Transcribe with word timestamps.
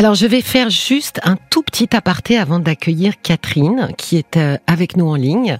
Alors 0.00 0.14
je 0.14 0.26
vais 0.26 0.40
faire 0.40 0.70
juste 0.70 1.20
un 1.24 1.36
tout 1.50 1.62
petit 1.62 1.94
aparté 1.94 2.38
avant 2.38 2.58
d'accueillir 2.58 3.20
Catherine 3.20 3.90
qui 3.98 4.16
est 4.16 4.38
euh, 4.38 4.56
avec 4.66 4.96
nous 4.96 5.06
en 5.06 5.14
ligne. 5.14 5.58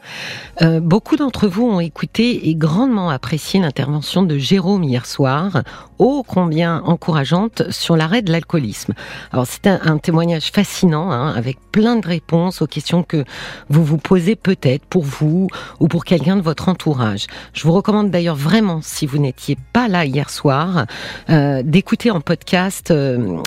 Euh, 0.62 0.80
beaucoup 0.80 1.16
d'entre 1.16 1.46
vous 1.46 1.68
ont 1.68 1.78
écouté 1.78 2.48
et 2.48 2.54
grandement 2.54 3.10
apprécié 3.10 3.60
l'intervention 3.60 4.22
de 4.22 4.38
Jérôme 4.38 4.82
hier 4.82 5.04
soir, 5.04 5.62
ô 6.00 6.24
combien 6.26 6.82
encourageante 6.84 7.70
sur 7.70 7.94
l'arrêt 7.94 8.22
de 8.22 8.32
l'alcoolisme. 8.32 8.94
Alors 9.32 9.46
c'est 9.46 9.66
un, 9.66 9.98
témoignage 9.98 10.50
fascinant 10.50 11.12
hein, 11.12 11.32
avec 11.36 11.58
plein 11.70 11.96
de 11.96 12.06
réponses 12.06 12.62
aux 12.62 12.66
questions 12.66 13.02
que 13.02 13.24
vous 13.68 13.84
vous 13.84 13.98
posez 13.98 14.34
peut-être 14.34 14.84
pour 14.86 15.04
vous 15.04 15.48
ou 15.78 15.88
pour 15.88 16.04
quelqu'un 16.04 16.36
de 16.36 16.42
votre 16.42 16.70
entourage. 16.70 17.26
Je 17.52 17.64
vous 17.64 17.72
recommande 17.72 18.10
d'ailleurs 18.10 18.34
vraiment, 18.34 18.80
si 18.82 19.06
vous 19.06 19.18
n'étiez 19.18 19.58
pas 19.74 19.88
là 19.88 20.06
hier 20.06 20.30
soir, 20.30 20.86
euh, 21.28 21.62
d'écouter 21.62 22.10
en 22.10 22.22
podcast 22.22 22.92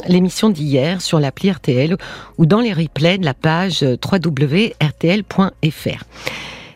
l'émission 0.08 0.50
d'hier 0.50 1.02
sur 1.02 1.20
l'appli 1.20 1.52
RTL 1.52 1.98
ou 2.38 2.46
dans 2.46 2.60
les 2.60 2.74
replays 2.74 3.18
de 3.18 3.26
la 3.26 3.34
page 3.34 3.84
www.rtl.fr. 3.84 6.04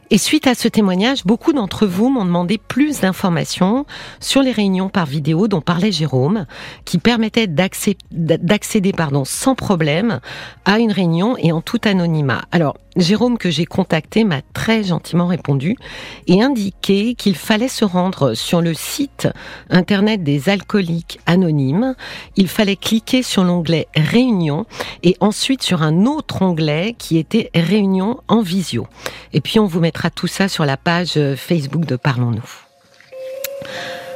Et 0.10 0.18
suite 0.18 0.48
à 0.48 0.56
ce 0.56 0.70
témoignage, 0.70 1.26
beaucoup 1.26 1.52
d'entre 1.52 1.86
vous 1.86 2.10
m'ont 2.10 2.24
demandé 2.24 2.58
plus 2.58 3.02
d'informations 3.02 3.86
sur 4.22 4.42
les 4.42 4.52
réunions 4.52 4.88
par 4.88 5.06
vidéo 5.06 5.50
dont 5.50 5.60
parlait 5.60 5.92
Jérôme, 5.92 6.46
qui 6.86 6.98
permettaient 6.98 7.48
d'accéder 7.48 8.92
pardon, 8.94 9.26
sans 9.26 9.54
problème 9.54 10.22
à 10.64 10.80
une 10.80 10.94
réunion 10.94 11.36
et 11.38 11.52
en 11.52 11.62
tout 11.62 11.82
anonymat. 11.84 12.44
Alors, 12.54 12.78
Jérôme 12.98 13.38
que 13.38 13.52
j'ai 13.52 13.66
contacté 13.66 14.24
m'a 14.24 14.42
très 14.54 14.84
gentiment 14.84 15.28
répondu 15.28 15.78
et 16.26 16.42
indiqué 16.42 17.14
qu'il 17.14 17.36
fallait 17.36 17.68
se 17.68 17.86
rendre 17.86 18.34
sur 18.34 18.62
le 18.62 18.73
site 18.73 19.28
internet 19.70 20.23
des 20.23 20.50
alcooliques 20.50 21.20
anonymes. 21.28 21.96
Il 22.36 22.48
fallait 22.48 22.76
cliquer 22.76 23.22
sur 23.22 23.44
l'onglet 23.44 23.88
Réunion 23.96 24.66
et 25.04 25.16
ensuite 25.20 25.62
sur 25.62 25.84
un 25.84 26.06
autre 26.06 26.42
onglet 26.42 26.95
qui 26.98 27.18
était 27.18 27.52
Réunion 27.53 28.20
en 28.28 28.42
visio. 28.42 28.88
Et 29.31 29.42
puis 29.42 29.59
on 29.59 29.66
vous 29.66 29.80
mettra 29.80 30.09
tout 30.09 30.28
ça 30.28 30.48
sur 30.48 30.66
la 30.66 30.75
page 30.75 31.20
Facebook 31.36 31.86
de 31.86 31.95
Parlons-nous. 31.95 32.50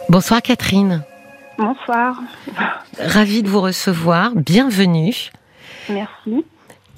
Bonsoir 0.10 0.42
Catherine. 0.42 1.04
Bonsoir. 1.58 2.20
Ravie 3.00 3.44
de 3.44 3.48
vous 3.48 3.62
recevoir. 3.62 4.32
Bienvenue. 4.36 5.30
Merci. 5.90 6.44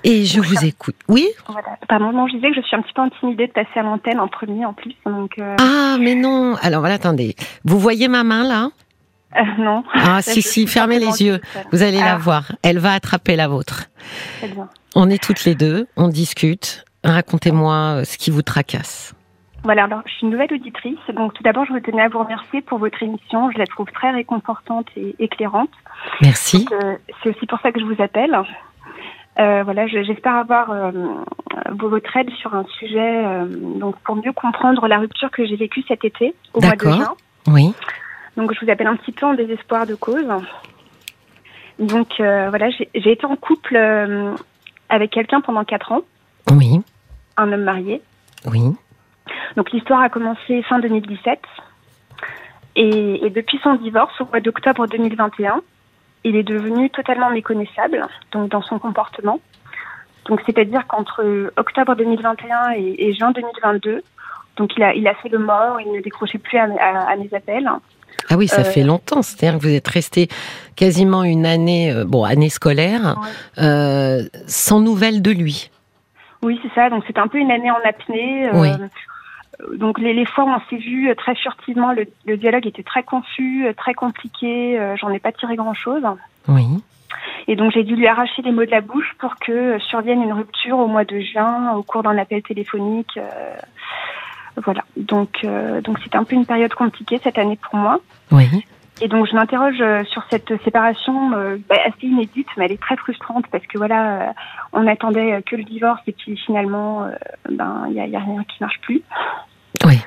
Et 0.04 0.26
je 0.26 0.42
vous 0.42 0.66
écoute. 0.66 0.96
Oui 1.08 1.28
voilà. 1.48 1.78
Pardon, 1.88 2.28
je 2.28 2.36
disais 2.36 2.50
que 2.50 2.56
je 2.56 2.62
suis 2.62 2.76
un 2.76 2.82
petit 2.82 2.94
peu 2.94 3.02
intimidée 3.02 3.48
de 3.48 3.52
passer 3.54 3.80
à 3.80 3.84
l'antenne 3.84 4.20
en 4.20 4.28
premier 4.28 4.66
en 4.66 4.74
plus. 4.74 4.96
Donc, 5.06 5.40
euh. 5.40 5.56
Ah, 5.60 5.98
mais 6.00 6.16
non. 6.16 6.56
Alors 6.62 6.82
voilà, 6.82 6.96
attendez. 6.96 7.36
Vous 7.64 7.80
voyez 7.80 8.08
ma 8.08 8.24
main 8.24 8.44
là? 8.44 8.70
Euh, 9.36 9.42
Non. 9.58 9.84
Ah, 9.94 10.22
si, 10.22 10.42
si, 10.42 10.68
fermez 10.68 11.00
les 11.00 11.24
yeux. 11.24 11.40
Vous 11.72 11.84
allez 11.84 12.00
la 12.00 12.16
ah. 12.16 12.18
voir. 12.18 12.52
Elle 12.64 12.80
va 12.80 12.94
attraper 12.94 13.36
la 13.36 13.48
vôtre. 13.48 13.86
Très 14.40 14.50
bien. 14.50 14.68
On 14.96 15.10
est 15.10 15.22
toutes 15.22 15.46
les 15.46 15.56
deux, 15.56 15.88
on 15.96 16.08
discute. 16.08 16.86
Racontez-moi 17.04 17.74
euh, 17.74 18.04
ce 18.04 18.18
qui 18.18 18.30
vous 18.30 18.44
tracasse. 18.44 19.16
Voilà, 19.64 19.86
alors 19.86 20.02
je 20.06 20.12
suis 20.12 20.26
une 20.26 20.32
nouvelle 20.32 20.54
auditrice. 20.54 21.00
Donc 21.16 21.34
tout 21.34 21.44
d'abord, 21.44 21.66
je 21.66 21.74
tenais 21.80 22.02
à 22.02 22.10
vous 22.10 22.20
remercier 22.20 22.62
pour 22.62 22.78
votre 22.78 23.02
émission. 23.02 23.50
Je 23.52 23.58
la 23.58 23.66
trouve 23.66 23.88
très 23.94 24.12
réconfortante 24.12 24.88
et 24.98 25.16
éclairante. 25.20 25.70
Merci. 26.22 26.68
c'est 27.24 27.30
aussi 27.30 27.46
pour 27.48 27.60
ça 27.62 27.72
que 27.72 27.80
je 27.80 27.86
vous 27.86 28.02
appelle. 28.02 28.38
Euh, 29.40 29.64
voilà, 29.64 29.88
j'espère 29.88 30.36
avoir 30.36 30.70
euh, 30.70 30.92
votre 31.72 32.16
aide 32.18 32.30
sur 32.40 32.54
un 32.54 32.66
sujet 32.78 33.26
euh, 33.26 33.46
donc 33.48 33.96
pour 34.06 34.16
mieux 34.16 34.32
comprendre 34.32 34.88
la 34.88 35.00
rupture 35.00 35.32
que 35.32 35.44
j'ai 35.44 35.56
vécue 35.56 35.84
cet 35.88 36.06
été 36.06 36.36
au 36.54 36.62
mois 36.62 36.76
de 36.76 36.82
juin. 36.82 37.16
Oui. 37.48 37.74
Donc 38.38 38.54
je 38.54 38.64
vous 38.64 38.72
appelle 38.72 38.88
un 38.88 38.96
petit 38.96 39.12
peu 39.12 39.26
en 39.26 39.34
désespoir 39.34 39.88
de 39.88 39.96
cause. 39.96 40.28
Donc 41.80 42.20
euh, 42.20 42.50
voilà, 42.50 42.70
j'ai 42.70 43.12
été 43.12 43.26
en 43.26 43.36
couple 43.36 43.76
avec 44.90 45.12
quelqu'un 45.12 45.42
pendant 45.42 45.64
quatre 45.64 45.92
ans. 45.92 46.02
Oui. 46.52 46.82
Un 47.36 47.52
homme 47.52 47.64
marié. 47.64 48.02
Oui. 48.46 48.62
Donc 49.56 49.72
l'histoire 49.72 50.02
a 50.02 50.10
commencé 50.10 50.62
fin 50.64 50.78
2017 50.78 51.40
et, 52.76 53.26
et 53.26 53.30
depuis 53.32 53.60
son 53.64 53.76
divorce 53.76 54.14
au 54.22 54.26
mois 54.26 54.42
d'octobre 54.42 54.88
2021 54.88 55.62
il 56.24 56.36
est 56.36 56.44
devenu 56.44 56.90
totalement 56.90 57.30
méconnaissable, 57.30 58.06
donc 58.32 58.50
dans 58.50 58.62
son 58.62 58.80
comportement. 58.80 59.40
Donc 60.26 60.42
c'est-à-dire 60.46 60.88
qu'entre 60.88 61.52
octobre 61.58 61.96
2021 61.96 62.72
et, 62.78 63.14
juin 63.14 63.32
2022, 63.32 64.04
donc 64.56 64.72
il 64.78 64.84
a, 64.84 64.94
il 64.94 65.08
a 65.08 65.16
fait 65.16 65.30
le 65.30 65.40
mort, 65.40 65.82
il 65.82 65.92
ne 65.92 66.02
décrochait 66.02 66.38
plus 66.38 66.58
à, 66.58 67.16
mes 67.18 67.34
appels. 67.34 67.70
Ah 68.30 68.38
oui, 68.38 68.48
ça 68.48 68.62
euh, 68.62 68.64
fait 68.64 68.84
longtemps. 68.84 69.22
C'est-à-dire 69.22 69.60
que 69.60 69.64
vous 69.64 69.74
êtes 69.74 69.88
resté 69.88 70.30
quasiment 70.76 71.24
une 71.24 71.46
année, 71.46 71.92
euh, 71.92 72.06
bon, 72.06 72.24
année 72.24 72.50
scolaire, 72.50 73.18
euh, 73.58 74.22
sans 74.48 74.80
nouvelles 74.80 75.22
de 75.22 75.32
lui. 75.32 75.72
Oui, 76.42 76.60
c'est 76.62 76.74
ça. 76.74 76.90
Donc 76.90 77.04
c'était 77.08 77.20
un 77.20 77.28
peu 77.28 77.40
une 77.40 77.52
année 77.52 77.72
en 77.72 77.80
apnée. 77.84 78.50
Oui 78.54 78.70
donc 79.76 80.00
les, 80.00 80.26
fois 80.26 80.46
où 80.46 80.50
on 80.50 80.60
s'est 80.70 80.82
vu 80.82 81.10
euh, 81.10 81.16
très 81.16 81.36
furtivement, 81.36 81.94
le, 81.94 82.38
dialogue 82.38 82.66
était 82.68 82.84
très 82.84 83.04
confus, 83.04 83.66
euh, 83.66 83.74
très 83.74 83.94
compliqué. 83.94 84.80
Euh, 84.80 84.96
j'en 84.98 85.10
ai 85.10 85.20
pas 85.20 85.32
tiré 85.32 85.56
grand 85.56 85.74
chose. 85.74 86.04
Oui. 86.48 86.66
Et 87.48 87.56
donc 87.56 87.72
j'ai 87.72 87.84
dû 87.84 87.96
lui 87.96 88.08
arracher 88.08 88.42
les 88.42 88.52
mots 88.52 88.66
de 88.66 88.72
la 88.72 88.82
bouche 88.82 89.14
pour 89.20 89.36
que 89.36 89.78
survienne 89.80 90.24
une 90.24 90.34
rupture 90.34 90.80
au 90.80 90.88
mois 90.88 91.06
de 91.06 91.20
juin 91.20 91.74
au 91.74 91.84
cours 91.84 92.04
d'un 92.04 92.18
appel 92.18 92.42
téléphonique. 92.42 93.20
voilà. 94.64 94.84
Donc 94.98 95.46
donc 95.84 96.00
c'était 96.04 96.18
un 96.18 96.24
peu 96.24 96.36
une 96.36 96.46
période 96.46 96.74
compliquée 96.74 97.20
cette 97.24 97.38
année 97.38 97.60
pour 97.62 97.76
moi. 97.76 98.00
Oui. 98.32 98.48
Et 99.02 99.08
donc 99.08 99.28
je 99.28 99.34
m'interroge 99.34 99.84
sur 100.08 100.24
cette 100.30 100.54
séparation 100.64 101.32
bah, 101.68 101.76
assez 101.86 102.08
inédite, 102.08 102.48
mais 102.58 102.66
elle 102.66 102.74
est 102.74 102.82
très 102.82 102.96
frustrante 102.96 103.46
parce 103.48 103.66
que 103.66 103.78
voilà, 103.78 104.34
on 104.72 104.86
attendait 104.88 105.42
que 105.44 105.56
le 105.56 105.64
divorce 105.64 106.02
et 106.08 106.12
puis 106.12 106.38
finalement, 106.38 107.10
ben 107.50 107.86
il 107.90 107.96
y 107.96 108.00
a, 108.00 108.06
y 108.06 108.16
a 108.16 108.20
rien 108.20 108.44
qui 108.44 108.58
marche 108.62 108.80
plus. 108.82 109.02
Oui. 109.86 110.00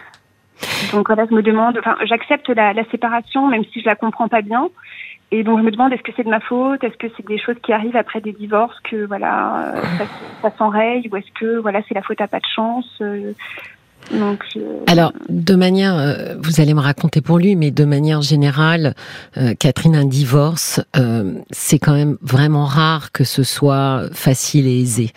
Donc 0.92 1.08
voilà, 1.08 1.26
je 1.28 1.34
me 1.34 1.42
demande, 1.42 1.78
enfin, 1.78 1.96
j'accepte 2.04 2.48
la, 2.48 2.72
séparation, 2.90 3.48
même 3.48 3.64
si 3.72 3.80
je 3.80 3.86
la 3.86 3.94
comprends 3.94 4.28
pas 4.28 4.42
bien. 4.42 4.68
Et 5.32 5.42
donc 5.42 5.58
je 5.58 5.64
me 5.64 5.70
demande, 5.70 5.92
est-ce 5.92 6.02
que 6.02 6.12
c'est 6.16 6.22
de 6.22 6.28
ma 6.28 6.40
faute? 6.40 6.84
Est-ce 6.84 6.96
que 6.96 7.08
c'est 7.16 7.26
des 7.26 7.38
choses 7.38 7.56
qui 7.62 7.72
arrivent 7.72 7.96
après 7.96 8.20
des 8.20 8.32
divorces 8.32 8.78
que 8.80 9.06
voilà, 9.06 9.74
euh, 9.74 9.82
ça, 10.42 10.52
s'enraye 10.56 11.08
Ou 11.10 11.16
est-ce 11.16 11.32
que 11.38 11.58
voilà, 11.58 11.80
c'est 11.88 11.94
la 11.94 12.02
faute 12.02 12.20
à 12.20 12.28
pas 12.28 12.38
de 12.38 12.46
chance 12.54 13.02
euh, 14.12 14.84
Alors, 14.86 15.12
de 15.28 15.54
manière, 15.54 15.96
euh, 15.96 16.34
vous 16.38 16.60
allez 16.60 16.74
me 16.74 16.80
raconter 16.80 17.20
pour 17.20 17.38
lui, 17.38 17.56
mais 17.56 17.70
de 17.70 17.84
manière 17.84 18.22
générale, 18.22 18.94
Catherine, 19.58 19.96
un 19.96 20.04
divorce, 20.04 20.80
c'est 21.50 21.78
quand 21.78 21.94
même 21.94 22.16
vraiment 22.22 22.64
rare 22.64 23.12
que 23.12 23.24
ce 23.24 23.42
soit 23.42 24.04
facile 24.12 24.66
et 24.66 24.80
aisé. 24.80 25.12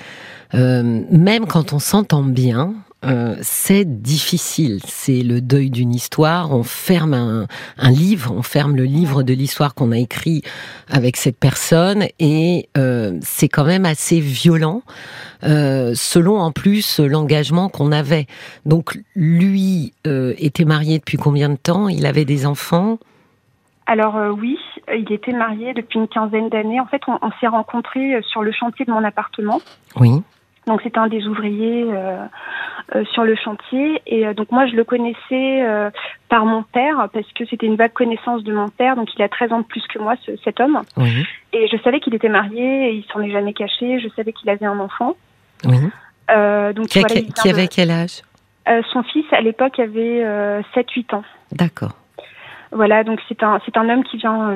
même 0.54 1.46
quand 1.48 1.74
on 1.74 1.80
s'entend 1.80 2.24
bien, 2.24 2.74
euh, 3.06 3.36
c'est 3.42 4.02
difficile. 4.02 4.80
C'est 4.86 5.24
le 5.24 5.40
deuil 5.42 5.70
d'une 5.70 5.94
histoire. 5.94 6.52
On 6.52 6.64
ferme 6.64 7.14
un, 7.14 7.92
livre, 7.92 8.34
on 8.36 8.42
ferme 8.42 8.76
le 8.76 8.84
livre 8.84 9.24
de 9.24 9.34
l'histoire 9.34 9.74
qu'on 9.74 9.92
a 9.92 9.98
écrit 9.98 10.42
avec 10.90 11.16
cette 11.16 11.38
personne, 11.38 12.06
et 12.20 12.68
euh, 12.78 13.18
c'est 13.22 13.48
quand 13.48 13.64
même 13.64 13.86
assez 13.86 14.20
violent, 14.20 14.82
euh, 15.44 15.94
selon 15.96 16.40
en 16.40 16.52
plus 16.52 17.00
l'engagement 17.00 17.70
qu'on 17.70 17.92
avait. 17.92 18.28
Donc 18.66 19.00
lui 19.16 19.94
était 20.06 20.66
marié 20.66 21.00
depuis 21.00 21.18
combien 21.18 21.50
de 21.50 21.56
temps? 21.56 21.88
Il 21.88 22.06
avait 22.06 22.26
des 22.26 22.46
enfants? 22.46 23.00
Alors 23.86 24.18
oui, 24.38 24.58
il 24.94 25.12
était 25.12 25.32
marié 25.32 25.74
depuis 25.74 26.00
une 26.00 26.08
quinzaine 26.08 26.50
d'années. 26.50 26.80
En 26.80 26.86
fait, 26.86 27.02
on, 27.08 27.18
on 27.22 27.32
s'est 27.40 27.48
rencontrés 27.48 28.22
sur 28.30 28.44
le 28.44 28.52
chantier 28.52 28.86
de 28.86 28.92
mon 28.92 29.04
appartement. 29.04 29.62
Oui. 30.00 30.22
Donc 30.70 30.82
c'était 30.84 31.00
un 31.00 31.08
des 31.08 31.26
ouvriers 31.26 31.84
euh, 31.90 32.24
euh, 32.96 33.04
sur 33.14 33.24
le 33.24 33.36
chantier. 33.36 34.02
Et 34.06 34.28
euh, 34.28 34.36
donc 34.36 34.52
moi 34.52 34.68
je 34.68 34.76
le 34.76 34.84
connaissais 34.84 35.66
par 36.30 36.46
mon 36.46 36.62
père 36.62 37.10
parce 37.12 37.26
que 37.34 37.44
c'était 37.48 37.66
une 37.66 37.76
vague 37.76 37.94
connaissance 37.94 38.44
de 38.44 38.54
mon 38.54 38.70
père. 38.70 38.96
Donc 38.96 39.10
il 39.16 39.22
a 39.24 39.30
13 39.30 39.52
ans 39.52 39.60
de 39.60 39.66
plus 39.66 39.86
que 39.88 39.98
moi 40.00 40.14
cet 40.44 40.60
homme. 40.60 40.82
Et 41.52 41.68
je 41.68 41.78
savais 41.84 42.00
qu'il 42.00 42.14
était 42.14 42.30
marié 42.30 42.90
et 42.90 42.94
il 42.94 43.04
s'en 43.12 43.22
est 43.22 43.32
jamais 43.32 43.54
caché. 43.54 44.00
Je 44.00 44.08
savais 44.16 44.32
qu'il 44.32 44.50
avait 44.50 44.68
un 44.68 44.80
enfant. 44.80 45.16
Oui. 45.66 45.78
donc 46.76 46.88
qui, 46.88 47.50
avait 47.50 47.68
quel 47.68 47.92
âge? 47.92 48.22
Son 48.94 49.02
fils 49.02 49.26
à 49.32 49.42
l'époque 49.42 49.80
avait 49.80 50.24
7-8 50.76 51.16
ans. 51.16 51.24
D'accord. 51.52 51.94
Voilà 52.72 53.04
donc 53.04 53.20
c'est 53.28 53.42
un 53.42 53.60
c'est 53.66 53.76
un 53.76 53.90
homme 53.90 54.04
qui 54.04 54.18
vient 54.18 54.56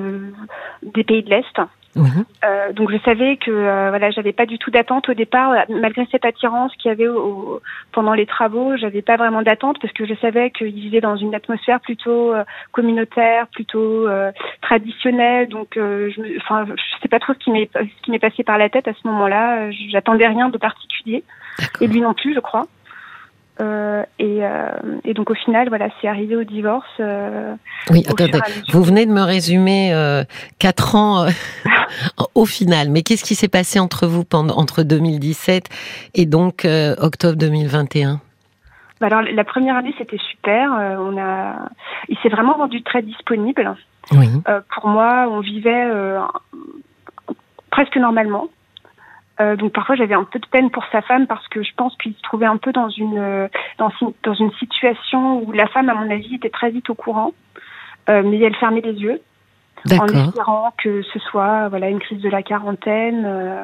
des 0.83 1.03
pays 1.03 1.23
de 1.23 1.31
l'est 1.31 1.59
euh, 1.95 2.73
donc 2.73 2.91
je 2.91 2.97
savais 2.99 3.37
que 3.37 3.51
euh, 3.51 3.89
voilà, 3.89 4.09
j'avais 4.11 4.33
pas 4.33 4.45
du 4.45 4.57
tout 4.57 4.71
d'attente 4.71 5.09
au 5.09 5.13
départ, 5.13 5.53
malgré 5.69 6.07
cette 6.11 6.25
attirance 6.25 6.75
qu'il 6.75 6.89
y 6.89 6.91
avait 6.91 7.07
au, 7.07 7.61
pendant 7.91 8.13
les 8.13 8.25
travaux, 8.25 8.75
j'avais 8.77 9.01
pas 9.01 9.15
vraiment 9.15 9.41
d'attente 9.43 9.77
parce 9.79 9.93
que 9.93 10.05
je 10.05 10.13
savais 10.15 10.49
qu'il 10.51 10.73
vivait 10.73 11.01
dans 11.01 11.15
une 11.15 11.35
atmosphère 11.35 11.79
plutôt 11.79 12.33
euh, 12.33 12.43
communautaire, 12.71 13.47
plutôt 13.47 14.07
euh, 14.07 14.31
traditionnelle. 14.61 15.49
Donc 15.49 15.73
je, 15.75 16.37
enfin, 16.37 16.65
je 16.65 17.01
sais 17.01 17.09
pas 17.09 17.19
trop 17.19 17.33
ce 17.33 17.39
qui 17.39 17.51
m'est 17.51 17.69
ce 17.73 18.01
qui 18.03 18.11
m'est 18.11 18.19
passé 18.19 18.43
par 18.43 18.57
la 18.57 18.69
tête 18.69 18.87
à 18.87 18.93
ce 18.93 19.07
moment-là. 19.07 19.69
J'attendais 19.91 20.27
rien 20.27 20.49
de 20.49 20.57
particulier 20.57 21.23
et 21.79 21.87
lui 21.87 22.01
non 22.01 22.13
plus, 22.13 22.33
je 22.33 22.39
crois. 22.39 22.65
Euh, 23.61 24.03
et, 24.17 24.39
euh, 24.44 24.67
et, 25.03 25.13
donc 25.13 25.29
au 25.29 25.35
final, 25.35 25.69
voilà, 25.69 25.89
c'est 26.01 26.07
arrivé 26.07 26.35
au 26.35 26.44
divorce. 26.44 26.88
Euh, 27.00 27.53
oui, 27.91 28.03
attendez, 28.07 28.39
vous 28.71 28.83
venez 28.83 29.05
de 29.05 29.11
me 29.11 29.21
résumer 29.21 29.94
quatre 30.59 30.95
ans 30.95 31.27
Au 32.35 32.45
final, 32.45 32.89
mais 32.89 33.03
qu'est-ce 33.03 33.23
qui 33.23 33.35
s'est 33.35 33.47
passé 33.47 33.79
entre 33.79 34.07
vous 34.07 34.23
pendant, 34.23 34.55
entre 34.57 34.81
2017 34.81 35.69
et 36.15 36.25
donc 36.25 36.65
octobre 37.00 37.38
2021 37.38 38.19
bah 39.01 39.07
alors 39.07 39.21
la 39.21 39.44
première 39.44 39.75
année 39.75 39.94
c'était 39.97 40.19
super. 40.31 40.71
on 40.71 41.17
a, 41.17 41.67
il 42.07 42.17
s'est 42.19 42.29
vraiment 42.29 42.53
rendu 42.53 42.81
très 42.83 43.01
disponible. 43.01 43.75
Oui. 44.11 44.27
pour 44.73 44.88
moi, 44.88 45.27
on 45.29 45.41
vivait 45.41 45.89
presque 47.69 47.97
normalement. 47.97 48.47
Euh, 49.41 49.56
donc 49.56 49.74
parfois 49.74 49.95
j'avais 49.95 50.13
un 50.13 50.25
peu 50.25 50.38
de 50.38 50.45
peine 50.45 50.69
pour 50.69 50.85
sa 50.91 51.01
femme 51.01 51.25
parce 51.25 51.47
que 51.47 51.63
je 51.63 51.71
pense 51.75 51.95
qu'il 51.97 52.13
se 52.13 52.21
trouvait 52.21 52.45
un 52.45 52.57
peu 52.57 52.71
dans 52.71 52.89
une 52.89 53.18
euh, 53.18 53.47
dans, 53.80 53.91
dans, 54.24 54.33
une 54.35 54.51
situation 54.53 55.41
où 55.41 55.51
la 55.51 55.65
femme 55.68 55.89
à 55.89 55.95
mon 55.95 56.09
avis 56.12 56.35
était 56.35 56.51
très 56.51 56.69
vite 56.69 56.88
au 56.91 56.94
courant, 56.94 57.31
euh, 58.09 58.21
mais 58.24 58.39
elle 58.39 58.56
fermait 58.56 58.81
les 58.81 58.94
yeux 58.94 59.21
en 59.91 60.07
espérant 60.07 60.71
que 60.77 61.01
ce 61.01 61.19
soit 61.19 61.68
voilà 61.69 61.89
une 61.89 62.00
crise 62.00 62.21
de 62.21 62.30
la 62.30 62.44
quarantaine. 62.44 63.25
Euh, 63.25 63.63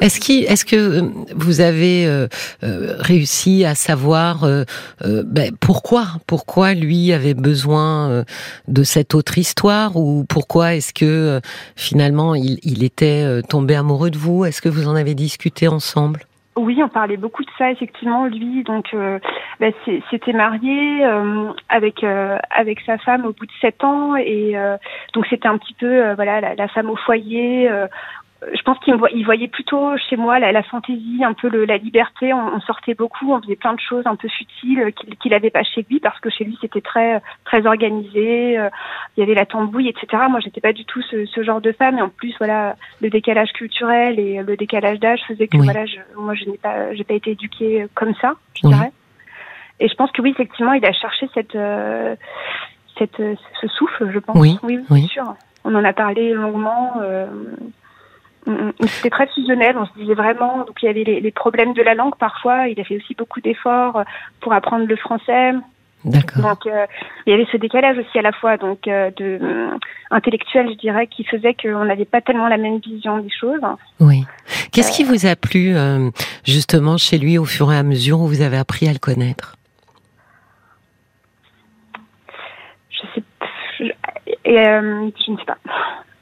est-ce 0.00 0.20
qu 0.20 0.44
est 0.44 0.68
que 0.68 0.76
euh, 0.76 1.02
vous 1.34 1.60
avez 1.60 2.06
euh, 2.06 2.26
réussi 2.62 3.64
à 3.64 3.74
savoir 3.74 4.44
ben, 5.00 5.52
pourquoi, 5.60 6.04
pourquoi 6.26 6.74
lui 6.74 7.12
avait 7.12 7.34
besoin 7.34 8.24
de 8.68 8.82
cette 8.82 9.14
autre 9.14 9.38
histoire 9.38 9.96
ou 9.96 10.24
pourquoi 10.28 10.74
est-ce 10.74 10.92
que 10.92 11.40
finalement 11.76 12.34
il, 12.34 12.58
il, 12.62 12.84
était 12.84 13.42
tombé 13.48 13.74
amoureux 13.74 14.10
de 14.10 14.18
vous? 14.18 14.44
Est-ce 14.44 14.62
que 14.62 14.68
vous 14.68 14.88
en 14.88 14.94
avez 14.94 15.14
discuté 15.14 15.68
ensemble? 15.68 16.20
Oui, 16.54 16.82
on 16.82 16.88
parlait 16.88 17.16
beaucoup 17.16 17.42
de 17.42 17.50
ça 17.56 17.70
effectivement. 17.70 18.26
Lui, 18.26 18.62
donc, 18.64 18.94
ben, 19.60 19.72
s'était 20.10 20.32
marié 20.32 21.04
avec 21.68 22.04
avec 22.50 22.80
sa 22.86 22.98
femme 22.98 23.24
au 23.24 23.32
bout 23.32 23.46
de 23.46 23.52
sept 23.60 23.82
ans 23.84 24.16
et 24.16 24.54
donc 25.14 25.26
c'était 25.30 25.48
un 25.48 25.58
petit 25.58 25.74
peu 25.74 26.12
voilà 26.14 26.40
la, 26.40 26.54
la, 26.54 26.68
femme 26.68 26.90
au 26.90 26.96
foyer 26.96 27.70
je 28.54 28.62
pense 28.62 28.78
qu'il 28.80 29.24
voyait 29.24 29.48
plutôt 29.48 29.96
chez 29.96 30.16
moi 30.16 30.38
la, 30.38 30.52
la 30.52 30.62
fantaisie, 30.62 31.22
un 31.24 31.32
peu 31.32 31.48
le, 31.48 31.64
la 31.64 31.76
liberté. 31.76 32.32
On, 32.32 32.60
sortait 32.60 32.94
beaucoup, 32.94 33.32
on 33.32 33.40
faisait 33.40 33.56
plein 33.56 33.74
de 33.74 33.80
choses 33.80 34.06
un 34.06 34.16
peu 34.16 34.28
futiles 34.28 34.92
qu'il 34.94 35.16
qu 35.16 35.28
n'avait 35.28 35.50
pas 35.50 35.62
chez 35.62 35.86
lui 35.88 36.00
parce 36.00 36.18
que 36.20 36.30
chez 36.30 36.44
lui 36.44 36.58
c'était 36.60 36.80
très 36.80 37.20
très 37.44 37.66
organisé. 37.66 38.58
Euh, 38.58 38.68
il 39.16 39.20
y 39.20 39.22
avait 39.22 39.34
la 39.34 39.46
tambouille, 39.46 39.88
etc. 39.88 40.24
Moi, 40.28 40.40
j'étais 40.40 40.60
pas 40.60 40.72
du 40.72 40.84
tout 40.84 41.02
ce, 41.02 41.26
ce, 41.26 41.42
genre 41.42 41.60
de 41.60 41.72
femme. 41.72 41.98
Et 41.98 42.02
en 42.02 42.08
plus, 42.08 42.34
voilà, 42.38 42.76
le 43.00 43.10
décalage 43.10 43.52
culturel 43.52 44.18
et 44.18 44.42
le 44.42 44.56
décalage 44.56 44.98
d'âge 44.98 45.20
faisait 45.28 45.48
que 45.48 45.58
voilà, 45.58 45.86
je, 45.86 45.98
moi, 46.16 46.34
je 46.34 46.44
n'ai 46.46 46.58
pas, 46.58 46.94
j'ai 46.94 47.04
pas 47.04 47.14
été 47.14 47.32
éduquée 47.32 47.86
comme 47.94 48.14
ça, 48.20 48.34
je 48.54 48.68
dirais. 48.68 48.92
Et 49.80 49.88
je 49.88 49.94
pense 49.94 50.10
que 50.12 50.22
oui, 50.22 50.30
effectivement, 50.30 50.72
il 50.72 50.84
a 50.84 50.92
cherché 50.92 51.28
cette 51.34 51.54
euh, 51.54 52.16
cette 52.98 53.16
ce 53.60 53.68
souffle, 53.68 54.10
je 54.12 54.18
pense. 54.18 54.36
Oui, 54.36 54.58
oui, 54.62 54.80
oui. 54.90 55.06
sûr. 55.06 55.34
On 55.64 55.74
en 55.74 55.84
a 55.84 55.92
parlé 55.92 56.32
longuement. 56.32 56.94
Euh, 57.00 57.26
c'était 58.86 59.10
très 59.10 59.26
fusionnel, 59.28 59.76
on 59.78 59.86
se 59.86 59.92
disait 59.96 60.14
vraiment, 60.14 60.58
donc 60.58 60.82
il 60.82 60.86
y 60.86 60.88
avait 60.88 61.04
les, 61.04 61.20
les, 61.20 61.30
problèmes 61.30 61.74
de 61.74 61.82
la 61.82 61.94
langue 61.94 62.16
parfois, 62.16 62.68
il 62.68 62.80
a 62.80 62.84
fait 62.84 62.96
aussi 62.96 63.14
beaucoup 63.14 63.40
d'efforts 63.40 64.02
pour 64.40 64.52
apprendre 64.52 64.86
le 64.86 64.96
français. 64.96 65.52
D'accord. 66.04 66.42
Donc 66.42 66.66
euh, 66.66 66.86
il 67.26 67.30
y 67.30 67.34
avait 67.34 67.46
ce 67.52 67.56
décalage 67.56 67.96
aussi 67.98 68.18
à 68.18 68.22
la 68.22 68.32
fois 68.32 68.56
donc 68.56 68.88
euh, 68.88 69.10
de 69.16 69.38
euh, 69.40 69.70
intellectuel, 70.10 70.68
je 70.70 70.78
dirais, 70.78 71.06
qui 71.06 71.24
faisait 71.24 71.54
qu'on 71.54 71.84
n'avait 71.84 72.04
pas 72.04 72.20
tellement 72.20 72.48
la 72.48 72.56
même 72.56 72.78
vision 72.78 73.18
des 73.18 73.30
choses. 73.30 73.60
Oui. 74.00 74.24
Qu'est-ce 74.72 74.90
qui 74.90 75.04
vous 75.04 75.26
a 75.26 75.36
plu 75.36 75.74
justement 76.44 76.96
chez 76.96 77.18
lui 77.18 77.38
au 77.38 77.44
fur 77.44 77.72
et 77.72 77.76
à 77.76 77.82
mesure 77.82 78.20
où 78.20 78.26
vous 78.26 78.40
avez 78.40 78.56
appris 78.56 78.88
à 78.88 78.92
le 78.92 78.98
connaître? 78.98 79.56
Je 82.90 83.00
sais, 83.14 83.22
je, 83.78 83.84
je 84.44 85.30
ne 85.30 85.36
sais 85.36 85.44
pas. 85.44 85.58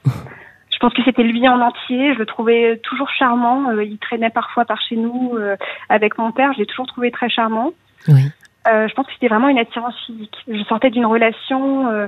Je 0.81 0.87
pense 0.87 0.95
que 0.95 1.03
c'était 1.03 1.21
lui 1.21 1.47
en 1.47 1.61
entier. 1.61 2.15
Je 2.15 2.17
le 2.17 2.25
trouvais 2.25 2.79
toujours 2.81 3.07
charmant. 3.11 3.69
Euh, 3.69 3.83
il 3.83 3.99
traînait 3.99 4.31
parfois 4.31 4.65
par 4.65 4.81
chez 4.81 4.95
nous 4.95 5.33
euh, 5.35 5.55
avec 5.89 6.17
mon 6.17 6.31
père. 6.31 6.53
Je 6.53 6.57
l'ai 6.57 6.65
toujours 6.65 6.87
trouvé 6.87 7.11
très 7.11 7.29
charmant. 7.29 7.69
Oui. 8.07 8.31
Euh, 8.67 8.87
je 8.87 8.93
pense 8.95 9.05
que 9.05 9.13
c'était 9.13 9.27
vraiment 9.27 9.49
une 9.49 9.59
attirance 9.59 9.93
physique. 10.07 10.35
Je 10.47 10.63
sortais 10.63 10.89
d'une 10.89 11.05
relation 11.05 11.87
euh, 11.87 12.07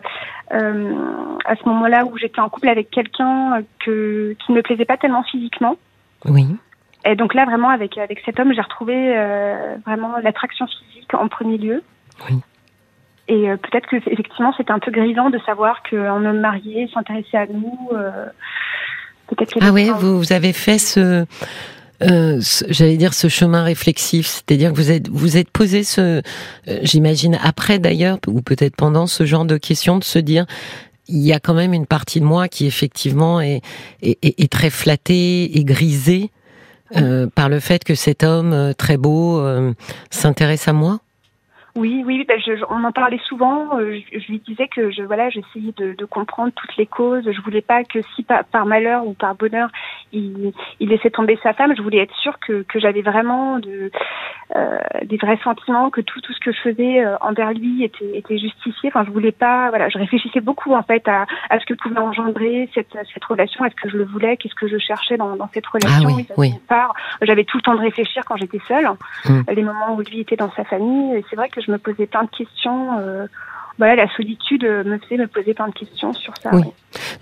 euh, 0.53 0.95
à 1.45 1.55
ce 1.55 1.69
moment-là 1.69 2.05
où 2.05 2.17
j'étais 2.17 2.39
en 2.39 2.49
couple 2.49 2.67
avec 2.67 2.89
quelqu'un 2.89 3.61
que 3.85 4.35
qui 4.43 4.51
ne 4.51 4.57
me 4.57 4.63
plaisait 4.63 4.85
pas 4.85 4.97
tellement 4.97 5.21
physiquement. 5.21 5.75
Oui. 6.25 6.47
Et 7.05 7.15
donc 7.15 7.35
là, 7.35 7.45
vraiment, 7.45 7.69
avec 7.69 7.99
avec 7.99 8.23
cet 8.25 8.39
homme, 8.39 8.53
j'ai 8.55 8.61
retrouvé 8.61 9.13
vraiment 9.85 10.17
l'attraction 10.23 10.65
physique 10.65 11.13
en 11.13 11.27
premier 11.27 11.59
lieu. 11.59 11.83
Oui. 12.27 12.39
Et 13.27 13.49
euh, 13.49 13.57
peut-être 13.57 13.87
que 13.87 13.95
effectivement 13.95 14.53
c'était 14.57 14.71
un 14.71 14.79
peu 14.79 14.91
grisant 14.91 15.29
de 15.29 15.39
savoir 15.45 15.81
qu'un 15.83 16.25
homme 16.25 16.39
marié 16.39 16.89
s'intéressait 16.93 17.37
à 17.37 17.47
nous. 17.47 17.89
Euh, 17.93 18.25
peut-être 19.27 19.57
ah 19.61 19.71
oui, 19.71 19.89
vous, 19.97 20.17
vous 20.17 20.33
avez 20.33 20.51
fait 20.51 20.77
ce, 20.77 21.25
euh, 22.01 22.41
j'allais 22.67 22.97
dire 22.97 23.13
ce 23.13 23.29
chemin 23.29 23.63
réflexif, 23.63 24.27
c'est-à-dire 24.27 24.71
que 24.71 24.75
vous 24.75 24.91
êtes 24.91 25.07
vous 25.07 25.37
êtes 25.37 25.49
posé 25.49 25.83
ce, 25.83 26.21
j'imagine 26.81 27.39
après 27.41 27.79
d'ailleurs 27.79 28.17
ou 28.27 28.41
peut-être 28.41 28.75
pendant 28.75 29.07
ce 29.07 29.25
genre 29.25 29.45
de 29.45 29.57
questions 29.57 29.97
de 29.97 30.03
se 30.03 30.19
dire 30.19 30.45
il 31.07 31.19
y 31.19 31.31
a 31.31 31.39
quand 31.39 31.53
même 31.53 31.73
une 31.73 31.85
partie 31.85 32.19
de 32.19 32.25
moi 32.25 32.49
qui 32.49 32.65
effectivement 32.65 33.39
est 33.39 33.61
est, 34.01 34.17
est, 34.21 34.51
très 34.51 34.69
flattée 34.69 35.57
et 35.57 35.63
grisée 35.63 36.29
par 37.35 37.49
le 37.49 37.59
fait 37.59 37.83
que 37.83 37.95
cet 37.95 38.23
homme 38.23 38.73
très 38.77 38.97
beau 38.97 39.41
s'intéresse 40.11 40.67
à 40.67 40.73
moi. 40.73 40.99
Oui, 41.75 42.03
oui, 42.05 42.23
ben 42.27 42.39
je, 42.39 42.63
on 42.69 42.83
en 42.83 42.91
parlait 42.91 43.19
souvent. 43.27 43.79
Euh, 43.79 43.97
je, 44.11 44.19
je, 44.19 44.27
lui 44.27 44.39
disais 44.39 44.67
que 44.67 44.91
je 44.91 45.01
voilà, 45.01 45.31
j'essayais 45.31 45.73
de, 45.75 45.93
de, 45.93 46.05
comprendre 46.05 46.53
toutes 46.55 46.77
les 46.77 46.85
causes. 46.85 47.23
Je 47.25 47.41
voulais 47.41 47.63
pas 47.63 47.83
que 47.83 47.99
si 48.15 48.21
par, 48.21 48.43
par 48.45 48.67
malheur 48.67 49.07
ou 49.07 49.13
par 49.13 49.33
bonheur 49.33 49.69
il, 50.11 50.53
il, 50.79 50.89
laissait 50.89 51.09
tomber 51.09 51.39
sa 51.41 51.53
femme, 51.53 51.73
je 51.75 51.81
voulais 51.81 51.97
être 51.97 52.15
sûre 52.17 52.37
que, 52.45 52.61
que 52.61 52.79
j'avais 52.79 53.01
vraiment 53.01 53.57
de, 53.57 53.89
euh, 54.55 54.77
des 55.05 55.17
vrais 55.17 55.39
sentiments, 55.43 55.89
que 55.89 56.01
tout 56.01 56.21
tout 56.21 56.31
ce 56.33 56.39
que 56.41 56.51
je 56.51 56.59
faisais 56.61 57.03
euh, 57.03 57.15
envers 57.21 57.53
lui 57.53 57.83
était, 57.83 58.17
était 58.19 58.37
justifié. 58.37 58.91
Enfin, 58.93 59.03
je 59.03 59.09
voulais 59.09 59.31
pas. 59.31 59.69
Voilà, 59.69 59.89
je 59.89 59.97
réfléchissais 59.97 60.41
beaucoup 60.41 60.75
en 60.75 60.83
fait 60.83 61.07
à, 61.07 61.25
à 61.49 61.59
ce 61.59 61.65
que 61.65 61.73
pouvait 61.73 61.97
engendrer 61.97 62.69
cette, 62.75 62.95
cette 63.11 63.25
relation. 63.25 63.65
Est-ce 63.65 63.75
que 63.75 63.89
je 63.89 63.97
le 63.97 64.05
voulais 64.05 64.37
Qu'est-ce 64.37 64.53
que 64.53 64.67
je 64.67 64.77
cherchais 64.77 65.17
dans, 65.17 65.35
dans 65.35 65.49
cette 65.51 65.65
relation 65.65 66.09
ah 66.09 66.15
oui, 66.15 66.27
oui. 66.37 66.53
J'avais 67.23 67.45
tout 67.45 67.57
le 67.57 67.63
temps 67.63 67.73
de 67.73 67.79
réfléchir 67.79 68.23
quand 68.25 68.37
j'étais 68.37 68.61
seule. 68.67 68.87
Mmh. 69.25 69.41
Les 69.55 69.63
moments 69.63 69.95
où 69.95 70.01
lui 70.01 70.19
était 70.19 70.35
dans 70.35 70.51
sa 70.51 70.63
famille. 70.65 71.15
Et 71.15 71.25
c'est 71.29 71.35
vrai 71.35 71.49
que 71.49 71.62
je 71.65 71.71
me 71.71 71.77
posais 71.77 72.07
plein 72.07 72.24
de 72.24 72.30
questions. 72.30 73.00
Euh, 73.00 73.27
voilà, 73.80 73.95
la 73.95 74.15
solitude 74.15 74.63
me 74.63 75.00
fait 75.00 75.18
me 75.18 75.27
poser 75.27 75.54
plein 75.54 75.68
de 75.68 75.74
questions 75.74 76.13
sur 76.13 76.33
ça. 76.38 76.51
Oui. 76.54 76.63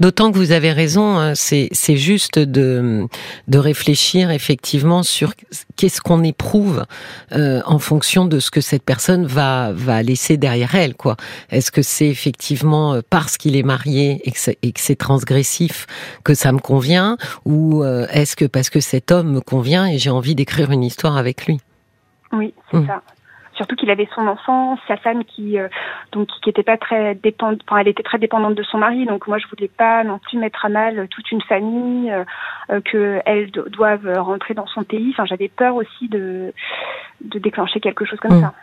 D'autant 0.02 0.32
que 0.32 0.38
vous 0.38 0.52
avez 0.52 0.74
raison, 0.74 1.18
hein, 1.18 1.34
c'est 1.36 1.96
juste 1.96 2.38
de 2.40 3.07
de 3.48 3.57
réfléchir 3.57 4.31
effectivement 4.31 5.02
sur 5.02 5.33
qu'est-ce 5.78 6.02
qu'on 6.02 6.24
éprouve 6.24 6.86
euh, 7.31 7.62
en 7.66 7.80
fonction 7.80 8.26
de 8.26 8.40
ce 8.40 8.52
que 8.52 8.60
cette 8.60 8.83
personne 8.83 9.26
va 9.26 9.71
va 9.71 10.04
laisser 10.04 10.36
derrière 10.36 10.76
elle, 10.76 10.95
quoi. 10.95 11.16
Est-ce 11.52 11.71
que 11.71 11.81
c'est 11.81 12.10
effectivement 12.10 12.95
euh, 12.95 13.02
parce 13.10 13.38
qu'il 13.38 13.56
est 13.56 13.64
marié 13.64 14.21
et 14.26 14.31
que 14.71 14.80
c'est 14.81 14.95
transgressif 14.95 15.88
que 16.26 16.33
ça 16.33 16.52
me 16.52 16.60
convient, 16.60 17.18
ou 17.45 17.83
euh, 17.83 18.07
est-ce 18.12 18.36
que 18.36 18.45
parce 18.45 18.69
que 18.69 18.81
cet 18.81 19.12
homme 19.12 19.31
me 19.31 19.42
convient 19.42 19.86
et 19.88 19.98
j'ai 19.98 20.10
envie 20.10 20.36
d'écrire 20.36 20.71
une 20.71 20.83
histoire 20.83 21.16
avec 21.16 21.45
lui? 21.45 21.60
Oui, 22.33 22.54
c'est 22.71 22.78
mmh. 22.78 22.88
ça 22.88 23.02
surtout 23.61 23.75
qu'il 23.75 23.91
avait 23.91 24.09
son 24.15 24.27
enfant, 24.27 24.77
sa 24.87 24.97
femme 24.97 25.23
qui 25.23 25.59
euh, 25.59 25.68
donc 26.11 26.27
qui 26.41 26.49
était 26.49 26.63
pas 26.63 26.77
très 26.77 27.13
dépendante, 27.15 27.61
enfin 27.68 27.80
elle 27.80 27.87
était 27.87 28.01
très 28.03 28.18
dépendante 28.18 28.56
de 28.56 28.63
son 28.63 28.80
mari, 28.80 29.06
donc 29.06 29.27
moi 29.27 29.37
je 29.37 29.45
voulais 29.47 29.69
pas 29.69 30.03
non 30.03 30.18
plus 30.19 30.39
mettre 30.39 30.65
à 30.65 30.69
mal 30.69 31.07
toute 31.09 31.31
une 31.31 31.41
famille, 31.41 32.11
euh, 32.11 32.23
euh 32.71 32.81
que 32.81 33.21
elles 33.25 33.51
doivent 33.51 34.11
rentrer 34.18 34.56
dans 34.56 34.68
son 34.68 34.83
pays. 34.83 35.09
Enfin 35.11 35.25
j'avais 35.25 35.49
peur 35.49 35.75
aussi 35.75 36.07
de 36.09 36.53
de 37.21 37.37
déclencher 37.37 37.80
quelque 37.80 38.06
chose 38.06 38.19
comme 38.19 38.39
mmh. 38.39 38.41
ça. 38.41 38.53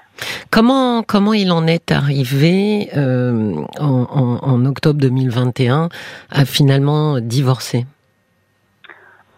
Comment 0.50 1.04
comment 1.04 1.32
il 1.32 1.52
en 1.52 1.66
est 1.68 1.92
arrivé 1.92 2.88
euh, 2.96 3.54
en, 3.78 4.06
en, 4.10 4.38
en 4.42 4.64
octobre 4.66 5.00
2021 5.00 5.88
à 6.30 6.44
finalement 6.44 7.20
divorcer? 7.20 7.86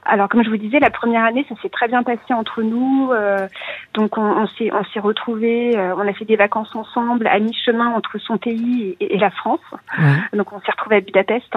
Alors 0.05 0.29
comme 0.29 0.43
je 0.43 0.51
vous 0.51 0.57
disais, 0.57 0.79
la 0.81 0.91
première 0.91 1.25
année, 1.25 1.45
ça 1.49 1.55
s'est 1.61 1.69
très 1.69 1.89
bien 1.89 2.03
passé 2.03 2.33
entre 2.33 2.63
nous. 2.63 3.11
Euh, 3.13 3.47
donc 3.95 4.17
on, 4.17 4.23
on 4.23 4.47
s'est 4.47 4.71
on 4.73 4.85
s'est 4.85 5.01
retrouvés, 5.01 5.77
euh, 5.77 5.95
on 5.97 6.07
a 6.09 6.13
fait 6.13 6.25
des 6.25 6.37
vacances 6.37 6.75
ensemble 6.75 7.27
à 7.27 7.39
mi-chemin 7.39 7.89
entre 7.89 8.19
son 8.19 8.39
pays 8.39 8.97
et, 9.01 9.15
et 9.15 9.19
la 9.19 9.31
France. 9.31 9.61
Ouais. 9.99 10.39
Donc 10.39 10.53
on 10.53 10.61
s'est 10.61 10.73
retrouvés 10.73 10.97
à 10.97 11.01
Budapest. 11.01 11.55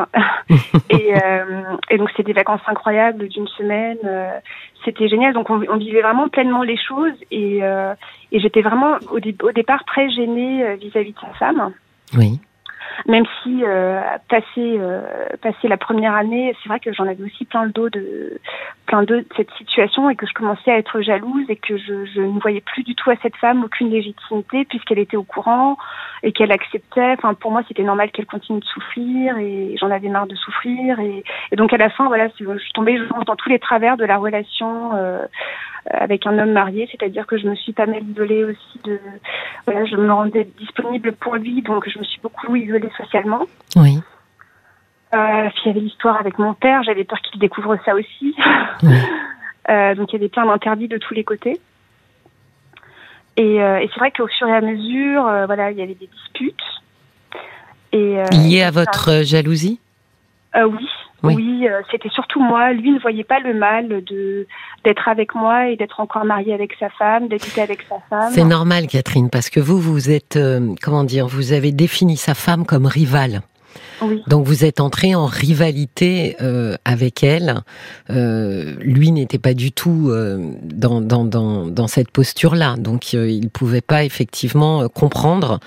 et, 0.89 1.15
euh, 1.15 1.61
et, 1.89 1.97
donc 1.97 2.09
c'était 2.09 2.23
des 2.23 2.33
vacances 2.33 2.61
incroyables 2.67 3.27
d'une 3.29 3.47
semaine. 3.47 3.97
Euh, 4.03 4.37
c'était 4.83 5.07
génial. 5.07 5.33
Donc 5.33 5.49
on, 5.49 5.63
on, 5.69 5.77
vivait 5.77 6.01
vraiment 6.01 6.27
pleinement 6.27 6.63
les 6.63 6.77
choses 6.77 7.13
et, 7.31 7.59
euh, 7.63 7.93
et 8.31 8.39
j'étais 8.39 8.61
vraiment 8.61 8.97
au, 9.11 9.17
au, 9.17 9.51
départ 9.51 9.85
très 9.85 10.09
gênée 10.09 10.75
vis-à-vis 10.75 11.11
-vis 11.11 11.15
de 11.15 11.19
sa 11.21 11.33
femme. 11.39 11.73
Oui. 12.17 12.39
Même 13.07 13.25
si 13.41 13.63
euh, 13.63 14.01
passé 14.29 14.45
euh, 14.57 15.01
passé 15.41 15.67
la 15.67 15.77
première 15.77 16.13
année, 16.13 16.55
c'est 16.61 16.69
vrai 16.69 16.79
que 16.79 16.93
j'en 16.93 17.07
avais 17.07 17.23
aussi 17.23 17.45
plein 17.45 17.63
le 17.63 17.71
dos 17.71 17.89
de 17.89 18.39
plein 18.85 19.03
de 19.03 19.25
cette 19.35 19.51
situation 19.51 20.09
et 20.09 20.15
que 20.15 20.25
je 20.25 20.33
commençais 20.33 20.71
à 20.71 20.77
être 20.77 21.01
jalouse 21.01 21.45
et 21.49 21.55
que 21.55 21.77
je, 21.77 22.05
je 22.05 22.21
ne 22.21 22.39
voyais 22.39 22.61
plus 22.61 22.83
du 22.83 22.95
tout 22.95 23.09
à 23.09 23.15
cette 23.21 23.35
femme 23.37 23.63
aucune 23.63 23.89
légitimité 23.89 24.65
puisqu'elle 24.65 24.99
était 24.99 25.17
au 25.17 25.23
courant 25.23 25.77
et 26.21 26.31
qu'elle 26.31 26.51
acceptait. 26.51 27.13
Enfin, 27.17 27.33
pour 27.33 27.51
moi, 27.51 27.61
c'était 27.67 27.83
normal 27.83 28.11
qu'elle 28.11 28.25
continue 28.25 28.59
de 28.59 28.65
souffrir 28.65 29.37
et 29.37 29.75
j'en 29.79 29.91
avais 29.91 30.09
marre 30.09 30.27
de 30.27 30.35
souffrir 30.35 30.99
et, 30.99 31.23
et, 31.51 31.55
donc 31.55 31.73
à 31.73 31.77
la 31.77 31.89
fin, 31.89 32.07
voilà, 32.07 32.27
je 32.39 32.73
tombée 32.73 32.99
dans 33.25 33.35
tous 33.35 33.49
les 33.49 33.59
travers 33.59 33.97
de 33.97 34.05
la 34.05 34.17
relation. 34.17 34.91
Euh, 34.95 35.25
avec 35.93 36.25
un 36.27 36.37
homme 36.37 36.51
marié, 36.51 36.87
c'est-à-dire 36.91 37.25
que 37.25 37.37
je 37.37 37.47
me 37.47 37.55
suis 37.55 37.73
pas 37.73 37.85
mal 37.85 38.03
isolée 38.03 38.43
aussi 38.43 38.79
de, 38.83 38.99
voilà, 39.65 39.85
je 39.85 39.95
me 39.95 40.11
rendais 40.11 40.47
disponible 40.57 41.13
pour 41.13 41.35
lui, 41.35 41.61
donc 41.61 41.87
je 41.89 41.99
me 41.99 42.03
suis 42.03 42.19
beaucoup 42.21 42.55
isolée 42.55 42.89
socialement. 42.97 43.45
Oui. 43.75 43.99
Euh, 45.13 45.49
il 45.63 45.67
y 45.67 45.69
avait 45.69 45.79
l'histoire 45.79 46.19
avec 46.19 46.39
mon 46.39 46.53
père, 46.53 46.83
j'avais 46.83 47.03
peur 47.03 47.19
qu'il 47.21 47.39
découvre 47.39 47.77
ça 47.85 47.93
aussi. 47.93 48.35
euh, 49.69 49.95
donc 49.95 50.11
il 50.11 50.15
y 50.15 50.19
avait 50.19 50.29
plein 50.29 50.45
d'interdits 50.45 50.87
de 50.87 50.97
tous 50.97 51.13
les 51.13 51.23
côtés. 51.23 51.59
Et, 53.37 53.61
euh, 53.61 53.79
et 53.79 53.89
c'est 53.93 53.99
vrai 53.99 54.11
qu'au 54.11 54.27
fur 54.27 54.47
et 54.47 54.55
à 54.55 54.61
mesure, 54.61 55.25
euh, 55.27 55.45
voilà, 55.45 55.71
il 55.71 55.77
y 55.77 55.81
avait 55.81 55.95
des 55.95 56.07
disputes. 56.07 56.61
Et, 57.91 58.19
euh, 58.19 58.25
Liées 58.31 58.63
à 58.63 58.71
votre 58.71 59.23
jalousie? 59.23 59.79
Oui, 60.55 61.35
oui, 61.35 61.67
euh, 61.67 61.81
c'était 61.89 62.09
surtout 62.09 62.41
moi. 62.41 62.73
Lui 62.73 62.91
ne 62.91 62.99
voyait 62.99 63.23
pas 63.23 63.39
le 63.39 63.53
mal 63.53 63.87
de 63.87 64.45
d'être 64.83 65.07
avec 65.07 65.33
moi 65.35 65.69
et 65.69 65.77
d'être 65.77 66.01
encore 66.01 66.25
marié 66.25 66.53
avec 66.53 66.73
sa 66.79 66.89
femme, 66.89 67.29
d'habiter 67.29 67.61
avec 67.61 67.81
sa 67.87 67.99
femme. 68.09 68.31
C'est 68.33 68.43
normal, 68.43 68.87
Catherine, 68.87 69.29
parce 69.29 69.49
que 69.49 69.61
vous, 69.61 69.79
vous 69.79 70.11
êtes, 70.11 70.35
euh, 70.35 70.75
comment 70.81 71.05
dire, 71.05 71.27
vous 71.27 71.53
avez 71.53 71.71
défini 71.71 72.17
sa 72.17 72.33
femme 72.33 72.65
comme 72.65 72.85
rivale. 72.85 73.41
Donc 74.27 74.45
vous 74.45 74.65
êtes 74.65 74.79
entré 74.79 75.15
en 75.15 75.25
rivalité 75.25 76.35
euh, 76.41 76.75
avec 76.85 77.23
elle. 77.23 77.61
Euh, 78.09 78.75
lui 78.79 79.11
n'était 79.11 79.39
pas 79.39 79.53
du 79.53 79.71
tout 79.71 80.09
euh, 80.09 80.51
dans, 80.63 81.01
dans, 81.01 81.23
dans, 81.23 81.67
dans, 81.67 81.87
cette 81.87 82.11
posture-là. 82.11 82.75
Donc 82.77 83.13
il 83.13 83.49
pouvait 83.49 83.81
pas 83.81 84.03
effectivement 84.03 84.87
comprendre 84.89 85.59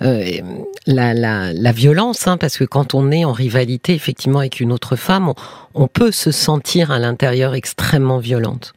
la, 0.00 1.14
la, 1.14 1.52
la, 1.52 1.72
violence, 1.72 2.26
hein, 2.26 2.36
parce 2.36 2.58
que 2.58 2.64
quand 2.64 2.94
on 2.94 3.10
est 3.10 3.24
en 3.24 3.32
rivalité 3.32 3.94
effectivement 3.94 4.40
avec 4.40 4.60
une 4.60 4.72
autre 4.72 4.96
femme, 4.96 5.28
on, 5.28 5.34
on 5.74 5.88
peut 5.88 6.12
se 6.12 6.30
sentir 6.30 6.90
à 6.90 6.98
l'intérieur 6.98 7.54
extrêmement 7.54 8.18
violente. 8.18 8.74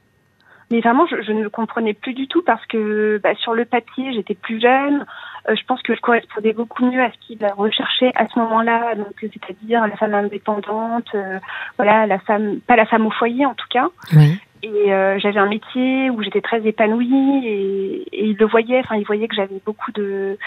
Mais 0.70 0.82
vraiment, 0.82 1.06
je, 1.08 1.16
je, 1.22 1.32
ne 1.32 1.44
le 1.44 1.50
comprenais 1.50 1.94
plus 1.94 2.14
du 2.14 2.28
tout 2.28 2.42
parce 2.46 2.66
que 2.66 3.20
bah, 3.24 3.36
sur 3.36 3.54
le 3.54 3.64
papier, 3.64 4.12
j'étais 4.14 4.36
plus 4.36 4.60
jeune. 4.60 5.06
Euh, 5.50 5.56
je 5.56 5.64
pense 5.66 5.82
que 5.82 5.96
je 5.96 6.02
correspondais 6.02 6.54
beaucoup 6.54 6.86
mieux 6.86 7.02
à 7.02 7.12
ce 7.12 7.18
qu'il 7.26 7.46
recherchait 7.58 8.12
à 8.16 8.28
ce 8.28 8.38
moment-là, 8.40 8.96
donc 8.96 9.14
c'est-à-dire 9.20 9.88
la 9.88 9.96
femme 9.96 10.14
indépendante, 10.14 11.08
euh, 11.16 11.40
voilà, 11.78 12.06
la 12.06 12.20
femme, 12.20 12.60
pas 12.60 12.76
la 12.76 12.86
femme 12.86 13.06
au 13.06 13.12
foyer 13.12 13.46
en 13.46 13.54
tout 13.54 13.68
cas. 13.70 13.88
Oui. 14.14 14.40
Et 14.64 14.92
euh, 14.92 15.20
j'avais 15.20 15.40
un 15.40 15.48
métier 15.48 16.10
où 16.10 16.24
j'étais 16.24 16.42
très 16.42 16.66
épanouie 16.66 17.46
et, 17.46 18.08
et, 18.12 18.26
il 18.26 18.38
le 18.38 18.46
voyait, 18.48 18.80
enfin 18.80 18.96
il 18.96 19.06
voyait 19.06 19.28
que 19.28 19.36
j'avais 19.36 19.62
beaucoup 19.64 19.92
de, 19.92 20.38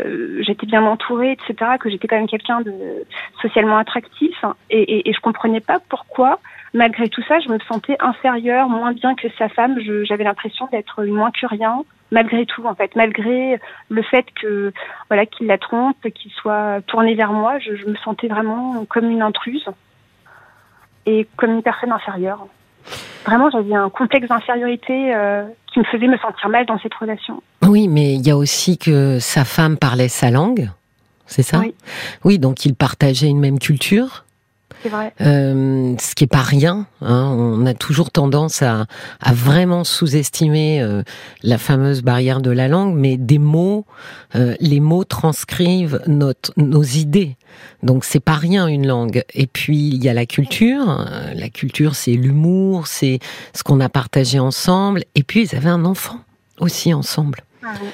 euh, 0.00 0.42
j'étais 0.42 0.66
bien 0.66 0.82
entourée, 0.82 1.32
etc., 1.32 1.72
que 1.78 1.88
j'étais 1.88 2.08
quand 2.08 2.16
même 2.16 2.26
quelqu'un 2.26 2.60
de 2.60 2.72
socialement 3.40 3.78
attractif 3.78 4.44
et, 4.68 4.82
et, 4.82 5.08
et 5.08 5.12
je 5.12 5.20
comprenais 5.20 5.60
pas 5.60 5.78
pourquoi 5.88 6.40
malgré 6.74 7.08
tout 7.08 7.22
ça, 7.28 7.38
je 7.40 7.48
me 7.48 7.58
sentais 7.60 7.96
inférieure, 8.00 8.68
moins 8.68 8.92
bien 8.92 9.14
que 9.14 9.28
sa 9.38 9.48
femme. 9.48 9.78
J'avais 10.04 10.24
l'impression 10.24 10.68
d'être 10.72 11.04
moins 11.04 11.30
que 11.30 11.46
rien, 11.46 11.84
malgré 12.12 12.46
tout, 12.46 12.64
en 12.66 12.74
fait, 12.76 12.94
malgré 12.94 13.58
le 13.88 14.02
fait 14.02 14.26
que 14.40 14.72
voilà 15.08 15.26
qu'il 15.26 15.48
la 15.48 15.58
trompe, 15.58 15.96
qu'il 16.14 16.30
soit 16.30 16.80
tourné 16.86 17.14
vers 17.14 17.32
moi, 17.32 17.58
je, 17.58 17.74
je, 17.74 17.86
me 17.86 17.96
sentais 17.96 18.28
vraiment 18.28 18.84
comme 18.84 19.10
une 19.10 19.22
intruse 19.22 19.66
et 21.06 21.26
comme 21.36 21.52
une 21.54 21.62
personne 21.62 21.90
inférieure. 21.90 22.46
Vraiment, 23.24 23.50
j'avais 23.50 23.74
un 23.74 23.90
complexe 23.90 24.28
d'infériorité 24.28 25.14
euh, 25.14 25.44
qui 25.72 25.78
me 25.78 25.84
faisait 25.84 26.08
me 26.08 26.18
sentir 26.18 26.48
mal 26.48 26.66
dans 26.66 26.78
cette 26.78 26.94
relation. 26.94 27.42
Oui, 27.62 27.88
mais 27.88 28.14
il 28.14 28.26
y 28.26 28.30
a 28.30 28.36
aussi 28.36 28.78
que 28.78 29.18
sa 29.18 29.44
femme 29.44 29.76
parlait 29.76 30.08
sa 30.08 30.30
langue, 30.30 30.68
c'est 31.26 31.42
ça? 31.42 31.60
Oui. 31.60 31.74
Oui, 32.24 32.38
donc 32.38 32.64
ils 32.66 32.74
partageaient 32.74 33.28
une 33.28 33.40
même 33.40 33.58
culture? 33.58 34.24
Vrai. 34.88 35.12
Euh, 35.20 35.94
ce 35.98 36.14
qui 36.14 36.24
est 36.24 36.28
pas 36.28 36.42
rien. 36.42 36.86
Hein. 37.00 37.34
On 37.36 37.66
a 37.66 37.74
toujours 37.74 38.10
tendance 38.10 38.62
à, 38.62 38.86
à 39.20 39.32
vraiment 39.32 39.84
sous-estimer 39.84 40.80
euh, 40.80 41.02
la 41.42 41.58
fameuse 41.58 42.02
barrière 42.02 42.40
de 42.40 42.50
la 42.50 42.68
langue, 42.68 42.94
mais 42.96 43.16
des 43.16 43.38
mots, 43.38 43.84
euh, 44.34 44.54
les 44.60 44.80
mots 44.80 45.04
transcrivent 45.04 46.00
notre, 46.06 46.52
nos 46.56 46.82
idées. 46.82 47.36
Donc 47.82 48.04
c'est 48.04 48.20
pas 48.20 48.34
rien 48.34 48.66
une 48.66 48.86
langue. 48.86 49.24
Et 49.34 49.46
puis 49.46 49.88
il 49.88 50.02
y 50.02 50.08
a 50.08 50.14
la 50.14 50.26
culture. 50.26 51.06
La 51.34 51.48
culture, 51.48 51.94
c'est 51.94 52.12
l'humour, 52.12 52.86
c'est 52.86 53.18
ce 53.54 53.62
qu'on 53.62 53.80
a 53.80 53.88
partagé 53.88 54.38
ensemble. 54.38 55.04
Et 55.14 55.22
puis 55.22 55.42
ils 55.44 55.56
avaient 55.56 55.70
un 55.70 55.84
enfant 55.84 56.20
aussi 56.58 56.92
ensemble. 56.94 57.40
Ah 57.64 57.74
oui. 57.80 57.88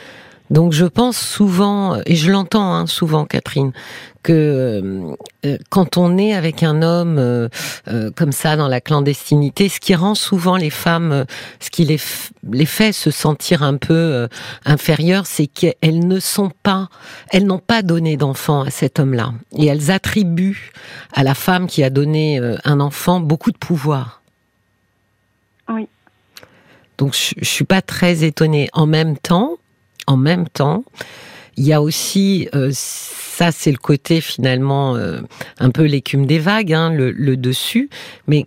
Donc 0.51 0.73
je 0.73 0.87
pense 0.87 1.19
souvent, 1.19 2.01
et 2.07 2.17
je 2.17 2.31
l'entends 2.31 2.75
hein, 2.75 2.87
souvent, 2.87 3.27
Catherine, 3.27 3.73
que 4.23 5.15
euh, 5.45 5.59
quand 5.69 5.99
on 5.99 6.17
est 6.17 6.33
avec 6.33 6.63
un 6.63 6.83
homme 6.83 7.19
euh, 7.19 7.49
euh, 7.89 8.11
comme 8.15 8.33
ça 8.33 8.57
dans 8.57 8.67
la 8.67 8.81
clandestinité, 8.81 9.69
ce 9.69 9.79
qui 9.79 9.95
rend 9.95 10.15
souvent 10.15 10.57
les 10.57 10.71
femmes, 10.71 11.13
euh, 11.13 11.25
ce 11.61 11.69
qui 11.69 11.85
les, 11.85 12.01
les 12.51 12.67
fait 12.67 12.93
se 12.93 13.11
sentir 13.11 13.63
un 13.63 13.77
peu 13.77 13.95
euh, 13.95 14.29
inférieures, 14.65 15.27
c'est 15.27 15.47
qu'elles 15.47 16.07
ne 16.07 16.19
sont 16.19 16.51
pas, 16.63 16.89
elles 17.31 17.47
n'ont 17.47 17.59
pas 17.59 17.83
donné 17.83 18.17
d'enfant 18.17 18.63
à 18.63 18.71
cet 18.71 18.99
homme-là, 18.99 19.35
et 19.55 19.67
elles 19.67 19.91
attribuent 19.91 20.73
à 21.13 21.25
la 21.25 21.35
femme 21.35 21.67
qui 21.67 21.85
a 21.85 21.91
donné 21.91 22.41
euh, 22.41 22.57
un 22.65 22.81
enfant 22.81 23.21
beaucoup 23.21 23.53
de 23.53 23.59
pouvoir. 23.59 24.23
Oui. 25.69 25.89
Donc 26.97 27.15
je, 27.15 27.35
je 27.37 27.49
suis 27.49 27.67
pas 27.67 27.83
très 27.83 28.25
étonnée. 28.25 28.69
En 28.73 28.87
même 28.87 29.17
temps, 29.17 29.59
en 30.09 30.17
même 30.17 30.49
temps, 30.49 30.85
il 31.59 31.65
y 31.65 31.73
a 31.75 31.83
aussi, 31.83 32.49
euh, 32.55 32.71
ça 32.73 33.53
c'est 33.53 33.71
le 33.71 33.77
côté 33.77 34.21
finalement 34.23 34.97
euh, 34.97 35.21
un 35.59 35.71
peu 35.71 35.85
l'écume 35.85 36.25
des 36.25 36.39
vagues, 36.39 36.73
hein, 36.73 36.91
le, 36.91 37.37
dessus, 37.37 37.91
mais 38.27 38.47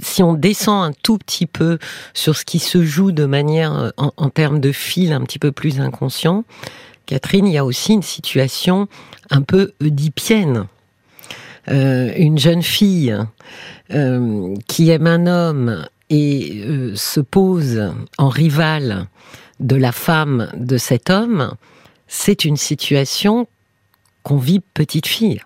si 0.00 0.22
on 0.22 0.32
descend 0.32 0.90
un 0.90 0.92
tout 1.02 1.18
petit 1.18 1.46
peu 1.46 1.78
sur 2.14 2.36
ce 2.36 2.44
qui 2.44 2.58
se 2.58 2.82
joue 2.82 3.12
de 3.12 3.26
manière, 3.26 3.78
euh, 3.78 3.90
en, 3.96 4.30
termes 4.30 4.60
de 4.60 4.72
fil 4.72 5.12
un 5.12 5.20
petit 5.20 5.38
peu 5.38 5.52
plus 5.52 5.80
inconscient, 5.80 6.44
Catherine, 7.06 7.46
il 7.46 7.52
y 7.52 7.58
a 7.58 7.64
aussi 7.64 7.92
une 7.92 8.02
situation 8.02 8.88
un 9.30 9.42
peu 9.42 9.72
oedipienne. 9.80 10.66
Une 11.66 12.38
jeune 12.38 12.62
fille 12.62 13.14
qui 14.66 14.90
aime 14.90 15.06
un 15.06 15.26
homme 15.26 15.86
et 16.08 16.64
se 16.94 17.20
pose 17.20 17.92
en 18.18 18.28
rival 18.28 19.06
de 19.60 19.76
la 19.76 19.92
femme 19.92 20.50
de 20.54 20.76
cet 20.76 21.10
homme, 21.10 21.54
c'est 22.06 22.44
une 22.44 22.56
situation 22.56 23.46
qu'on 24.22 24.38
vit 24.38 24.60
petite 24.60 25.06
fille. 25.06 25.42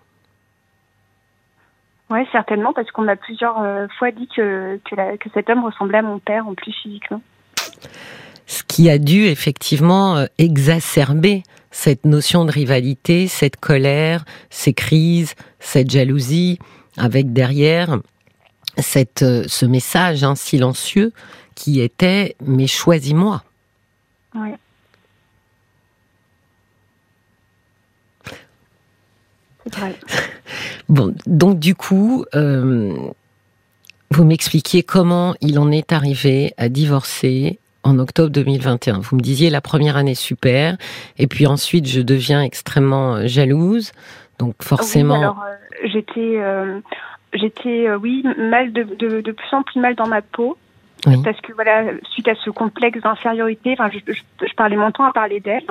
Oui, 2.09 2.19
certainement, 2.31 2.71
parce 2.73 2.89
qu'on 2.91 3.01
m'a 3.01 3.15
plusieurs 3.15 3.61
euh, 3.61 3.87
fois 3.97 4.11
dit 4.11 4.27
que, 4.35 4.79
que, 4.89 4.95
la, 4.95 5.17
que, 5.17 5.29
cet 5.33 5.49
homme 5.49 5.63
ressemblait 5.63 5.97
à 5.99 6.03
mon 6.03 6.19
père 6.19 6.47
en 6.47 6.53
plus 6.53 6.71
physiquement. 6.71 7.21
Ce 8.45 8.63
qui 8.63 8.89
a 8.91 8.99
dû 8.99 9.25
effectivement 9.25 10.17
euh, 10.17 10.25
exacerber 10.37 11.41
cette 11.71 12.05
notion 12.05 12.45
de 12.45 12.51
rivalité, 12.51 13.27
cette 13.27 13.57
colère, 13.57 14.23
ces 14.51 14.73
crises, 14.73 15.33
cette 15.59 15.89
jalousie, 15.89 16.59
avec 16.95 17.33
derrière 17.33 17.97
cette, 18.77 19.23
euh, 19.23 19.43
ce 19.47 19.65
message 19.65 20.23
hein, 20.23 20.35
silencieux 20.35 21.11
qui 21.55 21.81
était 21.81 22.35
mais 22.45 22.67
choisis-moi. 22.67 23.43
Oui. 24.35 24.49
Vrai. 29.71 29.95
Bon, 30.87 31.15
donc 31.25 31.57
du 31.57 31.73
coup, 31.73 32.25
euh, 32.35 32.95
vous 34.11 34.23
m'expliquiez 34.23 34.83
comment 34.83 35.33
il 35.41 35.57
en 35.57 35.71
est 35.71 35.91
arrivé 35.91 36.53
à 36.57 36.69
divorcer 36.69 37.57
en 37.83 37.97
octobre 37.97 38.29
2021. 38.29 38.99
Vous 38.99 39.15
me 39.15 39.21
disiez 39.21 39.49
la 39.49 39.61
première 39.61 39.97
année 39.97 40.13
super, 40.13 40.77
et 41.17 41.25
puis 41.25 41.47
ensuite 41.47 41.87
je 41.87 42.01
deviens 42.01 42.43
extrêmement 42.43 43.25
jalouse, 43.25 43.93
donc 44.37 44.61
forcément. 44.61 45.15
Oui, 45.15 45.21
alors 45.21 45.43
euh, 45.43 45.87
j'étais, 45.91 46.37
euh, 46.37 46.79
j'étais, 47.33 47.91
oui, 47.95 48.23
mal 48.37 48.71
de, 48.71 48.83
de, 48.83 49.21
de, 49.21 49.31
plus 49.31 49.53
en 49.53 49.63
plus 49.63 49.79
mal 49.79 49.95
dans 49.95 50.07
ma 50.07 50.21
peau. 50.21 50.55
Oui. 51.05 51.21
Parce 51.23 51.39
que 51.41 51.53
voilà, 51.53 51.83
suite 52.11 52.27
à 52.27 52.35
ce 52.35 52.49
complexe 52.49 52.99
d'infériorité, 53.01 53.75
enfin, 53.77 53.89
je, 53.91 53.99
je, 54.11 54.21
je 54.47 54.53
parlais 54.55 54.75
mon 54.75 54.91
temps 54.91 55.05
à 55.05 55.13
parler 55.13 55.39
d'elle 55.39 55.65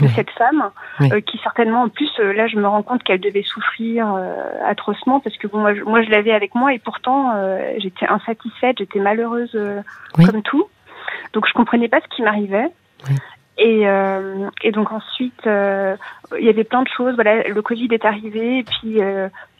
de 0.00 0.06
oui. 0.06 0.12
cette 0.14 0.30
femme 0.30 0.70
oui. 1.00 1.10
euh, 1.12 1.20
qui 1.20 1.38
certainement 1.38 1.82
en 1.82 1.88
plus 1.88 2.10
euh, 2.20 2.32
là 2.32 2.46
je 2.46 2.56
me 2.56 2.66
rends 2.66 2.82
compte 2.82 3.02
qu'elle 3.02 3.20
devait 3.20 3.42
souffrir 3.42 4.14
euh, 4.14 4.34
atrocement 4.64 5.20
parce 5.20 5.36
que 5.36 5.46
bon 5.46 5.58
moi 5.58 5.74
je, 5.74 5.82
moi 5.82 6.02
je 6.02 6.10
l'avais 6.10 6.32
avec 6.32 6.54
moi 6.54 6.72
et 6.72 6.78
pourtant 6.78 7.32
j'étais 7.78 8.06
insatisfaite 8.06 8.76
j'étais 8.78 9.00
malheureuse 9.00 9.58
comme 10.14 10.42
tout 10.42 10.68
donc 11.32 11.46
je 11.48 11.52
comprenais 11.54 11.88
pas 11.88 12.00
ce 12.00 12.14
qui 12.14 12.22
m'arrivait 12.22 12.68
Et, 13.58 13.84
et 14.62 14.72
donc 14.72 14.90
ensuite, 14.90 15.42
il 15.44 16.44
y 16.44 16.48
avait 16.48 16.64
plein 16.64 16.82
de 16.82 16.88
choses. 16.88 17.14
Voilà, 17.14 17.46
le 17.46 17.60
Covid 17.60 17.88
est 17.92 18.06
arrivé, 18.06 18.60
et 18.60 18.62
puis 18.62 19.00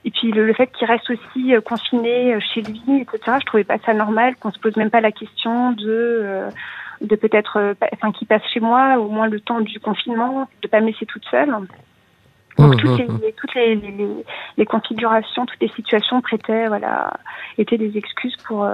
et 0.05 0.11
puis 0.11 0.31
le, 0.31 0.53
fait 0.55 0.69
qu'il 0.69 0.87
reste 0.87 1.11
aussi 1.11 1.55
confiné 1.65 2.39
chez 2.41 2.63
lui, 2.63 3.03
etc. 3.03 3.39
Je 3.41 3.47
trouvais 3.47 3.65
pas 3.65 3.79
ça 3.85 3.93
normal 3.93 4.37
qu'on 4.37 4.51
se 4.51 4.59
pose 4.59 4.77
même 4.77 4.91
pas 4.91 5.01
la 5.01 5.13
question 5.13 5.73
de 5.73 6.49
de 7.01 7.17
peut-être, 7.17 7.75
enfin, 7.95 8.13
qu'il 8.13 8.27
passe 8.27 8.43
chez 8.53 8.61
moi 8.61 8.99
au 8.99 9.09
moins 9.09 9.27
le 9.27 9.41
temps 9.41 9.63
du 9.63 9.81
confinement, 9.81 10.47
de 10.61 10.69
pas 10.69 10.83
me 10.83 10.89
laisser 10.89 11.07
toute 11.07 11.25
seule. 11.31 11.49
Donc 11.49 12.79
toutes, 12.79 12.99
les, 12.99 13.33
toutes 13.33 13.55
les, 13.55 13.75
les, 13.75 14.07
les, 14.59 14.67
configurations, 14.67 15.47
toutes 15.47 15.61
les 15.63 15.71
situations 15.71 16.21
prêtaient, 16.21 16.69
voilà, 16.69 17.15
étaient 17.57 17.79
des 17.79 17.97
excuses 17.97 18.37
pour 18.45 18.69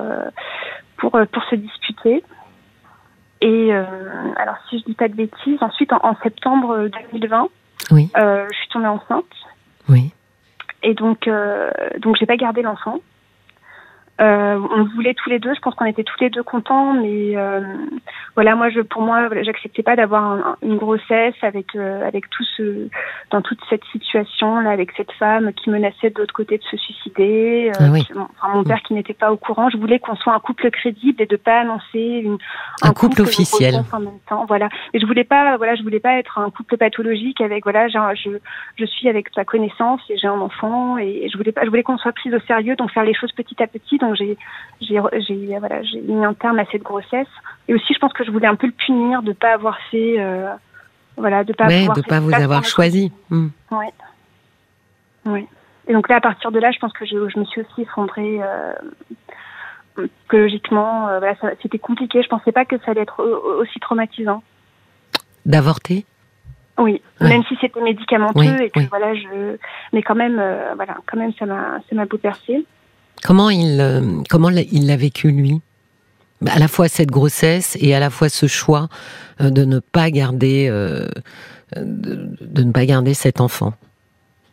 pour 0.97 1.13
pour 1.13 1.45
se 1.45 1.55
disputer. 1.55 2.25
Et 3.41 3.75
euh, 3.75 3.85
alors, 4.37 4.57
si 4.69 4.79
je 4.79 4.85
dis 4.85 4.95
pas 4.95 5.09
de 5.09 5.15
bêtises, 5.15 5.59
ensuite 5.61 5.93
en, 5.93 6.17
septembre 6.23 6.89
2020, 7.13 7.49
oui. 7.91 8.11
euh, 8.17 8.47
je 8.51 8.57
suis 8.57 8.69
tombée 8.69 8.87
enceinte. 8.87 9.25
Oui. 9.89 10.13
Et 10.87 10.95
donc, 10.95 11.27
euh, 11.27 11.69
donc 11.99 12.15
j'ai 12.17 12.27
pas 12.27 12.37
gardé 12.37 12.63
l'enfant. 12.63 13.01
Euh, 14.21 14.59
on 14.75 14.85
voulait 14.95 15.13
tous 15.13 15.29
les 15.29 15.39
deux, 15.39 15.55
je 15.55 15.61
pense 15.61 15.75
qu'on 15.75 15.85
était 15.85 16.03
tous 16.03 16.19
les 16.21 16.31
deux 16.31 16.43
contents, 16.43 16.95
mais 16.95 17.37
euh, 17.37 17.61
voilà, 18.35 18.57
moi, 18.57 18.71
je, 18.71 18.81
pour 18.81 19.03
moi, 19.03 19.29
j'acceptais 19.43 19.83
pas 19.83 19.95
d'avoir 19.95 20.57
une 20.63 20.79
grossesse 20.79 21.35
avec 21.43 21.77
euh, 21.77 22.07
avec 22.07 22.31
tout 22.31 22.45
ce 22.57 22.89
dans 23.31 23.43
toute 23.43 23.59
cette 23.69 23.85
situation 23.93 24.61
là, 24.61 24.71
avec 24.71 24.93
cette 24.97 25.13
femme 25.13 25.53
qui 25.53 25.69
menaçait 25.69 26.09
de 26.09 26.19
l'autre 26.19 26.33
côté 26.33 26.57
de 26.57 26.63
se 26.63 26.79
suicider, 26.79 27.71
euh, 27.75 27.79
ah 27.79 27.89
oui. 27.93 28.09
enfin, 28.15 28.55
mon 28.55 28.65
père 28.65 28.81
qui 28.83 28.95
n'était 28.95 29.13
pas 29.13 29.31
au 29.31 29.37
courant. 29.37 29.69
Je 29.69 29.77
voulais 29.77 29.99
qu'on 29.99 30.17
soit 30.17 30.33
un 30.33 30.41
couple 30.41 30.71
crédible 30.71 31.21
et 31.21 31.27
de 31.27 31.37
pas 31.37 31.61
annoncer 31.61 32.23
une, 32.25 32.39
un, 32.83 32.89
un 32.89 32.93
couple, 32.95 33.17
couple, 33.17 33.23
officiel 33.23 33.75
en 33.93 34.01
même 34.01 34.19
temps. 34.27 34.47
Voilà, 34.47 34.71
mais 34.95 35.01
je 35.01 35.07
voulais 35.07 35.25
pas, 35.25 35.59
voilà, 35.59 35.75
je 35.75 35.83
voulais 35.83 36.01
pas 36.01 36.15
être 36.19 36.39
un 36.39 36.49
couple 36.51 36.79
pathologique 36.79 37.43
avec 37.43 37.65
voilà, 37.65 37.87
je 37.89 38.31
je 38.77 38.85
suis 38.87 39.11
avec 39.11 39.29
sa 39.35 39.45
connaissance 39.45 40.01
et 40.09 40.17
j'ai 40.17 40.29
un 40.29 40.41
enfant 40.41 40.97
et 40.97 41.29
je 41.31 41.37
voulais 41.37 41.53
pas, 41.53 41.65
je 41.65 41.69
voulais 41.69 41.83
qu'on 41.83 41.99
soit 41.99 42.13
prise 42.13 42.33
au 42.33 42.41
sérieux, 42.41 42.77
donc 42.77 42.91
faire 42.93 43.05
les 43.05 43.15
choses 43.15 43.33
petit 43.33 43.63
à 43.63 43.67
petit. 43.67 43.99
Donc 43.99 44.06
j'ai 44.15 44.37
j'ai 44.81 45.01
j'ai 45.19 45.59
voilà 45.59 45.83
j'ai 45.83 46.01
mis 46.01 46.25
un 46.25 46.35
terme 46.35 46.59
à 46.59 46.65
cette 46.67 46.83
grossesse 46.83 47.29
et 47.69 47.75
aussi 47.75 47.95
je 47.95 47.99
pense 47.99 48.13
que 48.13 48.25
je 48.25 48.31
voulais 48.31 48.47
un 48.47 48.57
peu 48.57 48.67
le 48.67 48.73
punir 48.73 49.23
de 49.23 49.33
pas 49.33 49.53
avoir 49.53 49.79
fait 49.91 50.17
euh, 50.19 50.53
voilà 51.17 51.45
de 51.45 51.53
pas 51.53 51.67
ouais, 51.67 51.89
de 51.89 52.03
pas 52.03 52.21
vous 52.21 52.35
avoir 52.35 52.65
choisi. 52.65 53.13
Oui. 53.31 53.51
Oui. 55.25 55.47
Et 55.89 55.93
donc 55.93 56.09
là 56.09 56.17
à 56.17 56.21
partir 56.21 56.53
de 56.53 56.59
là 56.59 56.71
je 56.73 56.79
pense 56.79 56.93
que 56.93 57.05
je, 57.07 57.29
je 57.29 57.39
me 57.39 57.45
suis 57.45 57.61
aussi 57.61 57.83
effondrée 57.83 58.39
euh, 58.43 58.73
psychologiquement 60.21 61.09
euh, 61.09 61.19
voilà 61.19 61.35
c'était 61.63 61.79
compliqué 61.79 62.23
je 62.23 62.29
pensais 62.29 62.53
pas 62.53 62.65
que 62.65 62.77
ça 62.79 62.91
allait 62.91 63.03
être 63.03 63.23
aussi 63.23 63.79
traumatisant. 63.81 64.43
D'avorter? 65.45 66.05
Oui, 66.79 67.01
ouais. 67.21 67.29
même 67.29 67.43
si 67.45 67.57
c'était 67.61 67.81
médicamenteux 67.81 68.41
oui, 68.41 68.65
et 68.65 68.71
que 68.71 68.81
oui. 68.81 68.87
voilà 68.91 69.15
je 69.15 69.57
mais 69.93 70.03
quand 70.03 70.15
même 70.15 70.39
euh, 70.39 70.75
voilà 70.75 70.97
quand 71.07 71.17
même 71.17 71.33
ça 71.39 71.47
m'a 71.47 71.79
ça 71.89 71.97
m'a 71.97 72.05
bouleversée. 72.05 72.67
Comment 73.23 73.51
il, 73.51 73.81
euh, 73.81 74.01
comment 74.29 74.51
il 74.51 74.87
l'a 74.87 74.97
vécu 74.97 75.31
lui? 75.31 75.61
À 76.47 76.59
la 76.59 76.69
fois 76.69 76.89
cette 76.89 77.11
grossesse 77.11 77.79
et 77.81 77.95
à 77.95 78.01
la 78.01 78.11
fois 78.11 78.29
ce 78.29 78.47
choix 78.47 78.89
euh, 79.41 79.51
de 79.51 79.65
ne 79.65 79.79
pas 79.79 80.11
garder, 80.11 80.69
euh, 80.71 81.07
de, 81.77 82.29
de, 82.41 82.63
ne 82.63 82.73
pas 82.73 82.85
garder 82.85 83.15
cet 83.15 83.41
enfant. 83.41 83.73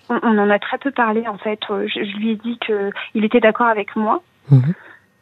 On, 0.10 0.20
on, 0.24 0.38
en 0.38 0.50
a 0.50 0.60
très 0.60 0.78
peu 0.78 0.92
parlé 0.92 1.28
en 1.28 1.38
fait. 1.38 1.60
Je, 1.70 1.88
je 1.88 2.18
lui 2.18 2.32
ai 2.32 2.36
dit 2.36 2.58
que 2.66 2.90
il 3.14 3.26
était 3.26 3.42
d'accord 3.42 3.68
avec 3.68 3.96
moi. 3.96 4.24
Mmh. 4.50 4.60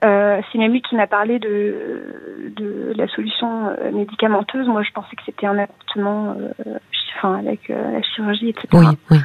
Euh, 0.03 0.41
c'est 0.51 0.57
même 0.57 0.71
lui 0.71 0.81
qui 0.81 0.95
m'a 0.95 1.05
parlé 1.05 1.38
de, 1.38 2.53
de 2.55 2.93
la 2.95 3.07
solution 3.07 3.75
médicamenteuse. 3.93 4.67
Moi, 4.67 4.81
je 4.81 4.91
pensais 4.91 5.15
que 5.15 5.21
c'était 5.25 5.45
un 5.45 5.60
avortement, 5.60 6.36
euh, 6.39 6.79
enfin 7.17 7.38
avec 7.38 7.69
euh, 7.69 7.91
la 7.91 8.01
chirurgie, 8.01 8.50
etc. 8.50 8.67
Oui, 8.74 8.86
oui. 9.12 9.17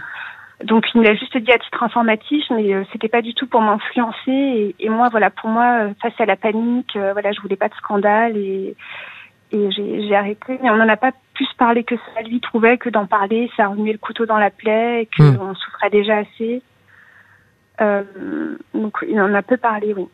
Donc 0.65 0.87
il 0.95 1.01
me 1.01 1.05
l'a 1.05 1.15
juste 1.15 1.37
dit 1.37 1.53
à 1.53 1.59
titre 1.59 1.83
informatif, 1.83 2.45
mais 2.51 2.73
euh, 2.73 2.85
c'était 2.93 3.09
pas 3.09 3.21
du 3.21 3.35
tout 3.35 3.47
pour 3.47 3.61
m'influencer. 3.61 4.31
Et, 4.31 4.75
et, 4.79 4.89
moi, 4.89 5.09
voilà, 5.11 5.31
pour 5.31 5.51
moi, 5.51 5.83
euh, 5.83 5.95
face 6.01 6.19
à 6.19 6.25
la 6.25 6.37
panique, 6.37 6.97
euh, 6.97 7.13
voilà, 7.13 7.33
je 7.33 7.41
voulais 7.41 7.57
pas 7.57 7.69
de 7.69 7.75
scandale 7.75 8.37
et, 8.39 8.75
et 9.53 9.71
j'ai 9.71 10.15
arrêté. 10.15 10.59
Mais 10.63 10.71
on 10.71 10.77
n'en 10.77 10.89
a 10.89 10.97
pas 10.97 11.13
plus 11.35 11.49
parlé 11.59 11.85
que 11.85 11.97
ça. 11.97 12.23
Lui 12.23 12.41
trouvait 12.41 12.79
que 12.79 12.89
d'en 12.89 13.07
parler, 13.07 13.51
ça 13.57 13.67
remuait 13.67 13.93
le 13.93 13.99
couteau 13.99 14.25
dans 14.25 14.39
la 14.39 14.51
plaie, 14.51 15.03
et 15.03 15.09
qu'on 15.15 15.25
mmh. 15.25 15.57
souffrait 15.57 15.91
déjà 15.91 16.19
assez. 16.19 16.63
Euh, 17.83 18.57
donc 18.73 19.05
il 19.07 19.21
en 19.21 19.35
a 19.35 19.43
peu 19.43 19.59
parlé, 19.59 19.93
oui. 19.95 20.07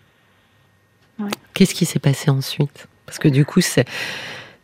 Ouais. 1.20 1.30
Qu'est-ce 1.54 1.74
qui 1.74 1.84
s'est 1.84 2.00
passé 2.00 2.30
ensuite? 2.30 2.88
Parce 3.06 3.20
que 3.20 3.28
du 3.28 3.44
coup, 3.44 3.60
c'est 3.60 3.86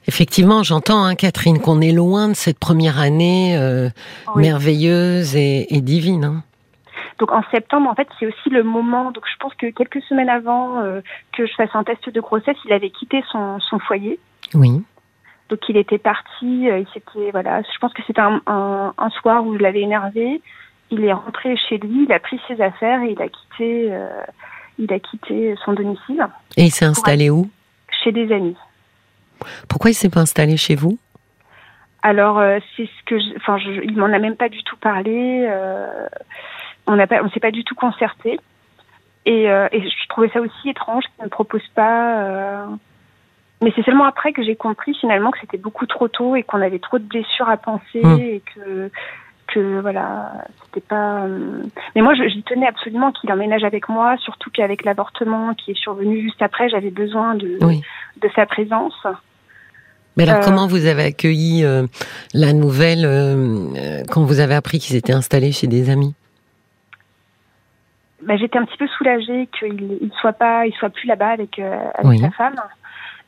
Effectivement, 0.08 0.62
j'entends, 0.62 1.04
hein, 1.04 1.14
Catherine, 1.14 1.60
qu'on 1.60 1.80
est 1.82 1.92
loin 1.92 2.28
de 2.28 2.34
cette 2.34 2.58
première 2.58 2.98
année 2.98 3.56
euh, 3.58 3.90
oui. 4.34 4.42
merveilleuse 4.42 5.36
et, 5.36 5.66
et 5.74 5.80
divine. 5.82 6.24
Hein. 6.24 6.42
Donc 7.18 7.30
en 7.32 7.42
septembre, 7.50 7.90
en 7.90 7.94
fait, 7.94 8.08
c'est 8.18 8.26
aussi 8.26 8.48
le 8.50 8.62
moment. 8.62 9.10
Donc 9.10 9.24
je 9.30 9.36
pense 9.38 9.54
que 9.54 9.66
quelques 9.66 10.02
semaines 10.02 10.30
avant 10.30 10.78
euh, 10.78 11.00
que 11.36 11.46
je 11.46 11.52
fasse 11.54 11.70
un 11.74 11.84
test 11.84 12.08
de 12.08 12.20
grossesse, 12.20 12.56
il 12.64 12.72
avait 12.72 12.90
quitté 12.90 13.22
son, 13.30 13.60
son 13.60 13.78
foyer. 13.80 14.18
Oui. 14.54 14.82
Donc 15.50 15.60
il 15.68 15.76
était 15.76 15.98
parti. 15.98 16.70
Euh, 16.70 16.78
il 16.78 16.86
s'était 16.94 17.30
voilà. 17.32 17.60
Je 17.62 17.78
pense 17.78 17.92
que 17.92 18.02
c'était 18.06 18.20
un, 18.20 18.40
un, 18.46 18.94
un, 18.96 19.10
soir 19.10 19.44
où 19.44 19.56
je 19.56 19.62
l'avais 19.62 19.80
énervé. 19.80 20.40
Il 20.90 21.04
est 21.04 21.12
rentré 21.12 21.56
chez 21.56 21.78
lui. 21.78 22.04
Il 22.04 22.12
a 22.12 22.20
pris 22.20 22.40
ses 22.48 22.60
affaires 22.62 23.02
et 23.02 23.12
il 23.12 23.20
a 23.20 23.28
quitté. 23.28 23.92
Euh, 23.92 24.22
il 24.78 24.92
a 24.92 25.00
quitté 25.00 25.56
son 25.64 25.72
domicile. 25.72 26.26
Et 26.56 26.64
il 26.64 26.70
s'est 26.70 26.84
installé 26.84 27.30
où? 27.30 27.50
Chez 28.04 28.12
des 28.12 28.32
amis. 28.32 28.56
Pourquoi 29.68 29.90
il 29.90 29.94
s'est 29.94 30.08
pas 30.08 30.20
installé 30.20 30.56
chez 30.56 30.74
vous? 30.74 30.98
Alors 32.02 32.38
euh, 32.38 32.58
c'est 32.76 32.86
ce 32.86 33.04
que, 33.06 33.18
je, 33.18 33.36
enfin, 33.36 33.58
je, 33.58 33.82
il 33.82 33.96
m'en 33.96 34.06
a 34.06 34.18
même 34.18 34.36
pas 34.36 34.48
du 34.48 34.62
tout 34.62 34.76
parlé. 34.76 35.46
Euh, 35.48 36.06
on 36.86 36.96
n'a 36.96 37.06
pas, 37.06 37.22
on 37.22 37.30
s'est 37.30 37.40
pas 37.40 37.50
du 37.50 37.64
tout 37.64 37.74
concerté. 37.74 38.38
Et, 39.26 39.50
euh, 39.50 39.68
et, 39.72 39.82
je 39.82 40.08
trouvais 40.08 40.30
ça 40.30 40.40
aussi 40.40 40.70
étrange 40.70 41.04
qu'il 41.04 41.24
ne 41.24 41.28
propose 41.28 41.66
pas. 41.74 42.66
Mais 43.60 43.72
c'est 43.74 43.84
seulement 43.84 44.04
après 44.04 44.32
que 44.32 44.42
j'ai 44.42 44.54
compris 44.54 44.94
finalement 44.94 45.32
que 45.32 45.40
c'était 45.40 45.58
beaucoup 45.58 45.86
trop 45.86 46.08
tôt 46.08 46.36
et 46.36 46.44
qu'on 46.44 46.62
avait 46.62 46.78
trop 46.78 46.98
de 46.98 47.04
blessures 47.04 47.48
à 47.48 47.56
penser 47.56 48.00
mmh. 48.02 48.20
et 48.20 48.42
que 48.54 48.90
que 49.48 49.80
voilà, 49.80 50.44
c'était 50.64 50.86
pas. 50.86 51.26
Mais 51.96 52.02
moi, 52.02 52.14
j'y 52.14 52.42
tenais 52.42 52.66
absolument 52.66 53.12
qu'il 53.12 53.32
emménage 53.32 53.64
avec 53.64 53.88
moi, 53.88 54.16
surtout 54.18 54.50
qu'avec 54.50 54.84
l'avortement 54.84 55.54
qui 55.54 55.72
est 55.72 55.78
survenu 55.78 56.20
juste 56.20 56.40
après, 56.42 56.68
j'avais 56.68 56.90
besoin 56.90 57.34
de 57.34 57.58
oui. 57.62 57.82
de 58.22 58.28
sa 58.36 58.46
présence. 58.46 59.06
Mais 60.18 60.28
alors, 60.28 60.42
euh... 60.42 60.44
comment 60.44 60.66
vous 60.66 60.84
avez 60.86 61.04
accueilli 61.04 61.64
euh, 61.64 61.86
la 62.34 62.52
nouvelle 62.52 63.04
euh, 63.04 64.02
quand 64.10 64.24
vous 64.24 64.40
avez 64.40 64.54
appris 64.54 64.80
qu'ils 64.80 64.96
étaient 64.96 65.12
installés 65.12 65.52
chez 65.52 65.68
des 65.68 65.90
amis? 65.90 66.14
Bah, 68.22 68.36
J'étais 68.36 68.58
un 68.58 68.64
petit 68.64 68.76
peu 68.76 68.88
soulagée 68.88 69.48
qu'il 69.58 69.98
ne 70.02 70.10
soit 70.20 70.32
pas, 70.32 70.66
il 70.66 70.74
soit 70.74 70.90
plus 70.90 71.06
là-bas 71.06 71.28
avec, 71.28 71.60
avec 71.60 72.04
oui. 72.04 72.18
sa 72.18 72.30
femme. 72.32 72.56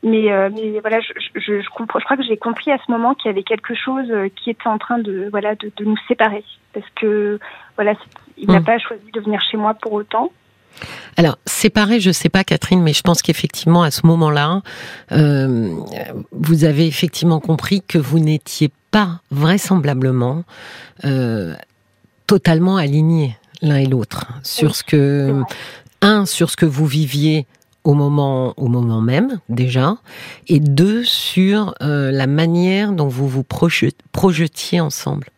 Mais, 0.03 0.29
mais 0.50 0.81
voilà, 0.81 0.98
je, 1.00 1.12
je, 1.37 1.61
je, 1.61 1.68
comprends, 1.70 2.00
je 2.00 2.05
crois 2.05 2.16
que 2.16 2.24
j'ai 2.24 2.38
compris 2.38 2.72
à 2.72 2.79
ce 2.85 2.90
moment 2.90 3.14
qu'il 3.14 3.29
y 3.29 3.33
avait 3.33 3.42
quelque 3.44 3.74
chose 3.74 4.11
qui 4.35 4.50
était 4.50 4.66
en 4.66 4.79
train 4.79 4.98
de, 4.98 5.29
voilà, 5.31 5.55
de, 5.55 5.70
de 5.76 5.85
nous 5.85 5.98
séparer. 6.09 6.42
Parce 6.72 6.87
que 6.96 7.38
voilà, 7.76 7.94
il 8.37 8.48
mmh. 8.48 8.53
n'a 8.53 8.61
pas 8.62 8.79
choisi 8.79 9.11
de 9.12 9.20
venir 9.20 9.40
chez 9.42 9.57
moi 9.57 9.74
pour 9.74 9.92
autant. 9.92 10.33
Alors, 11.16 11.38
séparé, 11.46 12.00
je 12.00 12.09
ne 12.09 12.14
sais 12.14 12.28
pas, 12.28 12.44
Catherine, 12.44 12.83
mais 12.83 12.92
je 12.92 13.02
pense 13.02 13.22
qu'effectivement, 13.22 13.83
à 13.83 13.90
ce 13.90 14.06
moment-là, 14.06 14.62
euh, 15.12 15.74
vous 16.33 16.64
avez 16.64 16.87
effectivement 16.87 17.40
compris 17.40 17.83
que 17.87 17.98
vous 17.98 18.18
n'étiez 18.18 18.70
pas 18.90 19.20
vraisemblablement 19.30 20.44
euh, 21.04 21.54
totalement 22.26 22.76
alignés 22.76 23.37
l'un 23.62 23.76
et 23.76 23.87
l'autre 23.87 24.26
sur 24.42 24.74
ce 24.74 24.83
que, 24.83 25.42
un, 26.00 26.24
sur 26.26 26.50
ce 26.50 26.56
que 26.56 26.66
vous 26.66 26.87
viviez 26.87 27.46
au 27.85 27.94
moment, 27.94 28.54
au 28.56 28.68
moment 28.68 29.00
même 29.00 29.40
déjà, 29.48 29.96
et 30.48 30.61
deux, 30.61 31.04
sur 31.04 31.74
euh, 31.83 32.11
la 32.11 32.26
manière 32.26 32.92
dont 32.92 33.09
vous 33.09 33.28
vous 33.28 33.44
projetiez 33.44 34.80
ensemble. 34.80 35.28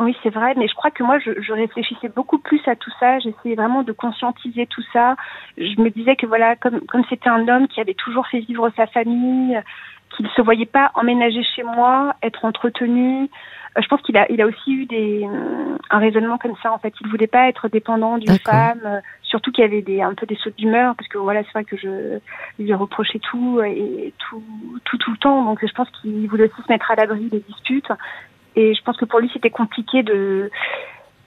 Oui, 0.00 0.16
c'est 0.22 0.30
vrai, 0.30 0.54
mais 0.56 0.68
je 0.68 0.74
crois 0.74 0.92
que 0.92 1.02
moi, 1.02 1.18
je, 1.18 1.40
je, 1.40 1.52
réfléchissais 1.52 2.08
beaucoup 2.08 2.38
plus 2.38 2.60
à 2.68 2.76
tout 2.76 2.90
ça. 3.00 3.18
J'essayais 3.18 3.56
vraiment 3.56 3.82
de 3.82 3.90
conscientiser 3.90 4.66
tout 4.66 4.84
ça. 4.92 5.16
Je 5.56 5.80
me 5.80 5.90
disais 5.90 6.14
que 6.14 6.24
voilà, 6.26 6.54
comme 6.54 6.80
comme 6.82 7.02
c'était 7.08 7.28
un 7.28 7.48
homme 7.48 7.66
qui 7.66 7.80
avait 7.80 7.94
toujours 7.94 8.28
fait 8.28 8.38
vivre 8.38 8.70
sa 8.76 8.86
famille, 8.86 9.60
qu'il 10.16 10.28
se 10.28 10.42
voyait 10.42 10.66
pas 10.66 10.92
emménager 10.94 11.42
chez 11.42 11.64
moi, 11.64 12.14
être 12.22 12.44
entretenu. 12.44 13.24
Euh, 13.24 13.80
je 13.82 13.88
pense 13.88 14.00
qu'il 14.02 14.16
a 14.16 14.30
il 14.30 14.40
a 14.40 14.46
aussi 14.46 14.72
eu 14.72 14.86
des 14.86 15.26
un 15.90 15.98
raisonnement 15.98 16.38
comme 16.38 16.54
ça. 16.62 16.72
En 16.72 16.78
fait, 16.78 16.94
il 17.00 17.08
voulait 17.08 17.26
pas 17.26 17.48
être 17.48 17.66
dépendant 17.68 18.18
d'une 18.18 18.38
femme. 18.38 18.82
Euh, 18.84 19.00
surtout 19.22 19.50
qu'il 19.50 19.62
y 19.62 19.66
avait 19.66 19.82
des 19.82 20.00
un 20.00 20.14
peu 20.14 20.26
des 20.26 20.36
sautes 20.36 20.56
d'humeur, 20.56 20.94
parce 20.94 21.08
que 21.08 21.18
voilà, 21.18 21.42
c'est 21.42 21.52
vrai 21.52 21.64
que 21.64 21.76
je 21.76 22.20
lui 22.58 22.72
reprochais 22.72 23.18
tout 23.18 23.60
et 23.62 24.14
tout 24.18 24.44
tout 24.84 24.96
tout 24.96 25.10
le 25.10 25.18
temps. 25.18 25.44
Donc, 25.44 25.58
je 25.66 25.72
pense 25.72 25.90
qu'il 26.00 26.28
voulait 26.28 26.44
aussi 26.44 26.62
se 26.62 26.72
mettre 26.72 26.88
à 26.88 26.94
l'abri 26.94 27.28
des 27.28 27.40
disputes. 27.40 27.90
Et 28.58 28.74
je 28.74 28.82
pense 28.82 28.96
que 28.96 29.04
pour 29.04 29.20
lui, 29.20 29.30
c'était 29.32 29.50
compliqué 29.50 30.02
de, 30.02 30.50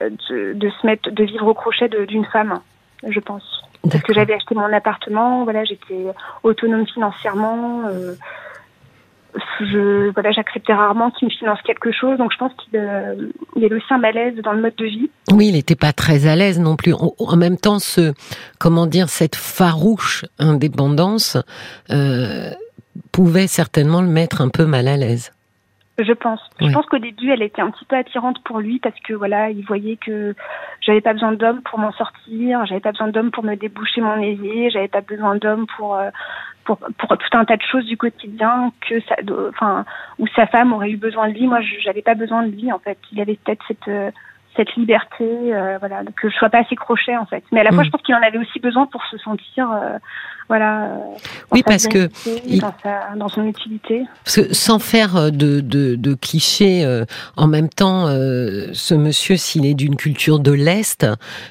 de, 0.00 0.52
de, 0.52 0.70
se 0.70 0.86
mettre, 0.86 1.10
de 1.10 1.24
vivre 1.24 1.46
au 1.46 1.54
crochet 1.54 1.88
d'une 2.06 2.26
femme, 2.26 2.60
je 3.08 3.20
pense. 3.20 3.62
Parce 3.90 4.02
que 4.02 4.12
j'avais 4.12 4.34
acheté 4.34 4.54
mon 4.54 4.70
appartement, 4.70 5.44
voilà, 5.44 5.64
j'étais 5.64 6.04
autonome 6.42 6.86
financièrement. 6.86 7.84
Euh, 7.86 8.12
je 9.60 10.10
voilà, 10.12 10.30
j'acceptais 10.30 10.74
rarement 10.74 11.10
qu'il 11.10 11.28
me 11.28 11.32
finance 11.32 11.58
quelque 11.62 11.90
chose, 11.90 12.18
donc 12.18 12.32
je 12.34 12.36
pense 12.36 12.52
qu'il 12.52 12.78
euh, 12.78 13.30
il 13.56 13.64
avait 13.64 13.76
aussi 13.76 13.94
un 13.94 13.98
malaise 13.98 14.36
dans 14.44 14.52
le 14.52 14.60
mode 14.60 14.76
de 14.76 14.84
vie. 14.84 15.10
Oui, 15.32 15.48
il 15.48 15.54
n'était 15.54 15.74
pas 15.74 15.94
très 15.94 16.26
à 16.26 16.36
l'aise 16.36 16.60
non 16.60 16.76
plus. 16.76 16.92
En, 16.92 17.36
même 17.36 17.56
temps, 17.56 17.78
ce 17.78 18.12
comment 18.58 18.86
dire 18.86 19.08
cette 19.08 19.36
farouche 19.36 20.26
indépendance 20.38 21.38
euh, 21.90 22.50
pouvait 23.10 23.46
certainement 23.46 24.02
le 24.02 24.08
mettre 24.08 24.42
un 24.42 24.50
peu 24.50 24.66
mal 24.66 24.86
à 24.86 24.98
l'aise. 24.98 25.32
Je 26.02 26.12
pense. 26.12 26.40
Je 26.60 26.72
pense 26.72 26.86
qu'au 26.86 26.98
début, 26.98 27.30
elle 27.30 27.42
était 27.42 27.62
un 27.62 27.70
petit 27.70 27.84
peu 27.84 27.96
attirante 27.96 28.42
pour 28.44 28.60
lui 28.60 28.78
parce 28.78 28.98
que 29.00 29.12
voilà, 29.14 29.50
il 29.50 29.64
voyait 29.64 29.96
que 29.96 30.34
j'avais 30.80 31.00
pas 31.00 31.12
besoin 31.12 31.32
d'hommes 31.32 31.62
pour 31.62 31.78
m'en 31.78 31.92
sortir, 31.92 32.64
j'avais 32.66 32.80
pas 32.80 32.92
besoin 32.92 33.08
d'hommes 33.08 33.30
pour 33.30 33.44
me 33.44 33.54
déboucher 33.54 34.00
mon 34.00 34.20
évier, 34.20 34.70
j'avais 34.70 34.88
pas 34.88 35.00
besoin 35.00 35.36
d'hommes 35.36 35.66
pour, 35.76 35.96
euh, 35.96 36.10
pour 36.64 36.78
pour 36.98 37.16
tout 37.16 37.36
un 37.36 37.44
tas 37.44 37.56
de 37.56 37.62
choses 37.62 37.84
du 37.86 37.96
quotidien 37.96 38.72
que 38.88 39.00
ça, 39.02 39.16
enfin, 39.48 39.84
où 40.18 40.26
sa 40.28 40.46
femme 40.46 40.72
aurait 40.72 40.90
eu 40.90 40.96
besoin 40.96 41.28
de 41.28 41.34
lui. 41.34 41.46
Moi, 41.46 41.60
j'avais 41.80 42.02
pas 42.02 42.14
besoin 42.14 42.42
de 42.44 42.50
lui 42.50 42.72
en 42.72 42.78
fait. 42.78 42.98
Il 43.12 43.20
avait 43.20 43.38
peut-être 43.42 43.64
cette 43.68 43.88
euh, 43.88 44.10
cette 44.56 44.74
liberté, 44.76 45.24
euh, 45.24 45.78
voilà, 45.78 46.02
que 46.20 46.28
je 46.28 46.34
sois 46.36 46.50
pas 46.50 46.58
assez 46.58 46.76
crochet 46.76 47.16
en 47.16 47.26
fait. 47.26 47.42
Mais 47.52 47.60
à 47.60 47.64
la 47.64 47.72
fois, 47.72 47.82
mm. 47.82 47.86
je 47.86 47.90
pense 47.90 48.02
qu'il 48.02 48.14
en 48.14 48.22
avait 48.22 48.38
aussi 48.38 48.58
besoin 48.60 48.86
pour 48.86 49.02
se 49.10 49.16
sentir, 49.18 49.70
euh, 49.70 49.98
voilà. 50.48 50.84
Euh, 50.84 50.98
oui, 51.50 51.62
parce 51.62 51.86
que 51.88 52.08
dans, 53.16 53.28
son 53.28 53.46
utilité. 53.46 54.04
Parce 54.24 54.36
que 54.36 54.54
sans 54.54 54.78
faire 54.78 55.32
de, 55.32 55.60
de, 55.60 55.94
de 55.96 56.14
clichés, 56.14 56.84
en 57.36 57.46
même 57.46 57.68
temps, 57.68 58.06
ce 58.06 58.94
monsieur, 58.94 59.36
s'il 59.36 59.64
est 59.66 59.74
d'une 59.74 59.96
culture 59.96 60.38
de 60.38 60.52
l'est, 60.52 61.06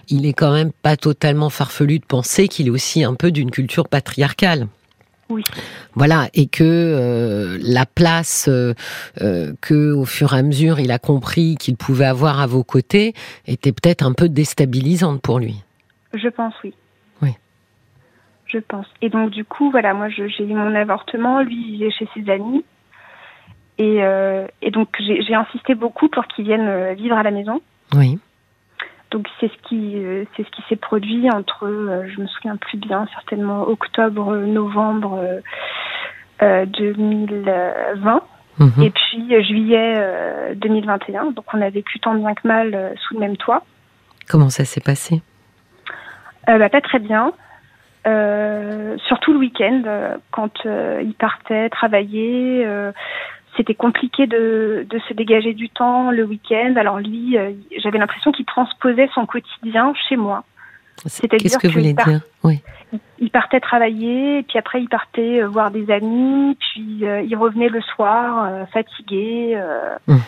il 0.10 0.26
est 0.26 0.34
quand 0.34 0.52
même 0.52 0.72
pas 0.72 0.98
totalement 0.98 1.50
farfelu 1.50 2.00
de 2.00 2.06
penser 2.06 2.48
qu'il 2.48 2.68
est 2.68 2.72
aussi 2.72 3.04
un 3.04 3.16
peu 3.16 3.32
d'une 3.32 3.52
culture 3.52 3.88
patriarcale. 3.88 4.68
Voilà, 5.96 6.30
et 6.34 6.48
que 6.48 6.64
euh, 6.64 7.58
la 7.62 7.86
place 7.86 8.48
euh, 8.50 8.74
euh, 9.22 9.54
que, 9.62 9.94
au 9.94 10.06
fur 10.06 10.34
et 10.34 10.40
à 10.40 10.44
mesure, 10.44 10.80
il 10.80 10.92
a 10.92 11.00
compris 11.00 11.56
qu'il 11.60 11.76
pouvait 11.76 12.06
avoir 12.06 12.40
à 12.40 12.48
vos 12.48 12.64
côtés 12.64 13.14
était 13.48 13.72
peut-être 13.72 14.06
un 14.06 14.14
peu 14.14 14.30
déstabilisante 14.30 15.22
pour 15.22 15.40
lui. 15.40 15.64
Je 16.14 16.28
pense, 16.30 16.54
oui. 16.64 16.74
Oui. 17.22 17.36
Je 18.46 18.60
pense. 18.60 18.88
Et 19.02 19.10
donc, 19.10 19.32
du 19.32 19.46
coup, 19.46 19.72
voilà, 19.72 19.94
moi, 19.94 20.10
j'ai 20.10 20.44
eu 20.44 20.54
mon 20.54 20.76
avortement, 20.76 21.42
lui, 21.42 21.76
il 21.76 21.84
est 21.84 21.92
chez 21.92 22.08
ses 22.14 22.30
amis. 22.30 22.64
Et, 23.78 24.00
et 24.62 24.70
donc, 24.70 24.90
j'ai 25.00 25.34
insisté 25.34 25.74
beaucoup 25.74 26.08
pour 26.08 26.28
qu'il 26.28 26.46
vienne 26.46 26.94
vivre 26.94 27.18
à 27.18 27.24
la 27.24 27.32
maison. 27.32 27.62
Oui. 27.96 28.20
Donc 29.12 29.28
c'est 29.40 29.50
ce 29.50 29.68
qui 29.68 29.98
euh, 29.98 30.24
c'est 30.36 30.44
ce 30.44 30.52
qui 30.52 30.64
s'est 30.70 30.78
produit 30.78 31.30
entre 31.30 31.66
euh, 31.66 32.08
je 32.08 32.22
me 32.22 32.28
souviens 32.28 32.56
plus 32.56 32.78
bien 32.78 33.06
certainement 33.14 33.68
octobre 33.68 34.38
novembre 34.38 35.42
2020 36.40 37.44
euh, 37.46 38.20
mhm. 38.58 38.84
et 38.84 38.90
puis 38.90 39.44
juillet 39.44 40.56
2021 40.56 41.32
donc 41.32 41.46
on 41.54 41.62
a 41.62 41.70
vécu 41.70 42.00
tant 42.00 42.16
bien 42.16 42.34
que 42.34 42.48
mal 42.48 42.94
sous 43.02 43.16
le 43.16 43.20
même 43.20 43.38
toit. 43.38 43.64
Comment 44.30 44.50
ça 44.50 44.64
s'est 44.64 44.82
passé? 44.82 45.22
Bah, 46.48 46.70
pas 46.70 46.82
très 46.82 47.00
bien. 47.00 47.34
surtout 48.06 49.34
le 49.34 49.40
week-end, 49.40 49.84
quand 50.32 50.64
il 50.66 51.14
partait 51.20 51.70
travailler, 51.70 52.66
c'était 53.58 53.76
compliqué 53.76 54.28
de, 54.28 54.86
de, 54.90 55.00
se 55.08 55.14
dégager 55.14 55.54
du 55.54 55.70
temps 55.70 56.12
le 56.12 56.24
week-end. 56.24 56.74
Alors 56.78 57.00
lui, 57.00 57.38
euh, 57.38 57.52
j'avais 57.78 57.98
l'impression 57.98 58.32
qu'il 58.32 58.46
transposait 58.46 59.10
son 59.14 59.26
quotidien 59.26 59.94
chez 60.08 60.16
moi. 60.16 60.44
Qu'est-ce 61.04 61.58
que 61.58 61.68
vous 61.68 61.74
voulez 61.74 61.94
dire 61.94 62.22
oui. 62.44 62.62
Il 63.20 63.30
partait 63.30 63.60
travailler, 63.60 64.44
puis 64.44 64.58
après 64.58 64.82
il 64.82 64.90
partait 64.90 65.42
euh, 65.42 65.48
voir 65.48 65.72
des 65.72 65.90
amis, 65.92 66.58
puis 66.60 67.06
euh, 67.06 67.22
il 67.22 67.36
revenait 67.36 67.70
le 67.70 67.82
soir 67.82 68.68
fatigué. 68.72 69.60
Hum. 70.08 70.22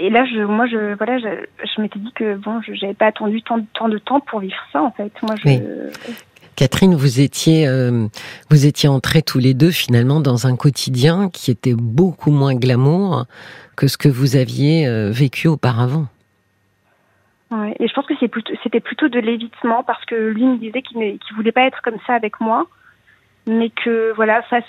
Et 0.00 0.10
là, 0.10 0.24
je, 0.24 0.40
moi, 0.42 0.66
je, 0.66 0.94
voilà, 0.94 1.18
je, 1.18 1.26
je 1.64 1.80
m'étais 1.80 1.98
dit 1.98 2.12
que 2.12 2.36
bon, 2.36 2.60
je 2.62 2.70
n'avais 2.70 2.94
pas 2.94 3.06
attendu 3.06 3.42
tant, 3.42 3.58
tant, 3.74 3.88
de 3.88 3.98
temps 3.98 4.20
pour 4.20 4.38
vivre 4.38 4.54
ça, 4.72 4.80
en 4.80 4.92
fait. 4.92 5.10
Moi, 5.22 5.34
je, 5.44 5.48
Catherine, 6.58 6.96
vous 6.96 7.20
étiez, 7.20 7.68
euh, 7.68 8.08
vous 8.50 8.66
étiez 8.66 8.88
entrés 8.88 9.22
tous 9.22 9.38
les 9.38 9.54
deux 9.54 9.70
finalement 9.70 10.18
dans 10.18 10.48
un 10.48 10.56
quotidien 10.56 11.30
qui 11.30 11.52
était 11.52 11.76
beaucoup 11.76 12.32
moins 12.32 12.56
glamour 12.56 13.26
que 13.76 13.86
ce 13.86 13.96
que 13.96 14.08
vous 14.08 14.34
aviez 14.34 14.88
euh, 14.88 15.12
vécu 15.12 15.46
auparavant. 15.46 16.06
Et 17.78 17.86
je 17.86 17.94
pense 17.94 18.06
que 18.06 18.14
c'était 18.64 18.80
plutôt 18.80 19.06
de 19.06 19.20
l'évitement 19.20 19.84
parce 19.84 20.04
que 20.04 20.16
lui 20.16 20.44
me 20.46 20.58
disait 20.58 20.82
qu'il 20.82 20.98
ne 20.98 21.36
voulait 21.36 21.52
pas 21.52 21.62
être 21.62 21.80
comme 21.80 21.98
ça 22.08 22.14
avec 22.14 22.40
moi, 22.40 22.66
mais 23.48 23.70
que 23.70 24.12
voilà, 24.14 24.42
face 24.42 24.64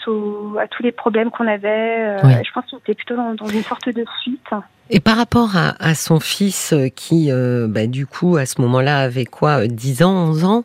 à 0.59 0.67
tous 0.67 0.83
les 0.83 0.91
problèmes 0.91 1.31
qu'on 1.31 1.47
avait, 1.47 2.19
euh, 2.23 2.43
je 2.43 2.51
pense 2.51 2.65
qu'il 2.65 2.77
était 2.79 2.93
plutôt 2.93 3.15
dans, 3.15 3.47
une 3.47 3.63
sorte 3.63 3.89
de 3.89 4.05
suite. 4.21 4.49
Et 4.91 4.99
par 4.99 5.17
rapport 5.17 5.51
à, 5.55 5.93
son 5.93 6.19
fils 6.19 6.73
euh, 6.73 6.87
qui, 6.87 7.31
euh, 7.31 7.67
bah, 7.69 7.85
du 7.85 8.07
coup, 8.07 8.37
à 8.37 8.47
ce 8.47 8.59
moment-là, 8.61 9.01
avait 9.01 9.25
quoi, 9.25 9.67
10 9.67 10.01
euh, 10.01 10.05
ans, 10.05 10.29
11 10.29 10.45
ans 10.45 10.63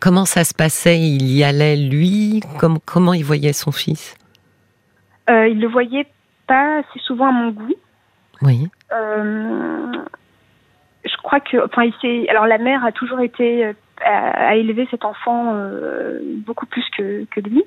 Comment 0.00 0.26
ça 0.26 0.44
se 0.44 0.52
passait? 0.52 0.98
Il 0.98 1.30
y 1.30 1.42
allait, 1.44 1.76
lui? 1.76 2.42
Comme, 2.58 2.78
Comment 2.84 3.14
il 3.14 3.24
voyait 3.24 3.54
son 3.54 3.72
fils? 3.72 4.14
Il 5.28 5.60
le 5.60 5.68
voyait 5.68 6.06
pas 6.46 6.78
assez 6.78 6.98
souvent 7.00 7.28
à 7.28 7.32
mon 7.32 7.50
goût. 7.50 7.74
Oui. 8.42 8.68
je 8.90 9.96
crois 11.22 11.40
que, 11.40 11.64
enfin, 11.64 11.90
il. 12.02 12.28
Alors, 12.30 12.46
la 12.46 12.58
mère 12.58 12.84
a 12.84 12.92
toujours 12.92 13.20
été 13.20 13.72
à, 14.04 14.56
élever 14.56 14.86
cet 14.90 15.04
enfant 15.04 15.54
beaucoup 16.46 16.66
plus 16.66 16.84
que, 16.96 17.40
lui. 17.40 17.64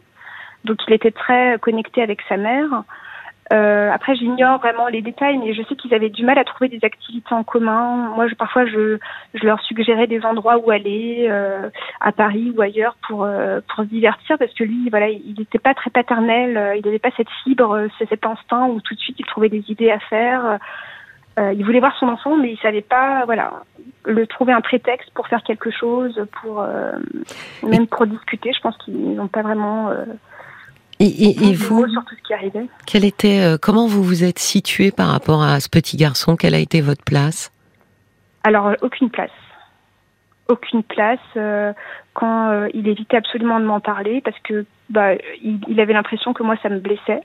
Donc, 0.66 0.78
il 0.88 0.94
était 0.94 1.12
très 1.12 1.58
connecté 1.60 2.02
avec 2.02 2.22
sa 2.30 2.38
mère. 2.38 2.84
Euh, 3.52 3.92
après, 3.92 4.16
j'ignore 4.16 4.60
vraiment 4.60 4.88
les 4.88 5.02
détails, 5.02 5.38
mais 5.38 5.54
je 5.54 5.62
sais 5.64 5.76
qu'ils 5.76 5.94
avaient 5.94 6.10
du 6.10 6.24
mal 6.24 6.38
à 6.38 6.46
trouver 6.46 6.70
des 6.70 6.86
activités 6.86 7.34
en 7.34 7.44
commun. 7.44 8.12
Moi, 8.16 8.28
parfois, 8.38 8.66
je, 8.66 8.98
leur 9.44 9.60
suggérais 9.62 10.08
des 10.08 10.24
endroits 10.26 10.58
où 10.58 10.72
aller, 10.72 11.28
euh, 11.30 11.70
à 12.00 12.14
Paris 12.14 12.54
ou 12.56 12.62
ailleurs, 12.62 12.96
pour 13.08 13.24
euh, 13.24 13.60
pour 13.68 13.84
se 13.84 13.90
divertir, 13.90 14.38
parce 14.38 14.54
que 14.54 14.64
lui, 14.64 14.90
voilà, 14.90 15.10
il 15.10 15.36
n'était 15.38 15.60
pas 15.60 15.74
très 15.74 15.90
paternel, 15.90 16.56
euh, 16.56 16.76
il 16.76 16.86
n'avait 16.86 17.00
pas 17.00 17.12
cette 17.18 17.30
fibre, 17.44 17.76
euh, 17.76 17.88
cet 18.00 18.26
instinct 18.26 18.68
où 18.68 18.80
tout 18.80 18.96
de 18.96 19.00
suite 19.00 19.20
il 19.20 19.26
trouvait 19.26 19.50
des 19.50 19.64
idées 19.68 19.92
à 19.92 20.00
faire. 20.00 20.60
Il 21.38 21.64
voulait 21.66 21.80
voir 21.80 21.96
son 21.98 22.08
enfant, 22.08 22.38
mais 22.38 22.52
il 22.52 22.58
savait 22.60 22.82
pas, 22.82 23.26
voilà, 23.26 23.64
le 24.06 24.28
trouver 24.28 24.54
un 24.54 24.62
prétexte 24.62 25.10
pour 25.14 25.28
faire 25.28 25.44
quelque 25.44 25.72
chose, 25.72 26.20
pour 26.42 26.64
même 27.64 27.88
pour 27.88 28.06
discuter. 28.06 28.52
Je 28.54 28.62
pense 28.62 28.78
qu'ils 28.78 29.16
n'ont 29.16 29.28
pas 29.28 29.42
vraiment 29.42 29.92
et, 31.04 31.54
vous, 31.54 31.86
quel 32.86 33.06
était, 33.06 33.42
euh, 33.42 33.58
comment 33.60 33.88
vous 33.88 34.04
vous 34.04 34.24
êtes 34.24 34.38
situé 34.38 34.92
par 34.92 35.08
rapport 35.08 35.42
à 35.42 35.60
ce 35.60 35.68
petit 35.68 35.98
garçon? 35.98 36.36
Quelle 36.36 36.54
a 36.54 36.60
été 36.60 36.82
votre 36.82 37.04
place? 37.04 37.52
Alors, 38.44 38.68
euh, 38.68 38.76
aucune 38.84 39.10
place. 39.10 39.32
Aucune 40.48 40.84
place. 40.84 41.20
Euh, 41.38 41.74
quand 42.14 42.68
il 42.74 42.88
évitait 42.88 43.18
absolument 43.18 43.60
de 43.60 43.66
m'en 43.66 43.80
parler 43.80 44.22
parce 44.22 44.38
que 44.44 44.66
bah, 44.90 45.14
il, 45.42 45.80
avait 45.80 45.94
l'impression 45.94 46.34
que 46.34 46.44
moi, 46.44 46.56
ça 46.62 46.70
me 46.70 46.80
blessait. 46.80 47.22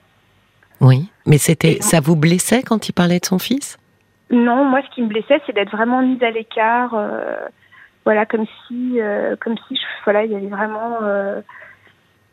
Oui, 0.81 1.11
mais 1.27 1.39
c'était, 1.39 1.79
ça 1.81 2.01
vous 2.01 2.17
blessait 2.17 2.63
quand 2.63 2.89
il 2.89 2.93
parlait 2.93 3.19
de 3.19 3.27
son 3.27 3.39
fils? 3.39 3.79
Non, 4.31 4.65
moi, 4.65 4.83
ce 4.83 4.95
qui 4.95 5.03
me 5.03 5.09
blessait, 5.09 5.41
c'est 5.47 5.53
d'être 5.53 5.71
vraiment 5.71 6.03
mise 6.03 6.23
à 6.23 6.31
l'écart. 6.31 6.95
voilà, 8.05 8.27
comme 8.27 8.47
si, 8.67 8.99
comme 9.41 9.57
si, 9.69 9.79
voilà, 10.05 10.25
il 10.25 10.33
y 10.33 10.37
avait 10.37 10.49
vraiment 10.49 10.99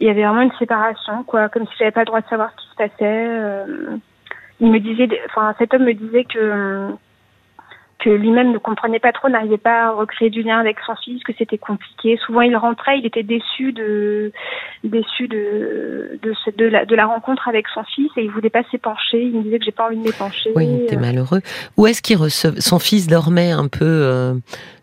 il 0.03 0.08
y 0.08 0.10
avait 0.10 0.23
vraiment 0.23 0.41
une 0.41 0.58
séparation, 0.60 1.23
quoi, 1.23 1.47
comme 1.47 1.65
si 1.65 1.73
j'avais 1.79 1.91
pas 1.91 2.01
le 2.01 2.08
droit 2.08 2.19
de 2.19 2.27
savoir 2.27 2.51
ce 2.51 2.56
qui 2.58 2.69
se 2.69 2.75
passait. 2.75 2.93
Euh, 3.01 3.95
il 4.60 4.69
me 4.69 4.79
disait, 4.79 5.08
enfin, 5.27 5.56
cet 5.58 5.73
homme 5.73 5.86
me 5.86 5.93
disait 5.93 6.25
que 6.25 6.89
que 8.03 8.09
lui-même 8.09 8.51
ne 8.51 8.57
comprenait 8.57 8.99
pas 8.99 9.13
trop, 9.13 9.29
n'arrivait 9.29 9.57
pas 9.57 9.85
à 9.85 9.91
recréer 9.91 10.29
du 10.29 10.43
lien 10.43 10.59
avec 10.59 10.77
son 10.85 10.93
fils, 10.95 11.23
que 11.23 11.31
c'était 11.37 11.57
compliqué. 11.57 12.17
Souvent, 12.25 12.41
il 12.41 12.55
rentrait, 12.57 12.99
il 12.99 13.05
était 13.05 13.23
déçu 13.23 13.71
de 13.71 14.33
déçu 14.83 15.29
de 15.29 16.19
de, 16.21 16.33
de, 16.57 16.65
la, 16.65 16.85
de 16.85 16.95
la 16.95 17.05
rencontre 17.05 17.47
avec 17.47 17.67
son 17.69 17.83
fils 17.83 18.11
et 18.17 18.23
il 18.23 18.29
voulait 18.29 18.49
pas 18.49 18.63
s'épancher. 18.71 19.23
Il 19.23 19.37
me 19.37 19.43
disait 19.43 19.59
que 19.59 19.65
j'ai 19.65 19.71
pas 19.71 19.87
envie 19.87 19.97
de 19.97 20.03
m'épancher. 20.03 20.51
Oui, 20.53 20.67
il 20.67 20.83
était 20.83 20.97
malheureux. 20.97 21.39
Où 21.77 21.87
est-ce 21.87 22.01
qu'il 22.01 22.17
recevait 22.17 22.59
Son 22.59 22.77
fils 22.77 23.07
dormait 23.07 23.51
un 23.51 23.69
peu 23.69 23.85
euh, 23.85 24.33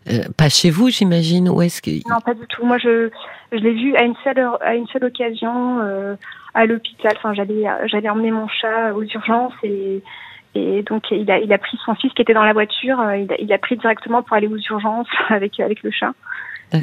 euh, 0.09 0.23
pas 0.35 0.49
chez 0.49 0.71
vous, 0.71 0.89
j'imagine? 0.89 1.47
Où 1.47 1.61
est-ce 1.61 1.81
qu'il 1.83 2.01
Non, 2.09 2.21
pas 2.25 2.33
du 2.33 2.47
tout. 2.47 2.65
Moi, 2.65 2.79
je 2.79 3.11
je 3.51 3.57
l'ai 3.57 3.73
vu 3.73 3.95
à 3.97 4.03
une 4.03 4.15
seule 4.23 4.43
à 4.61 4.73
une 4.73 4.87
seule 4.87 5.05
occasion 5.05 5.79
euh, 5.81 6.15
à 6.55 6.65
l'hôpital. 6.65 7.13
Enfin, 7.17 7.35
j'allais 7.35 7.65
j'allais 7.85 8.09
emmener 8.09 8.31
mon 8.31 8.47
chat 8.47 8.93
aux 8.95 9.03
urgences 9.03 9.53
et 9.61 10.01
et 10.53 10.83
donc 10.83 11.11
il 11.11 11.29
a, 11.31 11.39
il 11.39 11.51
a 11.53 11.57
pris 11.57 11.77
son 11.85 11.95
fils 11.95 12.11
qui 12.13 12.21
était 12.21 12.33
dans 12.33 12.43
la 12.43 12.53
voiture, 12.53 12.99
euh, 12.99 13.17
il 13.17 13.31
a, 13.31 13.39
il 13.39 13.51
a 13.53 13.57
pris 13.57 13.77
directement 13.77 14.21
pour 14.21 14.35
aller 14.35 14.47
aux 14.47 14.57
urgences 14.57 15.07
avec 15.29 15.59
avec 15.59 15.81
le 15.83 15.91
chat. 15.91 16.13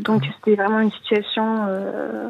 Donc 0.04 0.24
c'était 0.24 0.56
vraiment 0.56 0.80
une 0.80 0.92
situation. 0.92 1.66
Euh, 1.68 2.28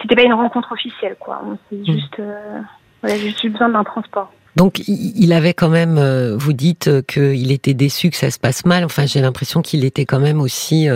c'était 0.00 0.16
pas 0.16 0.22
une 0.22 0.34
rencontre 0.34 0.72
officielle 0.72 1.16
quoi. 1.18 1.42
C'est 1.68 1.84
juste, 1.84 2.18
euh, 2.18 2.60
voilà, 3.02 3.16
j'ai 3.16 3.28
juste 3.28 3.44
eu 3.44 3.50
besoin 3.50 3.68
d'un 3.68 3.84
transport. 3.84 4.32
Donc 4.56 4.82
il 4.88 5.32
avait 5.32 5.52
quand 5.54 5.68
même, 5.68 5.98
euh, 5.98 6.36
vous 6.36 6.52
dites 6.52 6.90
qu'il 7.06 7.52
était 7.52 7.74
déçu 7.74 8.10
que 8.10 8.16
ça 8.16 8.30
se 8.30 8.38
passe 8.38 8.64
mal. 8.64 8.84
Enfin, 8.84 9.06
j'ai 9.06 9.20
l'impression 9.20 9.62
qu'il 9.62 9.84
était 9.84 10.06
quand 10.06 10.18
même 10.20 10.40
aussi, 10.40 10.88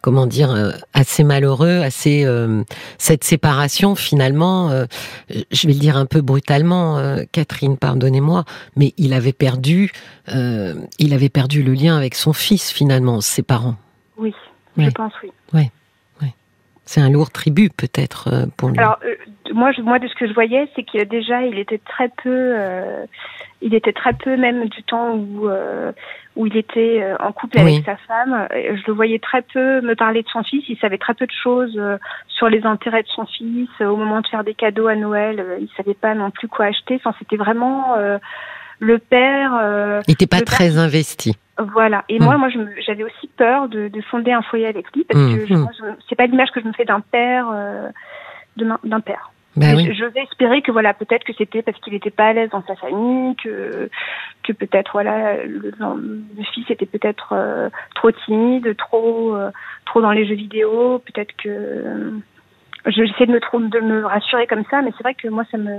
comment 0.00 0.26
dire, 0.26 0.74
assez 0.92 1.24
malheureux, 1.24 1.80
assez 1.80 2.26
cette 2.98 3.24
séparation 3.24 3.94
finalement. 3.94 4.70
je 5.28 5.66
vais 5.66 5.72
le 5.72 5.78
dire 5.78 5.96
un 5.96 6.06
peu 6.06 6.20
brutalement, 6.20 7.16
Catherine, 7.32 7.76
pardonnez-moi, 7.76 8.44
mais 8.76 8.92
il 8.98 9.12
avait 9.14 9.32
perdu, 9.32 9.92
il 10.28 11.14
avait 11.14 11.28
perdu 11.28 11.62
le 11.62 11.72
lien 11.72 11.96
avec 11.96 12.14
son 12.14 12.32
fils 12.32 12.70
finalement, 12.70 13.20
ses 13.20 13.42
parents. 13.42 13.76
Oui, 14.18 14.34
je 14.76 14.90
pense 14.90 15.12
oui. 15.22 15.30
Ouais. 15.52 15.70
C'est 16.84 17.00
un 17.00 17.10
lourd 17.10 17.30
tribut 17.30 17.70
peut-être 17.70 18.28
euh, 18.32 18.46
pour 18.56 18.70
lui. 18.70 18.78
Alors 18.78 18.98
euh, 19.04 19.14
moi, 19.54 19.70
je, 19.72 19.82
moi 19.82 19.98
de 19.98 20.08
ce 20.08 20.14
que 20.14 20.26
je 20.26 20.32
voyais, 20.32 20.68
c'est 20.74 20.82
que 20.82 21.04
déjà 21.04 21.42
il 21.42 21.58
était 21.58 21.78
très 21.78 22.08
peu, 22.08 22.24
euh, 22.26 23.06
il 23.60 23.74
était 23.74 23.92
très 23.92 24.12
peu 24.12 24.36
même 24.36 24.68
du 24.68 24.82
temps 24.82 25.14
où 25.14 25.48
où 26.34 26.46
il 26.46 26.56
était 26.56 27.04
en 27.20 27.30
couple 27.30 27.58
avec 27.58 27.84
sa 27.84 27.96
femme. 27.96 28.48
Je 28.50 28.82
le 28.86 28.92
voyais 28.94 29.18
très 29.18 29.42
peu 29.42 29.82
me 29.82 29.94
parler 29.94 30.22
de 30.22 30.28
son 30.28 30.42
fils. 30.42 30.64
Il 30.68 30.78
savait 30.78 30.96
très 30.96 31.12
peu 31.12 31.26
de 31.26 31.32
choses 31.32 31.78
sur 32.26 32.48
les 32.48 32.64
intérêts 32.64 33.02
de 33.02 33.08
son 33.08 33.26
fils. 33.26 33.68
Au 33.80 33.96
moment 33.96 34.22
de 34.22 34.26
faire 34.26 34.42
des 34.42 34.54
cadeaux 34.54 34.86
à 34.86 34.96
Noël, 34.96 35.58
il 35.60 35.68
savait 35.76 35.94
pas 35.94 36.14
non 36.14 36.30
plus 36.30 36.48
quoi 36.48 36.66
acheter. 36.66 36.94
Enfin, 36.96 37.14
c'était 37.18 37.36
vraiment 37.36 37.96
le 38.78 38.98
père. 38.98 40.00
il 40.08 40.12
n'était 40.12 40.26
pas 40.26 40.40
très 40.40 40.78
investi. 40.78 41.36
Voilà. 41.58 42.04
Et 42.08 42.18
moi, 42.18 42.36
hmm. 42.36 42.40
moi, 42.40 42.48
j'avais 42.84 43.04
aussi 43.04 43.28
peur 43.36 43.68
de, 43.68 43.88
de, 43.88 44.00
fonder 44.02 44.32
un 44.32 44.42
foyer 44.42 44.66
avec 44.66 44.90
lui 44.94 45.04
parce 45.04 45.20
hmm. 45.20 45.46
que 45.46 45.54
hmm. 45.54 45.96
c'est 46.08 46.16
pas 46.16 46.26
l'image 46.26 46.50
que 46.50 46.60
je 46.60 46.66
me 46.66 46.72
fais 46.72 46.84
d'un 46.84 47.00
père, 47.00 47.48
euh, 47.52 47.88
d'un 48.56 49.00
père. 49.00 49.32
Ben 49.54 49.76
je, 49.92 50.04
vais 50.06 50.22
espérer 50.22 50.62
que 50.62 50.72
voilà, 50.72 50.94
peut-être 50.94 51.24
que 51.24 51.34
c'était 51.34 51.60
parce 51.60 51.78
qu'il 51.80 51.92
n'était 51.92 52.10
pas 52.10 52.28
à 52.28 52.32
l'aise 52.32 52.48
dans 52.48 52.64
sa 52.64 52.74
famille, 52.74 53.36
que 53.36 53.90
que 54.42 54.52
peut-être 54.54 54.92
voilà, 54.92 55.44
le, 55.44 55.72
le, 55.78 56.44
fils 56.54 56.70
était 56.70 56.86
peut-être 56.86 57.34
euh, 57.34 57.68
trop 57.94 58.10
timide, 58.12 58.74
trop 58.78 59.36
euh, 59.36 59.50
trop 59.84 60.00
dans 60.00 60.12
les 60.12 60.26
jeux 60.26 60.36
vidéo, 60.36 61.02
peut-être 61.04 61.36
que 61.36 62.14
j'essaie 62.86 63.26
de 63.26 63.32
me, 63.32 63.68
de 63.68 63.80
me 63.80 64.04
rassurer 64.04 64.46
comme 64.46 64.64
ça, 64.70 64.82
mais 64.82 64.90
c'est 64.96 65.02
vrai 65.02 65.14
que 65.14 65.28
moi, 65.28 65.44
ça 65.50 65.58
me 65.58 65.70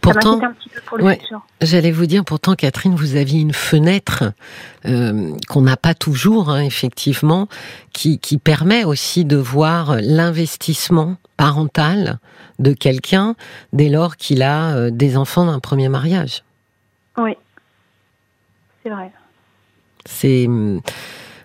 pourtant, 0.00 0.42
un 0.42 0.52
petit 0.52 0.68
peu 0.68 0.80
pour 0.82 0.98
le 0.98 1.10
futur. 1.10 1.40
J'allais 1.60 1.90
vous 1.90 2.06
dire, 2.06 2.24
pourtant, 2.24 2.54
Catherine, 2.54 2.94
vous 2.94 3.16
aviez 3.16 3.40
une 3.40 3.52
fenêtre 3.52 4.32
euh, 4.86 5.32
qu'on 5.48 5.62
n'a 5.62 5.76
pas 5.76 5.94
toujours, 5.94 6.50
hein, 6.50 6.62
effectivement, 6.62 7.48
qui, 7.92 8.18
qui 8.18 8.38
permet 8.38 8.84
aussi 8.84 9.24
de 9.24 9.36
voir 9.36 9.96
l'investissement 10.00 11.16
parental 11.36 12.18
de 12.58 12.72
quelqu'un 12.72 13.34
dès 13.72 13.88
lors 13.88 14.16
qu'il 14.16 14.42
a 14.42 14.76
euh, 14.76 14.90
des 14.90 15.16
enfants 15.16 15.46
d'un 15.46 15.60
premier 15.60 15.88
mariage. 15.88 16.42
Oui, 17.18 17.36
c'est 18.82 18.90
vrai. 18.90 19.10
C'est 20.06 20.48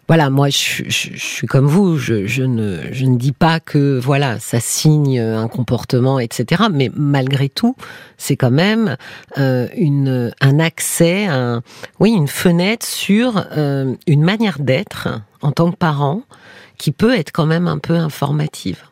voilà, 0.07 0.29
moi 0.29 0.49
je, 0.49 0.83
suis 0.89 1.47
comme 1.47 1.65
vous, 1.65 1.97
je, 1.97 2.43
ne, 2.43 2.79
je 2.91 3.05
ne 3.05 3.17
dis 3.17 3.31
pas 3.31 3.59
que 3.59 3.99
voilà, 3.99 4.39
ça 4.39 4.59
signe 4.59 5.19
un 5.19 5.47
comportement, 5.47 6.19
etc. 6.19 6.63
Mais 6.71 6.91
malgré 6.95 7.49
tout, 7.49 7.75
c'est 8.17 8.35
quand 8.35 8.51
même 8.51 8.97
euh, 9.39 9.67
une, 9.75 10.31
un 10.41 10.59
accès, 10.59 11.25
un, 11.25 11.63
oui, 11.99 12.11
une 12.11 12.27
fenêtre 12.27 12.85
sur 12.85 13.45
euh, 13.57 13.95
une 14.05 14.23
manière 14.23 14.59
d'être 14.59 15.09
en 15.41 15.51
tant 15.51 15.71
que 15.71 15.75
parent 15.75 16.21
qui 16.77 16.91
peut 16.91 17.15
être 17.15 17.31
quand 17.31 17.45
même 17.47 17.67
un 17.67 17.79
peu 17.79 17.95
informative. 17.95 18.83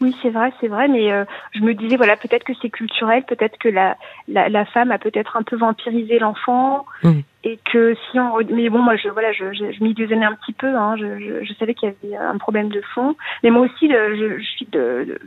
Oui, 0.00 0.16
c'est 0.22 0.30
vrai, 0.30 0.50
c'est 0.60 0.68
vrai, 0.68 0.88
mais 0.88 1.12
euh, 1.12 1.24
je 1.52 1.60
me 1.60 1.74
disais, 1.74 1.96
voilà, 1.96 2.16
peut-être 2.16 2.44
que 2.44 2.54
c'est 2.62 2.70
culturel, 2.70 3.22
peut-être 3.24 3.58
que 3.58 3.68
la, 3.68 3.98
la, 4.28 4.48
la, 4.48 4.64
femme 4.64 4.90
a 4.92 4.98
peut-être 4.98 5.36
un 5.36 5.42
peu 5.42 5.56
vampirisé 5.56 6.18
l'enfant, 6.18 6.86
mmh. 7.02 7.20
et 7.44 7.58
que 7.70 7.94
si 7.94 8.18
on... 8.18 8.38
Mais 8.50 8.70
bon, 8.70 8.78
moi, 8.78 8.96
je, 8.96 9.10
voilà, 9.10 9.32
je, 9.32 9.52
je, 9.52 9.72
je 9.72 9.84
m'y 9.84 9.92
désignais 9.92 10.24
un 10.24 10.34
petit 10.36 10.54
peu, 10.54 10.74
hein, 10.74 10.96
je, 10.96 11.18
je, 11.18 11.44
je, 11.44 11.52
savais 11.54 11.74
qu'il 11.74 11.92
y 12.02 12.14
avait 12.14 12.16
un 12.16 12.38
problème 12.38 12.70
de 12.70 12.80
fond, 12.94 13.14
mais 13.42 13.50
moi 13.50 13.66
aussi, 13.66 13.90
je, 13.90 14.38
je 14.38 14.42
suis 14.42 14.66
de, 14.72 15.18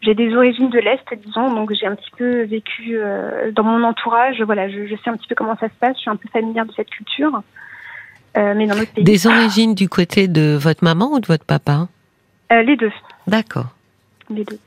j'ai 0.00 0.14
des 0.14 0.34
origines 0.34 0.70
de 0.70 0.78
l'Est, 0.78 1.04
disons, 1.22 1.52
donc 1.52 1.74
j'ai 1.74 1.86
un 1.86 1.94
petit 1.94 2.10
peu 2.16 2.44
vécu 2.44 2.96
euh, 2.96 3.52
dans 3.52 3.64
mon 3.64 3.82
entourage, 3.82 4.40
voilà, 4.40 4.70
je, 4.70 4.86
je 4.86 4.94
sais 5.04 5.10
un 5.10 5.18
petit 5.18 5.28
peu 5.28 5.34
comment 5.34 5.56
ça 5.58 5.68
se 5.68 5.74
passe, 5.78 5.96
je 5.96 6.00
suis 6.00 6.10
un 6.10 6.16
peu 6.16 6.28
familière 6.30 6.64
de 6.64 6.72
cette 6.72 6.88
culture, 6.88 7.42
euh, 8.38 8.54
mais 8.56 8.66
dans 8.66 8.76
notre 8.76 8.92
pays... 8.92 9.04
Des 9.04 9.26
origines 9.26 9.74
du 9.74 9.90
côté 9.90 10.28
de 10.28 10.56
votre 10.58 10.82
maman 10.82 11.12
ou 11.12 11.20
de 11.20 11.26
votre 11.26 11.44
papa? 11.44 11.88
Euh, 12.52 12.62
Les 12.62 12.76
deux. 12.76 12.92
D'accord 13.26 13.66
les 14.30 14.44
deux. 14.44 14.58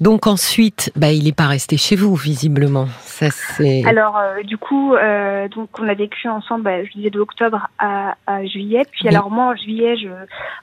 Donc 0.00 0.26
ensuite, 0.26 0.90
bah, 0.96 1.12
il 1.12 1.24
n'est 1.24 1.32
pas 1.32 1.46
resté 1.46 1.76
chez 1.76 1.94
vous, 1.94 2.14
visiblement. 2.14 2.86
Ça, 3.00 3.30
c'est... 3.30 3.84
Alors, 3.84 4.16
euh, 4.16 4.42
du 4.42 4.56
coup, 4.56 4.94
euh, 4.94 5.46
donc 5.48 5.68
on 5.78 5.86
a 5.86 5.92
vécu 5.92 6.26
ensemble, 6.26 6.64
bah, 6.64 6.82
je 6.84 6.90
disais, 6.92 7.10
de 7.10 7.20
octobre 7.20 7.68
à, 7.78 8.14
à 8.26 8.42
juillet. 8.46 8.82
Puis 8.90 9.08
alors 9.08 9.30
moi, 9.30 9.52
en 9.52 9.56
juillet, 9.56 9.98
je, 9.98 10.08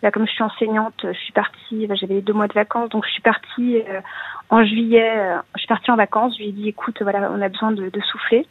là, 0.01 0.09
comme 0.09 0.25
je 0.25 0.31
suis 0.31 0.43
enseignante, 0.43 0.95
je 1.03 1.19
suis 1.19 1.33
partie, 1.33 1.85
bah, 1.85 1.93
j'avais 1.93 2.21
deux 2.21 2.33
mois 2.33 2.47
de 2.47 2.53
vacances, 2.53 2.89
donc 2.89 3.05
je 3.05 3.11
suis 3.11 3.21
partie 3.21 3.77
euh, 3.77 4.01
en 4.49 4.65
juillet, 4.65 5.13
je 5.53 5.59
suis 5.59 5.67
partie 5.67 5.91
en 5.91 5.97
vacances. 5.97 6.33
Je 6.33 6.41
lui 6.41 6.49
ai 6.49 6.53
dit, 6.53 6.69
écoute, 6.69 6.97
voilà, 7.03 7.29
on 7.31 7.39
a 7.39 7.49
besoin 7.49 7.71
de, 7.71 7.89
de 7.89 8.01
souffler. 8.01 8.47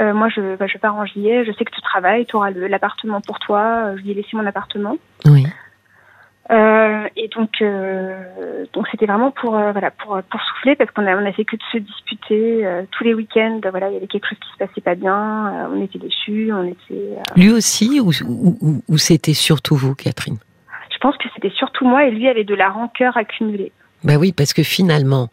moi, 0.00 0.28
je, 0.28 0.56
bah, 0.56 0.66
je 0.66 0.78
pars 0.78 0.96
en 0.96 1.06
juillet, 1.06 1.44
je 1.44 1.52
sais 1.52 1.64
que 1.64 1.72
tu 1.72 1.82
travailles, 1.82 2.26
tu 2.26 2.34
auras 2.34 2.50
l'appartement 2.50 3.20
pour 3.20 3.38
toi. 3.38 3.94
Je 3.96 4.02
lui 4.02 4.10
ai 4.10 4.14
laissé 4.14 4.30
mon 4.32 4.44
appartement. 4.46 4.96
Oui. 5.26 5.46
Euh, 6.50 7.06
et 7.16 7.28
donc, 7.28 7.50
euh, 7.60 8.64
donc 8.72 8.86
c'était 8.90 9.06
vraiment 9.06 9.30
pour 9.30 9.56
euh, 9.56 9.72
voilà 9.72 9.90
pour 9.90 10.20
pour 10.22 10.40
souffler 10.40 10.74
parce 10.74 10.90
qu'on 10.90 11.06
a 11.06 11.14
on 11.14 11.24
a 11.24 11.32
fait 11.32 11.44
que 11.44 11.56
de 11.56 11.62
se 11.70 11.78
disputer 11.78 12.66
tous 12.90 13.04
les 13.04 13.14
week-ends. 13.14 13.60
Voilà, 13.70 13.88
il 13.88 13.94
y 13.94 13.96
avait 13.96 14.06
quelque 14.06 14.26
chose 14.28 14.38
qui 14.38 14.52
se 14.52 14.58
passait 14.58 14.80
pas 14.80 14.94
bien. 14.94 15.68
on 15.72 15.82
était 15.82 15.98
déçus, 15.98 16.50
on 16.52 16.64
était. 16.64 17.16
Lui 17.36 17.50
aussi 17.52 18.00
ou, 18.00 18.10
ou, 18.26 18.82
ou 18.88 18.98
c'était 18.98 19.34
surtout 19.34 19.76
vous, 19.76 19.94
Catherine? 19.94 20.38
Je 20.90 20.98
pense 20.98 21.16
que 21.16 21.28
c'était 21.34 21.54
surtout 21.56 21.86
moi 21.86 22.04
et 22.04 22.10
lui 22.10 22.28
avait 22.28 22.44
de 22.44 22.54
la 22.54 22.68
rancœur 22.68 23.16
accumulée. 23.16 23.72
Ben 24.02 24.16
oui, 24.16 24.32
parce 24.32 24.54
que 24.54 24.62
finalement, 24.62 25.28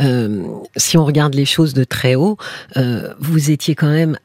euh, 0.00 0.44
si 0.76 0.96
on 0.96 1.04
regarde 1.04 1.34
les 1.34 1.44
choses 1.44 1.74
de 1.74 1.84
très 1.84 2.14
haut, 2.14 2.36
euh, 2.76 3.14
vous 3.18 3.50
étiez 3.50 3.74
quand 3.74 3.90
même 3.90 4.16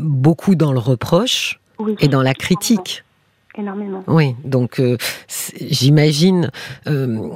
beaucoup 0.00 0.54
dans 0.54 0.72
le 0.72 0.78
reproche 0.78 1.60
et 2.00 2.08
dans 2.08 2.22
la 2.22 2.34
critique 2.34 3.04
énormément. 3.56 4.02
Oui, 4.06 4.34
donc 4.44 4.80
euh, 4.80 4.96
j'imagine 5.60 6.50
euh, 6.86 7.28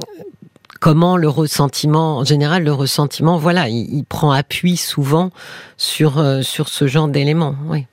comment 0.80 1.16
le 1.16 1.28
ressentiment, 1.28 2.18
en 2.18 2.24
général, 2.24 2.64
le 2.64 2.72
ressentiment, 2.72 3.38
voilà, 3.38 3.68
il, 3.68 4.04
prend 4.04 4.32
appui 4.32 4.76
souvent 4.76 5.30
sur 5.76 6.18
euh, 6.18 6.42
sur 6.42 6.68
ce 6.68 6.86
genre 6.86 7.08
d'éléments, 7.08 7.54
oui. 7.66 7.86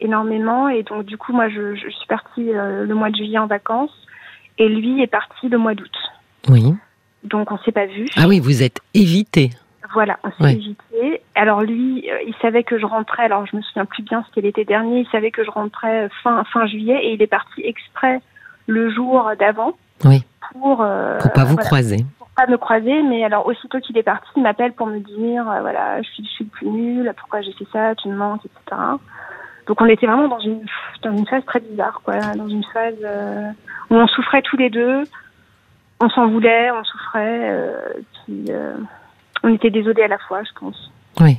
Énormément. 0.00 0.68
Et 0.68 0.82
donc 0.82 1.04
du 1.04 1.16
coup, 1.16 1.32
moi, 1.32 1.48
je, 1.48 1.76
je 1.76 1.88
suis 1.88 2.06
partie 2.08 2.50
le 2.52 2.92
mois 2.94 3.10
de 3.10 3.16
juillet 3.16 3.38
en 3.38 3.46
vacances, 3.46 3.94
et 4.58 4.68
lui 4.68 5.00
est 5.02 5.06
parti 5.06 5.48
le 5.48 5.58
mois 5.58 5.74
d'août. 5.74 5.94
Oui. 6.48 6.74
Donc 7.24 7.52
on 7.52 7.58
s'est 7.58 7.72
pas 7.72 7.86
vu. 7.86 8.06
Ah 8.16 8.26
oui, 8.26 8.40
vous 8.40 8.62
êtes 8.62 8.80
évité. 8.94 9.50
Voilà, 9.94 10.18
on 10.22 10.30
s'est 10.30 10.52
évité. 10.52 11.22
Alors 11.34 11.62
lui, 11.62 12.08
euh, 12.10 12.18
il 12.26 12.34
savait 12.42 12.62
que 12.62 12.78
je 12.78 12.86
rentrais, 12.86 13.24
alors 13.24 13.46
je 13.46 13.56
me 13.56 13.62
souviens 13.62 13.86
plus 13.86 14.02
bien, 14.02 14.24
c'était 14.28 14.42
l'été 14.42 14.64
dernier, 14.64 15.00
il 15.00 15.08
savait 15.08 15.30
que 15.30 15.44
je 15.44 15.50
rentrais 15.50 16.08
fin, 16.22 16.44
fin 16.44 16.66
juillet 16.66 16.98
et 17.02 17.14
il 17.14 17.22
est 17.22 17.26
parti 17.28 17.62
exprès 17.64 18.20
le 18.66 18.90
jour 18.90 19.30
d'avant. 19.38 19.72
Oui. 20.04 20.24
Pour, 20.52 20.82
euh, 20.82 21.18
pour 21.18 21.32
pas 21.32 21.44
vous 21.44 21.56
croiser. 21.56 22.04
Pour 22.18 22.28
pas 22.36 22.46
me 22.46 22.56
croiser, 22.56 23.02
mais 23.02 23.24
alors 23.24 23.46
aussitôt 23.46 23.80
qu'il 23.80 23.96
est 23.98 24.02
parti, 24.02 24.28
il 24.36 24.42
m'appelle 24.42 24.72
pour 24.72 24.86
me 24.86 24.98
dire, 24.98 25.48
euh, 25.48 25.60
voilà, 25.60 26.02
je 26.02 26.08
suis, 26.08 26.24
je 26.24 26.30
suis 26.30 26.44
le 26.44 26.50
plus 26.50 26.68
nul, 26.68 27.12
pourquoi 27.16 27.40
j'ai 27.40 27.52
fait 27.52 27.66
ça, 27.72 27.94
tu 27.96 28.08
me 28.08 28.16
manques, 28.16 28.44
etc. 28.44 28.80
Donc 29.66 29.80
on 29.80 29.86
était 29.86 30.06
vraiment 30.06 30.28
dans 30.28 30.38
une, 30.38 30.64
dans 31.02 31.16
une 31.16 31.26
phase 31.26 31.44
très 31.44 31.60
bizarre, 31.60 32.00
quoi, 32.04 32.18
dans 32.34 32.48
une 32.48 32.64
phase 32.72 32.94
euh, 33.04 33.50
où 33.90 33.96
on 33.96 34.06
souffrait 34.06 34.42
tous 34.42 34.56
les 34.56 34.70
deux, 34.70 35.04
on 36.00 36.08
s'en 36.08 36.28
voulait, 36.28 36.70
on 36.70 36.84
souffrait, 36.84 37.50
euh, 37.50 37.76
puis, 38.24 38.46
on 39.42 39.54
était 39.54 39.70
désolés 39.70 40.02
à 40.02 40.08
la 40.08 40.18
fois, 40.18 40.42
je 40.44 40.58
pense. 40.58 40.90
Oui. 41.20 41.38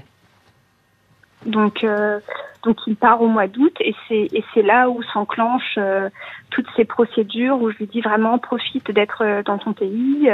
Donc, 1.46 1.84
euh, 1.84 2.20
donc 2.64 2.78
il 2.86 2.98
part 2.98 3.22
au 3.22 3.28
mois 3.28 3.48
d'août 3.48 3.74
et 3.80 3.96
c'est 4.08 4.28
et 4.34 4.44
c'est 4.54 4.62
là 4.62 4.90
où 4.90 5.02
s'enclenchent 5.04 5.78
euh, 5.78 6.10
toutes 6.50 6.68
ces 6.76 6.84
procédures 6.84 7.62
où 7.62 7.72
je 7.72 7.78
lui 7.78 7.88
dis 7.88 8.02
vraiment 8.02 8.38
profite 8.38 8.92
d'être 8.92 9.24
euh, 9.24 9.42
dans 9.44 9.58
ton 9.58 9.72
pays 9.72 10.30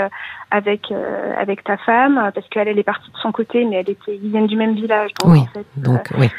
avec 0.49 0.91
avec 1.37 1.63
ta 1.63 1.77
femme 1.77 2.31
parce 2.33 2.47
qu'elle 2.49 2.67
elle 2.67 2.79
est 2.79 2.83
partie 2.83 3.11
de 3.11 3.17
son 3.17 3.31
côté 3.31 3.63
mais 3.65 3.75
elle 3.75 3.89
était 3.89 4.15
ils 4.15 4.31
viennent 4.31 4.47
du 4.47 4.55
même 4.55 4.73
village 4.73 5.11
donc 5.21 5.31
oui, 5.31 5.39
en 5.41 5.45
fait, 5.45 5.65
donc 5.77 6.09
oui. 6.17 6.31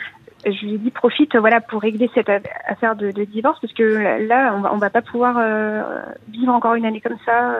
Je 0.44 0.64
lui 0.64 0.74
ai 0.74 0.78
dit 0.78 0.90
profite 0.90 1.36
voilà 1.36 1.60
pour 1.60 1.80
régler 1.80 2.10
cette 2.14 2.30
affaire 2.66 2.96
de, 2.96 3.12
de 3.12 3.24
divorce 3.24 3.60
parce 3.60 3.72
que 3.72 4.26
là 4.26 4.52
on 4.56 4.60
va 4.62 4.74
on 4.74 4.78
va 4.78 4.90
pas 4.90 5.02
pouvoir 5.02 5.40
vivre 6.28 6.52
encore 6.52 6.74
une 6.74 6.86
année 6.86 7.00
comme 7.00 7.18
ça 7.24 7.56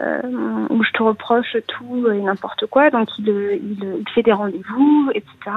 euh, 0.00 0.66
où 0.70 0.82
je 0.82 0.90
te 0.92 1.02
reproche 1.02 1.56
tout 1.66 2.10
et 2.10 2.20
n'importe 2.20 2.66
quoi. 2.66 2.90
Donc 2.90 3.08
il, 3.18 3.28
il, 3.28 4.04
fait 4.14 4.22
des 4.22 4.32
rendez-vous, 4.32 5.10
etc. 5.14 5.56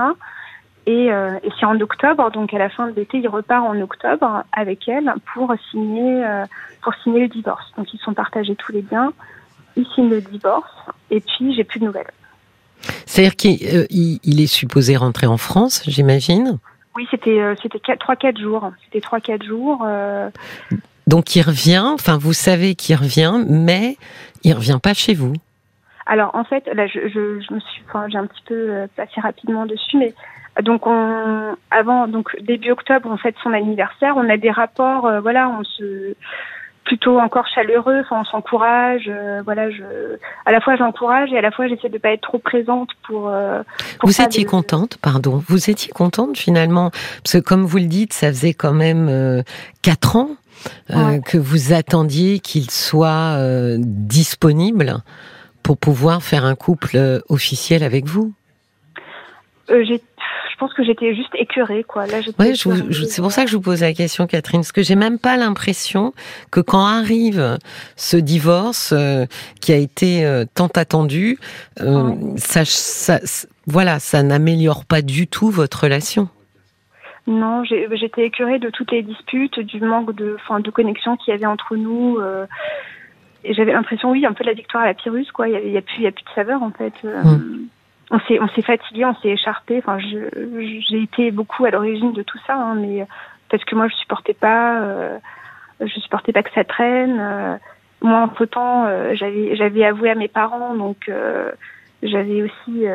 Et, 0.85 1.13
euh, 1.13 1.37
et 1.43 1.49
c'est 1.57 1.65
en 1.65 1.79
octobre, 1.79 2.29
donc 2.31 2.53
à 2.53 2.57
la 2.57 2.69
fin 2.69 2.87
de 2.87 2.95
l'été, 2.95 3.19
il 3.19 3.27
repart 3.29 3.65
en 3.65 3.79
octobre 3.79 4.43
avec 4.51 4.87
elle 4.89 5.13
pour 5.33 5.53
signer 5.71 6.25
euh, 6.25 6.43
pour 6.81 6.93
signer 6.95 7.21
le 7.21 7.27
divorce. 7.29 7.71
Donc 7.77 7.93
ils 7.93 7.99
sont 7.99 8.13
partagés 8.13 8.55
tous 8.55 8.73
les 8.73 8.81
biens. 8.81 9.13
Il 9.77 9.85
signe 9.95 10.09
le 10.09 10.19
divorce 10.19 10.73
et 11.09 11.21
puis 11.21 11.55
j'ai 11.55 11.63
plus 11.63 11.79
de 11.79 11.85
nouvelles. 11.85 12.11
C'est-à-dire 13.05 13.37
qu'il 13.37 14.41
est 14.41 14.47
supposé 14.47 14.97
rentrer 14.97 15.27
en 15.27 15.37
France, 15.37 15.83
j'imagine? 15.87 16.59
Oui, 16.95 17.07
c'était 17.09 17.55
c'était 17.61 17.79
3-4 17.79 18.39
jours. 18.39 18.71
C'était 18.83 18.99
3-4 18.99 19.43
jours. 19.45 19.87
Donc 21.07 21.35
il 21.35 21.41
revient, 21.41 21.85
enfin 21.93 22.17
vous 22.17 22.33
savez 22.33 22.75
qu'il 22.75 22.95
revient, 22.95 23.43
mais 23.47 23.97
il 24.43 24.53
revient 24.53 24.79
pas 24.81 24.93
chez 24.93 25.13
vous. 25.13 25.33
Alors 26.05 26.35
en 26.35 26.43
fait, 26.43 26.67
là 26.73 26.87
je, 26.87 26.99
je, 27.07 27.41
je 27.41 27.53
me 27.53 27.59
suis, 27.59 27.81
enfin 27.87 28.07
j'ai 28.09 28.17
un 28.17 28.25
petit 28.25 28.43
peu 28.45 28.55
euh, 28.55 28.87
passé 28.95 29.21
rapidement 29.21 29.65
dessus, 29.65 29.97
mais 29.97 30.13
donc 30.61 30.85
on, 30.85 31.55
avant 31.71 32.07
donc 32.07 32.35
début 32.41 32.71
octobre 32.71 33.09
on 33.11 33.17
fête 33.17 33.35
son 33.41 33.53
anniversaire, 33.53 34.15
on 34.17 34.29
a 34.29 34.37
des 34.37 34.51
rapports, 34.51 35.05
euh, 35.05 35.21
voilà, 35.21 35.49
on 35.49 35.63
se 35.63 36.15
plutôt 36.83 37.17
encore 37.17 37.47
chaleureux, 37.47 38.01
enfin 38.01 38.21
on 38.21 38.25
s'encourage, 38.25 39.05
euh, 39.07 39.41
voilà, 39.45 39.71
je 39.71 39.83
à 40.45 40.51
la 40.51 40.59
fois 40.59 40.75
j'encourage 40.75 41.31
et 41.31 41.37
à 41.37 41.41
la 41.41 41.51
fois 41.51 41.67
j'essaie 41.69 41.87
de 41.87 41.97
pas 41.97 42.11
être 42.11 42.21
trop 42.21 42.39
présente 42.39 42.89
pour. 43.07 43.31
pour 43.99 44.09
vous 44.09 44.21
étiez 44.21 44.43
contente, 44.43 44.97
pardon, 45.01 45.41
vous 45.47 45.69
étiez 45.69 45.93
contente 45.93 46.37
finalement, 46.37 46.91
parce 47.23 47.33
que 47.33 47.39
comme 47.39 47.63
vous 47.63 47.77
le 47.77 47.85
dites, 47.85 48.11
ça 48.11 48.27
faisait 48.27 48.53
quand 48.53 48.73
même 48.73 49.43
quatre 49.81 50.17
ans 50.17 50.31
euh, 50.89 51.19
que 51.19 51.37
vous 51.37 51.73
attendiez 51.73 52.39
qu'il 52.39 52.69
soit 52.71 53.37
euh, 53.37 53.77
disponible 53.79 54.97
pour 55.61 55.77
pouvoir 55.77 56.23
faire 56.23 56.45
un 56.45 56.55
couple 56.55 56.97
euh, 56.97 57.19
officiel 57.29 57.83
avec 57.83 58.05
vous? 58.05 58.33
Je 59.69 60.59
pense 60.59 60.73
que 60.73 60.83
j'étais 60.83 61.15
juste 61.15 61.33
écœurée, 61.35 61.83
quoi. 61.83 62.05
Là, 62.05 62.19
c'est 62.23 63.21
pour 63.21 63.31
ça 63.31 63.43
que 63.43 63.49
je 63.49 63.55
vous 63.55 63.61
pose 63.61 63.81
la 63.81 63.93
question, 63.93 64.27
Catherine, 64.27 64.61
parce 64.61 64.71
que 64.71 64.83
j'ai 64.83 64.95
même 64.95 65.19
pas 65.19 65.35
l'impression 65.35 66.13
que 66.51 66.59
quand 66.59 66.85
arrive 66.85 67.57
ce 67.95 68.17
divorce 68.17 68.93
qui 69.59 69.73
a 69.73 69.77
été 69.77 70.43
tant 70.53 70.67
attendu, 70.67 71.37
ça, 72.37 73.19
voilà, 73.65 73.99
ça 73.99 74.21
n'améliore 74.21 74.85
pas 74.85 75.01
du 75.01 75.27
tout 75.27 75.49
votre 75.49 75.83
relation. 75.83 76.29
Non, 77.25 77.63
j'étais 77.63 78.25
écœurée 78.25 78.59
de 78.59 78.69
toutes 78.69 78.91
les 78.91 79.01
disputes, 79.01 79.59
du 79.59 79.79
manque 79.79 80.13
de, 80.13 80.35
enfin, 80.41 80.59
de 80.59 80.69
connexion 80.69 81.15
qu'il 81.15 81.31
y 81.31 81.35
avait 81.35 81.45
entre 81.45 81.77
nous. 81.77 82.17
Euh, 82.17 82.45
et 83.45 83.53
j'avais 83.53 83.71
l'impression, 83.71 84.11
oui, 84.11 84.25
un 84.25 84.33
peu 84.33 84.43
de 84.43 84.49
la 84.49 84.55
victoire 84.55 84.83
à 84.83 84.87
la 84.87 84.93
Pyrrhus, 84.93 85.27
quoi. 85.33 85.47
Il 85.47 85.71
n'y 85.71 85.77
a, 85.77 85.81
plus, 85.81 85.95
il 85.99 86.03
y 86.03 86.07
a 86.07 86.11
plus 86.11 86.23
de 86.23 86.29
saveur, 86.35 86.61
en 86.61 86.71
fait. 86.71 86.93
Euh, 87.05 87.23
mm. 87.23 87.67
On 88.11 88.19
s'est, 88.27 88.39
on 88.41 88.47
s'est 88.49 88.61
fatigué, 88.61 89.05
on 89.05 89.15
s'est 89.15 89.29
écharpé. 89.29 89.77
Enfin, 89.77 89.99
j'ai 89.99 91.01
été 91.01 91.31
beaucoup 91.31 91.63
à 91.63 91.71
l'origine 91.71 92.11
de 92.11 92.23
tout 92.23 92.39
ça, 92.45 92.55
hein, 92.55 92.75
mais 92.75 93.07
parce 93.49 93.63
que 93.63 93.75
moi, 93.75 93.87
je 93.87 93.95
supportais 93.95 94.33
pas, 94.33 94.81
euh, 94.81 95.17
je 95.79 95.99
supportais 96.01 96.33
pas 96.33 96.43
que 96.43 96.53
ça 96.53 96.65
traîne. 96.65 97.17
Euh, 97.19 97.55
moi, 98.01 98.19
entre 98.19 98.43
temps, 98.45 98.85
j'avais, 99.13 99.55
j'avais 99.55 99.85
avoué 99.85 100.09
à 100.09 100.15
mes 100.15 100.27
parents, 100.27 100.75
donc 100.75 101.09
j'avais 102.03 102.41
aussi. 102.41 102.85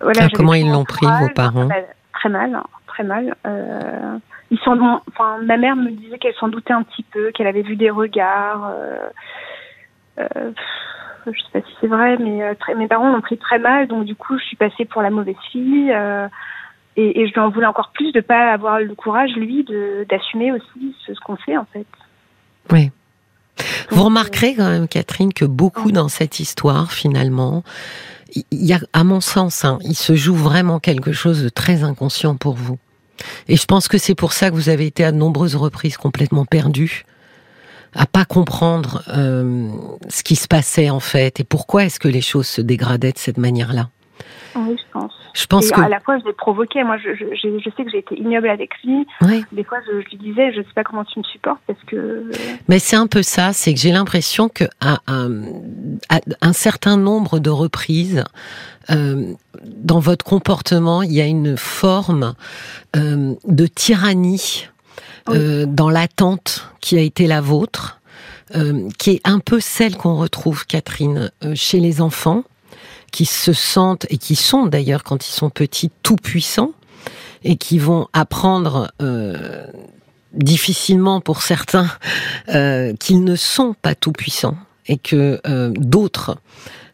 voilà. 0.00 0.20
Ah, 0.22 0.28
comment 0.32 0.54
ils 0.54 0.70
l'ont 0.70 0.84
pris, 0.84 1.06
vos 1.06 1.28
parents? 1.34 1.68
Très 2.18 2.28
mal, 2.28 2.60
très 2.86 3.04
mal. 3.04 3.36
Euh, 3.46 4.18
ils 4.50 4.58
sont, 4.60 5.00
enfin, 5.08 5.38
ma 5.42 5.56
mère 5.56 5.76
me 5.76 5.90
disait 5.90 6.18
qu'elle 6.18 6.34
s'en 6.34 6.48
doutait 6.48 6.72
un 6.72 6.82
petit 6.82 7.02
peu, 7.04 7.30
qu'elle 7.30 7.46
avait 7.46 7.62
vu 7.62 7.76
des 7.76 7.90
regards. 7.90 8.70
Euh, 8.70 9.08
euh, 10.18 10.52
je 11.26 11.38
sais 11.42 11.50
pas 11.52 11.60
si 11.60 11.74
c'est 11.80 11.86
vrai, 11.86 12.16
mais 12.18 12.42
euh, 12.42 12.54
mes 12.76 12.88
parents 12.88 13.12
l'ont 13.12 13.20
pris 13.20 13.38
très 13.38 13.58
mal, 13.58 13.86
donc 13.86 14.04
du 14.04 14.14
coup, 14.14 14.38
je 14.38 14.44
suis 14.44 14.56
passée 14.56 14.84
pour 14.84 15.02
la 15.02 15.10
mauvaise 15.10 15.36
fille. 15.52 15.92
Euh, 15.92 16.28
et, 16.96 17.28
je 17.28 17.32
lui 17.32 17.40
en 17.40 17.50
voulais 17.50 17.66
encore 17.66 17.92
plus 17.92 18.10
de 18.10 18.20
pas 18.20 18.52
avoir 18.52 18.80
le 18.80 18.94
courage, 18.96 19.30
lui, 19.36 19.64
d'assumer 20.08 20.50
aussi 20.50 20.96
ce 21.06 21.12
qu'on 21.20 21.36
fait, 21.36 21.56
en 21.56 21.66
fait. 21.66 21.86
Oui. 22.72 22.90
Vous 23.90 24.04
remarquerez 24.04 24.54
quand 24.54 24.68
même, 24.68 24.88
Catherine, 24.88 25.32
que 25.32 25.44
beaucoup 25.44 25.92
dans 25.92 26.08
cette 26.08 26.40
histoire, 26.40 26.92
finalement, 26.92 27.62
il 28.34 28.64
y 28.64 28.72
a, 28.72 28.80
à 28.92 29.04
mon 29.04 29.20
sens, 29.20 29.64
hein, 29.64 29.78
il 29.82 29.96
se 29.96 30.14
joue 30.14 30.34
vraiment 30.34 30.78
quelque 30.78 31.12
chose 31.12 31.42
de 31.42 31.48
très 31.48 31.82
inconscient 31.82 32.36
pour 32.36 32.54
vous. 32.54 32.78
Et 33.48 33.56
je 33.56 33.64
pense 33.64 33.88
que 33.88 33.98
c'est 33.98 34.14
pour 34.14 34.32
ça 34.32 34.50
que 34.50 34.54
vous 34.54 34.68
avez 34.68 34.86
été 34.86 35.04
à 35.04 35.12
de 35.12 35.16
nombreuses 35.16 35.56
reprises 35.56 35.96
complètement 35.96 36.44
perdu, 36.44 37.04
à 37.94 38.06
pas 38.06 38.24
comprendre 38.24 39.02
euh, 39.08 39.68
ce 40.08 40.22
qui 40.22 40.36
se 40.36 40.46
passait 40.46 40.90
en 40.90 41.00
fait 41.00 41.40
et 41.40 41.44
pourquoi 41.44 41.84
est-ce 41.84 41.98
que 41.98 42.08
les 42.08 42.20
choses 42.20 42.46
se 42.46 42.60
dégradaient 42.60 43.12
de 43.12 43.18
cette 43.18 43.38
manière-là. 43.38 43.90
Oui, 44.56 44.76
je 44.76 44.92
pense. 44.92 45.12
Je 45.34 45.46
pense 45.46 45.70
que... 45.70 45.80
à 45.80 45.88
la 45.88 46.00
fois, 46.00 46.18
je 46.18 46.24
l'ai 46.24 46.32
provoqué. 46.32 46.82
Moi, 46.82 46.96
je, 46.98 47.14
je, 47.14 47.58
je, 47.58 47.70
sais 47.76 47.84
que 47.84 47.90
j'ai 47.90 47.98
été 47.98 48.18
ignoble 48.18 48.48
avec 48.48 48.70
lui. 48.82 49.06
Des 49.52 49.64
fois, 49.64 49.78
je, 49.86 49.98
lui 49.98 50.16
disais, 50.16 50.52
je 50.52 50.58
ne 50.58 50.64
sais 50.64 50.72
pas 50.74 50.84
comment 50.84 51.04
tu 51.04 51.18
me 51.18 51.24
supportes 51.24 51.60
parce 51.66 51.78
que. 51.86 52.30
Mais 52.68 52.78
c'est 52.78 52.96
un 52.96 53.06
peu 53.06 53.22
ça. 53.22 53.52
C'est 53.52 53.74
que 53.74 53.80
j'ai 53.80 53.92
l'impression 53.92 54.48
que 54.48 54.64
à, 54.80 54.98
un 55.08 56.52
certain 56.52 56.96
nombre 56.96 57.38
de 57.38 57.50
reprises, 57.50 58.24
euh, 58.90 59.34
dans 59.64 60.00
votre 60.00 60.24
comportement, 60.24 61.02
il 61.02 61.12
y 61.12 61.20
a 61.20 61.26
une 61.26 61.56
forme 61.56 62.34
euh, 62.96 63.34
de 63.44 63.66
tyrannie 63.66 64.68
euh, 65.28 65.66
dans 65.66 65.90
l'attente 65.90 66.72
qui 66.80 66.96
a 66.96 67.02
été 67.02 67.26
la 67.26 67.40
vôtre, 67.40 68.00
qui 68.98 69.10
est 69.10 69.20
un 69.28 69.40
peu 69.40 69.60
celle 69.60 69.94
qu'on 69.94 70.16
retrouve, 70.16 70.64
Catherine, 70.64 71.30
chez 71.54 71.80
les 71.80 72.00
enfants 72.00 72.44
qui 73.10 73.26
se 73.26 73.52
sentent 73.52 74.06
et 74.10 74.18
qui 74.18 74.36
sont 74.36 74.66
d'ailleurs 74.66 75.04
quand 75.04 75.26
ils 75.26 75.32
sont 75.32 75.50
petits 75.50 75.90
tout 76.02 76.16
puissants 76.16 76.72
et 77.44 77.56
qui 77.56 77.78
vont 77.78 78.08
apprendre 78.12 78.90
euh, 79.00 79.66
difficilement 80.32 81.20
pour 81.20 81.42
certains 81.42 81.90
euh, 82.48 82.94
qu'ils 82.94 83.24
ne 83.24 83.36
sont 83.36 83.74
pas 83.80 83.94
tout 83.94 84.12
puissants 84.12 84.56
et 84.86 84.98
que 84.98 85.40
euh, 85.46 85.70
d'autres 85.76 86.38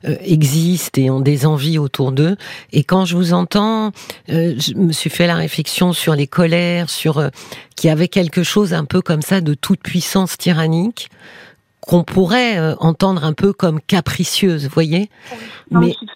euh, 0.05 0.17
existent 0.21 1.01
et 1.01 1.11
ont 1.11 1.21
des 1.21 1.47
envies 1.47 1.79
autour 1.79 2.13
d'eux. 2.13 2.37
Et 2.73 2.85
quand 2.85 3.05
je 3.05 3.17
vous 3.17 3.33
entends, 3.33 3.93
euh, 4.31 4.55
je 4.59 4.75
me 4.75 4.93
suis 4.93 5.11
fait 5.11 5.27
la 5.27 5.37
réflexion 5.37 5.93
sur 5.93 6.15
les 6.15 6.27
colères, 6.27 6.91
sur 6.91 7.31
qu'il 7.77 7.89
y 7.89 7.91
avait 7.91 8.09
quelque 8.09 8.43
chose 8.43 8.75
un 8.75 8.85
peu 8.85 9.01
comme 9.01 9.23
ça 9.23 9.41
de 9.41 9.55
toute 9.55 9.81
puissance 9.81 10.37
tyrannique 10.37 11.09
qu'on 11.87 12.05
pourrait 12.05 12.59
euh, 12.59 12.75
entendre 12.79 13.25
un 13.25 13.33
peu 13.33 13.53
comme 13.53 13.81
capricieuse, 13.81 14.65
vous 14.65 14.73
voyez 14.73 15.11
mais, 15.71 15.89
Je 15.89 15.93
suis 15.93 16.07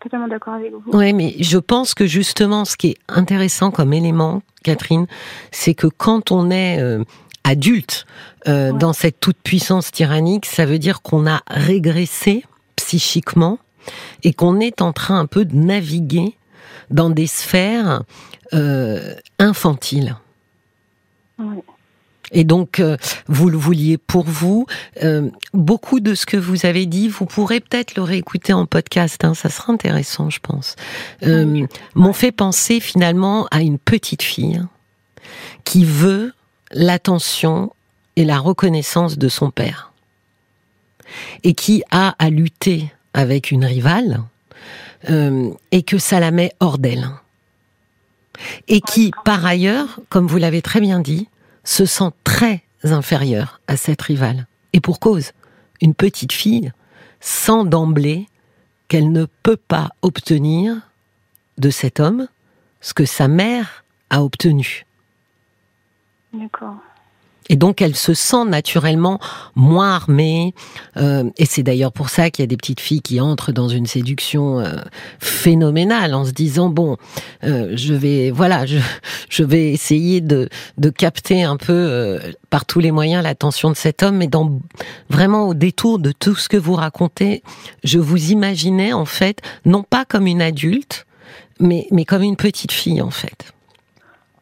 totalement, 0.00 0.28
d'accord 0.28 0.54
avec 0.54 0.72
vous. 0.72 0.82
Oui, 0.92 1.12
mais 1.12 1.34
je 1.40 1.58
pense 1.58 1.94
que 1.94 2.06
justement, 2.06 2.64
ce 2.64 2.76
qui 2.76 2.90
est 2.90 2.96
intéressant 3.08 3.70
comme 3.70 3.92
élément, 3.92 4.42
Catherine, 4.62 5.06
c'est 5.50 5.74
que 5.74 5.86
quand 5.86 6.30
on 6.30 6.50
est 6.50 6.80
euh, 6.80 7.04
adulte 7.44 8.06
euh, 8.46 8.72
dans 8.72 8.92
cette 8.92 9.20
toute 9.20 9.38
puissance 9.42 9.90
tyrannique, 9.90 10.46
ça 10.46 10.64
veut 10.64 10.78
dire 10.78 11.02
qu'on 11.02 11.26
a 11.26 11.42
régressé 11.48 12.44
psychiquement 12.76 13.58
et 14.22 14.32
qu'on 14.32 14.60
est 14.60 14.82
en 14.82 14.92
train 14.92 15.18
un 15.18 15.26
peu 15.26 15.44
de 15.44 15.56
naviguer 15.56 16.36
dans 16.90 17.10
des 17.10 17.26
sphères 17.26 18.02
infantiles. 19.38 20.16
Oui. 21.38 21.62
Et 22.32 22.44
donc, 22.44 22.80
euh, 22.80 22.96
vous 23.28 23.48
le 23.48 23.56
vouliez 23.56 23.98
pour 23.98 24.24
vous. 24.24 24.66
Euh, 25.02 25.30
beaucoup 25.54 26.00
de 26.00 26.14
ce 26.14 26.26
que 26.26 26.36
vous 26.36 26.66
avez 26.66 26.86
dit, 26.86 27.08
vous 27.08 27.26
pourrez 27.26 27.60
peut-être 27.60 27.94
le 27.94 28.02
réécouter 28.02 28.52
en 28.52 28.66
podcast. 28.66 29.24
Hein, 29.24 29.34
ça 29.34 29.48
sera 29.48 29.72
intéressant, 29.72 30.30
je 30.30 30.40
pense. 30.40 30.76
Euh, 31.22 31.66
M'ont 31.94 32.12
fait 32.12 32.32
penser 32.32 32.80
finalement 32.80 33.46
à 33.50 33.60
une 33.60 33.78
petite 33.78 34.22
fille 34.22 34.60
qui 35.64 35.84
veut 35.84 36.32
l'attention 36.72 37.72
et 38.16 38.24
la 38.24 38.38
reconnaissance 38.38 39.18
de 39.18 39.28
son 39.28 39.50
père 39.50 39.92
et 41.44 41.54
qui 41.54 41.82
a 41.90 42.14
à 42.18 42.30
lutter 42.30 42.90
avec 43.14 43.50
une 43.50 43.64
rivale 43.64 44.22
et 45.70 45.82
que 45.84 45.98
ça 45.98 46.18
la 46.18 46.32
met 46.32 46.52
hors 46.58 46.78
d'elle. 46.78 47.08
Et 48.66 48.80
qui, 48.80 49.12
par 49.24 49.46
ailleurs, 49.46 50.00
comme 50.08 50.26
vous 50.26 50.38
l'avez 50.38 50.62
très 50.62 50.80
bien 50.80 50.98
dit, 50.98 51.28
se 51.66 51.84
sent 51.84 52.10
très 52.24 52.62
inférieure 52.84 53.60
à 53.66 53.76
cette 53.76 54.00
rivale. 54.00 54.46
Et 54.72 54.80
pour 54.80 55.00
cause, 55.00 55.32
une 55.82 55.94
petite 55.94 56.32
fille 56.32 56.72
sent 57.20 57.64
d'emblée 57.66 58.28
qu'elle 58.88 59.12
ne 59.12 59.26
peut 59.42 59.56
pas 59.56 59.90
obtenir 60.00 60.76
de 61.58 61.70
cet 61.70 62.00
homme 62.00 62.28
ce 62.80 62.94
que 62.94 63.04
sa 63.04 63.26
mère 63.26 63.84
a 64.10 64.22
obtenu. 64.22 64.86
D'accord. 66.32 66.76
Et 67.48 67.56
donc 67.56 67.80
elle 67.80 67.96
se 67.96 68.14
sent 68.14 68.44
naturellement 68.46 69.18
moins 69.54 69.94
armée. 69.94 70.54
Euh, 70.96 71.24
et 71.36 71.46
c'est 71.46 71.62
d'ailleurs 71.62 71.92
pour 71.92 72.08
ça 72.10 72.30
qu'il 72.30 72.42
y 72.42 72.44
a 72.44 72.46
des 72.46 72.56
petites 72.56 72.80
filles 72.80 73.02
qui 73.02 73.20
entrent 73.20 73.52
dans 73.52 73.68
une 73.68 73.86
séduction 73.86 74.60
euh, 74.60 74.76
phénoménale 75.18 76.14
en 76.14 76.24
se 76.24 76.32
disant 76.32 76.68
bon, 76.68 76.96
euh, 77.44 77.72
je 77.74 77.94
vais 77.94 78.30
voilà, 78.30 78.66
je, 78.66 78.78
je 79.28 79.44
vais 79.44 79.72
essayer 79.72 80.20
de, 80.20 80.48
de 80.78 80.90
capter 80.90 81.44
un 81.44 81.56
peu 81.56 81.72
euh, 81.72 82.32
par 82.50 82.64
tous 82.64 82.80
les 82.80 82.90
moyens 82.90 83.22
l'attention 83.22 83.70
de 83.70 83.76
cet 83.76 84.02
homme. 84.02 84.16
Mais 84.16 84.28
dans 84.28 84.60
vraiment 85.08 85.48
au 85.48 85.54
détour 85.54 85.98
de 85.98 86.12
tout 86.12 86.34
ce 86.34 86.48
que 86.48 86.56
vous 86.56 86.74
racontez, 86.74 87.42
je 87.84 87.98
vous 87.98 88.32
imaginais 88.32 88.92
en 88.92 89.04
fait 89.04 89.40
non 89.64 89.82
pas 89.82 90.04
comme 90.04 90.26
une 90.26 90.42
adulte, 90.42 91.06
mais 91.60 91.86
mais 91.90 92.04
comme 92.04 92.22
une 92.22 92.36
petite 92.36 92.72
fille 92.72 93.00
en 93.02 93.10
fait. 93.10 93.55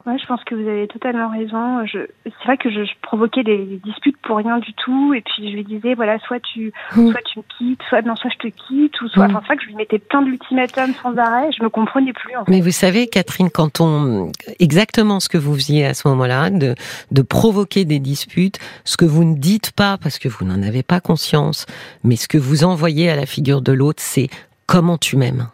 Ouais, 0.07 0.19
je 0.19 0.27
pense 0.27 0.45
que 0.45 0.55
vous 0.55 0.69
avez 0.69 0.87
totalement 0.87 1.31
raison. 1.31 1.87
Je... 1.87 2.01
C'est 2.25 2.45
vrai 2.45 2.59
que 2.59 2.71
je, 2.71 2.85
je, 2.85 2.93
provoquais 3.01 3.43
des 3.43 3.81
disputes 3.83 4.19
pour 4.19 4.37
rien 4.37 4.59
du 4.59 4.75
tout, 4.75 5.15
et 5.15 5.23
puis 5.23 5.51
je 5.51 5.57
lui 5.57 5.65
disais 5.65 5.95
voilà, 5.95 6.19
soit 6.19 6.41
tu, 6.41 6.75
mm. 6.95 7.11
soit 7.11 7.23
tu 7.23 7.39
me 7.39 7.45
quittes, 7.57 7.81
soit 7.89 8.03
non, 8.03 8.15
soit 8.15 8.31
je 8.31 8.49
te 8.49 8.55
quitte, 8.55 9.01
ou 9.01 9.09
soit. 9.09 9.29
Mm. 9.29 9.31
Enfin, 9.31 9.41
c'est 9.41 9.47
vrai 9.47 9.57
que 9.57 9.63
je 9.63 9.69
lui 9.69 9.77
mettais 9.77 9.99
plein 9.99 10.21
d'ultimatums 10.21 10.93
sans 11.03 11.17
arrêt. 11.17 11.51
Je 11.57 11.63
me 11.63 11.71
comprenais 11.71 12.13
plus. 12.13 12.37
En 12.37 12.45
fait. 12.45 12.51
Mais 12.51 12.61
vous 12.61 12.71
savez, 12.71 13.07
Catherine, 13.07 13.49
quand 13.49 13.81
on 13.81 14.31
exactement 14.59 15.21
ce 15.21 15.31
que 15.31 15.39
vous 15.39 15.55
faisiez 15.55 15.87
à 15.87 15.95
ce 15.95 16.07
moment-là, 16.09 16.51
de 16.51 16.75
de 17.11 17.23
provoquer 17.23 17.87
des 17.87 17.99
disputes, 17.99 18.59
ce 18.85 18.99
que 18.99 19.07
vous 19.07 19.25
ne 19.25 19.39
dites 19.39 19.73
pas 19.73 19.97
parce 19.97 20.19
que 20.19 20.29
vous 20.29 20.45
n'en 20.45 20.63
avez 20.63 20.83
pas 20.83 21.01
conscience, 21.01 21.65
mais 22.03 22.17
ce 22.17 22.29
que 22.29 22.37
vous 22.37 22.65
envoyez 22.65 23.09
à 23.09 23.17
la 23.17 23.25
figure 23.25 23.63
de 23.63 23.73
l'autre, 23.73 24.03
c'est 24.03 24.29
comment 24.67 24.99
tu 24.99 25.17
m'aimes, 25.17 25.49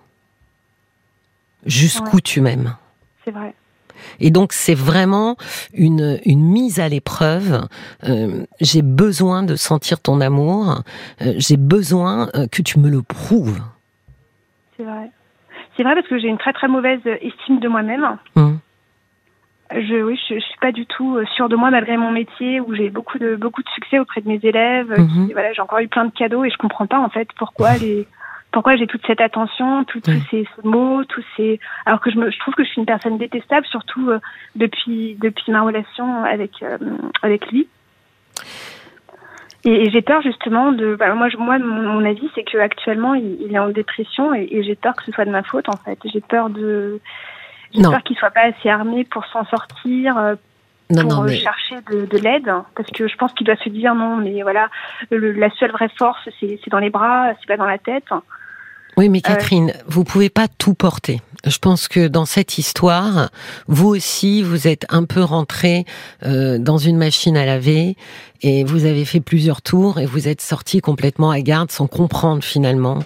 jusqu'où 1.67 2.21
tu 2.21 2.41
m'aimes. 2.41 2.75
C'est 3.25 3.31
vrai. 3.31 3.55
Et 4.21 4.31
donc 4.31 4.53
c'est 4.53 4.75
vraiment 4.75 5.37
une, 5.75 6.19
une 6.25 6.43
mise 6.43 6.81
à 6.81 6.89
l'épreuve. 6.89 7.67
Euh, 8.05 8.45
j'ai 8.61 8.83
besoin 8.83 9.43
de 9.43 9.57
sentir 9.57 10.01
ton 10.01 10.21
amour. 10.21 10.83
Euh, 11.23 11.33
j'ai 11.37 11.57
besoin 11.57 12.29
euh, 12.35 12.47
que 12.51 12.63
tu 12.63 12.79
me 12.79 12.89
le 12.89 13.03
prouves. 13.03 13.61
C'est 14.77 14.85
vrai. 14.85 15.11
C'est 15.77 15.83
vrai 15.83 15.95
parce 15.95 16.09
que 16.09 16.19
j'ai 16.19 16.29
une 16.29 16.39
très 16.39 16.53
très 16.53 16.69
mauvaise 16.69 17.01
estime 17.21 17.61
de 17.61 17.69
moi-même. 17.69 18.19
Hum. 18.37 18.59
Je, 19.73 20.03
oui, 20.03 20.19
je, 20.29 20.35
je, 20.35 20.41
suis 20.41 20.59
pas 20.61 20.73
du 20.73 20.85
tout 20.85 21.17
sûre 21.37 21.49
de 21.49 21.55
moi 21.55 21.71
malgré 21.71 21.97
mon 21.97 22.11
métier 22.11 22.61
où 22.61 22.75
j'ai 22.75 22.91
beaucoup 22.91 23.19
de 23.19 23.37
beaucoup 23.37 23.63
de 23.63 23.69
succès 23.69 24.01
auprès 24.01 24.21
de 24.21 24.29
mes 24.29 24.41
élèves. 24.43 24.93
Voilà, 25.33 25.53
j'ai 25.53 25.63
encore 25.63 25.79
eu 25.79 25.87
plein 25.87 26.07
de 26.07 26.11
cadeaux 26.11 26.45
et 26.45 26.51
je 26.51 26.57
comprends 26.57 26.89
pas 26.89 26.99
en 26.99 27.09
fait 27.09 27.29
pourquoi 27.37 27.77
les 27.77 28.09
pourquoi 28.53 28.77
j'ai 28.77 28.87
toute 28.87 29.07
cette 29.07 29.21
attention, 29.21 29.85
tous 29.85 30.01
ces, 30.31 30.47
mots, 30.65 31.05
tous 31.05 31.25
ces. 31.37 31.61
Alors 31.87 32.01
que 32.01 32.11
je, 32.11 32.19
me, 32.19 32.31
je 32.31 32.39
trouve 32.39 32.55
que 32.55 32.65
je 32.65 32.69
suis 32.69 32.81
une 32.81 32.87
personne 32.87 33.17
détestable, 33.17 33.67
surtout 33.67 34.11
euh, 34.11 34.19
depuis 34.57 35.17
depuis 35.21 35.53
ma 35.53 35.63
relation 35.63 36.25
avec 36.25 36.63
euh, 36.63 36.79
avec 37.23 37.51
lui. 37.51 37.69
Et, 39.65 39.91
j'ai 39.91 40.03
peur 40.03 40.23
justement 40.23 40.73
de. 40.73 40.97
Bah, 40.97 41.15
moi, 41.15 41.29
je, 41.29 41.37
moi, 41.37 41.59
mon, 41.59 42.05
avis, 42.05 42.29
c'est 42.35 42.45
que 42.45 42.59
actuellement, 42.59 43.15
il, 43.15 43.53
est 43.53 43.59
en 43.59 43.69
dépression 43.69 44.35
et, 44.35 44.63
j'ai 44.63 44.75
peur 44.75 44.97
que 44.97 45.05
ce 45.05 45.13
soit 45.13 45.27
de 45.27 45.31
ma 45.31 45.43
faute. 45.43 45.69
En 45.69 45.77
fait, 45.77 45.99
j'ai 46.05 46.21
peur 46.21 46.51
de. 46.51 47.01
J'ai 47.73 47.83
peur 47.83 48.03
qu'il 48.03 48.17
soit 48.17 48.31
pas 48.31 48.47
assez 48.47 48.69
armé 48.69 49.05
pour 49.05 49.25
s'en 49.27 49.45
sortir, 49.45 50.19
euh, 50.19 50.35
pour 50.89 51.29
chercher 51.29 51.77
de, 51.89 52.05
de 52.05 52.19
l'aide 52.19 52.51
parce 52.75 52.91
que 52.91 53.07
je 53.07 53.17
pense 53.17 53.33
qu'il 53.33 53.47
doit 53.47 53.55
se 53.55 53.69
dire 53.69 53.95
non 53.95 54.17
mais 54.17 54.43
voilà 54.43 54.69
la 55.13 55.49
seule 55.51 55.71
vraie 55.71 55.91
force 55.97 56.29
c'est 56.41 56.69
dans 56.69 56.81
les 56.81 56.91
bras 56.91 57.29
c'est 57.39 57.47
pas 57.47 57.57
dans 57.57 57.65
la 57.65 57.79
tête 57.79 58.09
oui, 59.01 59.09
mais 59.09 59.19
euh, 59.19 59.23
Catherine, 59.23 59.73
vous 59.87 60.05
pouvez 60.05 60.29
pas 60.29 60.47
tout 60.47 60.75
porter. 60.75 61.23
Je 61.47 61.57
pense 61.57 61.89
que 61.89 62.07
dans 62.07 62.27
cette 62.27 62.59
histoire, 62.59 63.31
vous 63.67 63.89
aussi, 63.89 64.43
vous 64.43 64.69
êtes 64.69 64.85
un 64.91 65.05
peu 65.05 65.23
rentré 65.23 65.87
euh, 66.23 66.59
dans 66.59 66.77
une 66.77 66.99
machine 66.99 67.35
à 67.35 67.47
laver 67.47 67.97
et 68.43 68.63
vous 68.63 68.85
avez 68.85 69.07
fait 69.07 69.21
plusieurs 69.21 69.63
tours 69.63 69.99
et 69.99 70.05
vous 70.05 70.29
êtes 70.29 70.43
sorti 70.43 70.81
complètement 70.81 71.31
à 71.31 71.41
garde 71.41 71.71
sans 71.71 71.87
comprendre 71.87 72.45
finalement 72.45 72.99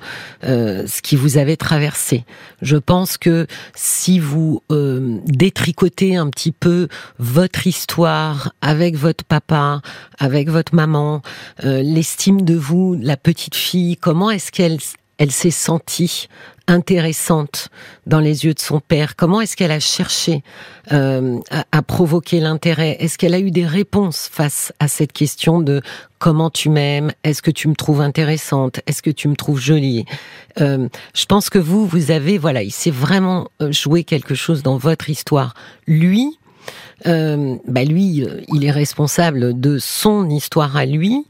euh, 0.42 0.84
ce 0.88 1.01
qui 1.01 1.14
vous 1.14 1.38
avait 1.38 1.57
traversé. 1.57 2.24
Je 2.61 2.76
pense 2.76 3.16
que 3.16 3.47
si 3.76 4.18
vous 4.18 4.62
euh, 4.72 5.18
détricotez 5.26 6.16
un 6.16 6.28
petit 6.28 6.53
peu 6.53 6.88
votre 7.20 7.68
histoire 7.68 8.53
avec 8.61 8.97
votre 8.97 9.22
papa, 9.22 9.80
avec 10.18 10.49
votre 10.51 10.74
maman, 10.74 11.22
euh, 11.64 11.82
l'estime 11.82 12.42
de 12.42 12.57
vous, 12.57 12.97
la 13.01 13.16
petite 13.16 13.55
fille, 13.55 13.97
comment 13.97 14.32
est-ce 14.32 14.51
qu'elle 14.51 14.78
elle 15.19 15.31
s'est 15.31 15.51
sentie 15.51 16.29
intéressante 16.67 17.69
dans 18.07 18.21
les 18.21 18.45
yeux 18.45 18.55
de 18.55 18.59
son 18.59 18.81
père. 18.81 19.17
Comment 19.17 19.41
est-ce 19.41 19.57
qu'elle 19.57 19.71
a 19.71 19.81
cherché 19.81 20.43
euh, 20.93 21.39
à, 21.51 21.83
provoquer 21.83 22.41
l'intérêt? 22.41 22.97
Est-ce 23.01 23.19
qu'elle 23.19 23.35
a 23.35 23.39
eu 23.39 23.51
des 23.51 23.67
réponses 23.67 24.29
face 24.33 24.73
à 24.79 24.89
cette 24.89 25.12
question 25.12 25.61
de 25.61 25.83
comment 26.19 26.51
tu 26.51 26.71
m'aimes? 26.71 27.12
Est-ce 27.23 27.43
que 27.43 27.51
tu 27.51 27.69
me 27.69 27.75
trouves 27.75 28.01
intéressante? 28.01 28.81
Est-ce 28.87 29.03
que 29.03 29.11
tu 29.11 29.29
me 29.29 29.37
trouves 29.37 29.61
jolie? 29.61 30.07
Euh, 30.61 30.89
Je 31.15 31.27
pense 31.27 31.51
que 31.51 31.59
vous, 31.59 31.87
vous 31.87 32.11
avez, 32.11 32.39
voilà, 32.39 32.62
il 32.62 32.73
s'est 32.73 32.91
vraiment 32.91 33.49
euh, 33.61 33.71
joué 33.71 34.05
quelque 34.05 34.35
chose 34.35 34.62
dans 34.62 34.79
votre 34.79 35.11
histoire. 35.11 35.55
Lui, 35.87 36.39
euh, 37.07 37.57
bah 37.69 37.85
lui, 37.85 38.27
il 38.49 38.65
est 38.65 38.71
responsable 38.71 39.61
de 39.61 39.79
son 39.79 40.31
histoire 40.31 40.77
à 40.77 40.87
lui. 40.87 41.27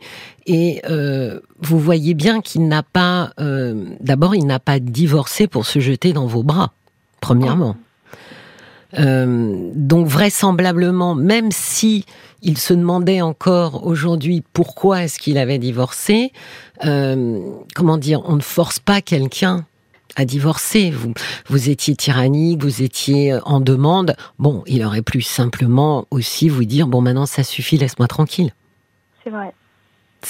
Et 0.47 0.83
euh, 0.89 1.41
vous 1.61 1.79
voyez 1.79 2.15
bien 2.15 2.41
qu'il 2.41 2.69
n'a 2.69 2.83
pas, 2.83 3.33
euh, 3.41 3.87
d'abord, 4.01 4.35
il 4.35 4.47
n'a 4.47 4.61
pas 4.61 4.79
divorcé 4.79 5.47
pour 5.47 5.67
se 5.67 5.79
jeter 5.79 6.13
dans 6.13 6.27
vos 6.27 6.43
bras, 6.43 6.73
premièrement. 7.21 7.77
Euh, 8.99 9.71
donc 9.75 10.07
vraisemblablement, 10.07 11.15
même 11.15 11.51
si 11.51 12.05
il 12.43 12.59
se 12.59 12.75
demandait 12.75 13.23
encore 13.23 13.87
aujourd'hui 13.87 14.43
pourquoi 14.53 15.05
est-ce 15.05 15.19
qu'il 15.19 15.39
avait 15.39 15.59
divorcé, 15.59 16.33
comment 16.83 17.99
dire, 17.99 18.23
on 18.27 18.37
ne 18.37 18.43
force 18.43 18.79
pas 18.79 19.01
quelqu'un 19.01 19.65
à 20.17 20.27
divorcer. 20.27 20.91
Vous, 20.91 21.15
vous 21.49 21.71
étiez 21.71 21.97
tyrannique, 21.97 22.63
vous 22.63 22.83
étiez 22.83 23.37
en 23.45 23.61
demande. 23.61 24.15
Bon, 24.39 24.63
il 24.67 24.85
aurait 24.85 25.03
pu 25.03 25.23
simplement 25.23 26.07
aussi 26.11 26.51
vous 26.51 26.65
dire 26.65 26.87
bon, 26.87 27.01
maintenant 27.01 27.27
ça 27.27 27.43
suffit, 27.43 27.79
laisse-moi 27.79 28.07
tranquille. 28.09 28.53
C'est 29.25 29.31
vrai 29.31 29.55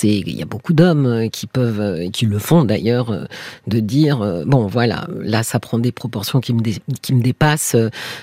il 0.02 0.36
y 0.36 0.42
a 0.42 0.46
beaucoup 0.46 0.72
d'hommes 0.72 1.06
euh, 1.06 1.28
qui 1.28 1.46
peuvent, 1.46 1.80
euh, 1.80 2.10
qui 2.10 2.26
le 2.26 2.38
font 2.38 2.64
d'ailleurs, 2.64 3.10
euh, 3.10 3.24
de 3.66 3.80
dire 3.80 4.44
bon 4.46 4.66
voilà, 4.66 5.06
là 5.20 5.42
ça 5.42 5.60
prend 5.60 5.78
des 5.78 5.92
proportions 5.92 6.40
qui 6.40 6.52
me 6.52 6.62
qui 7.02 7.14
me 7.14 7.22
dépassent, 7.22 7.76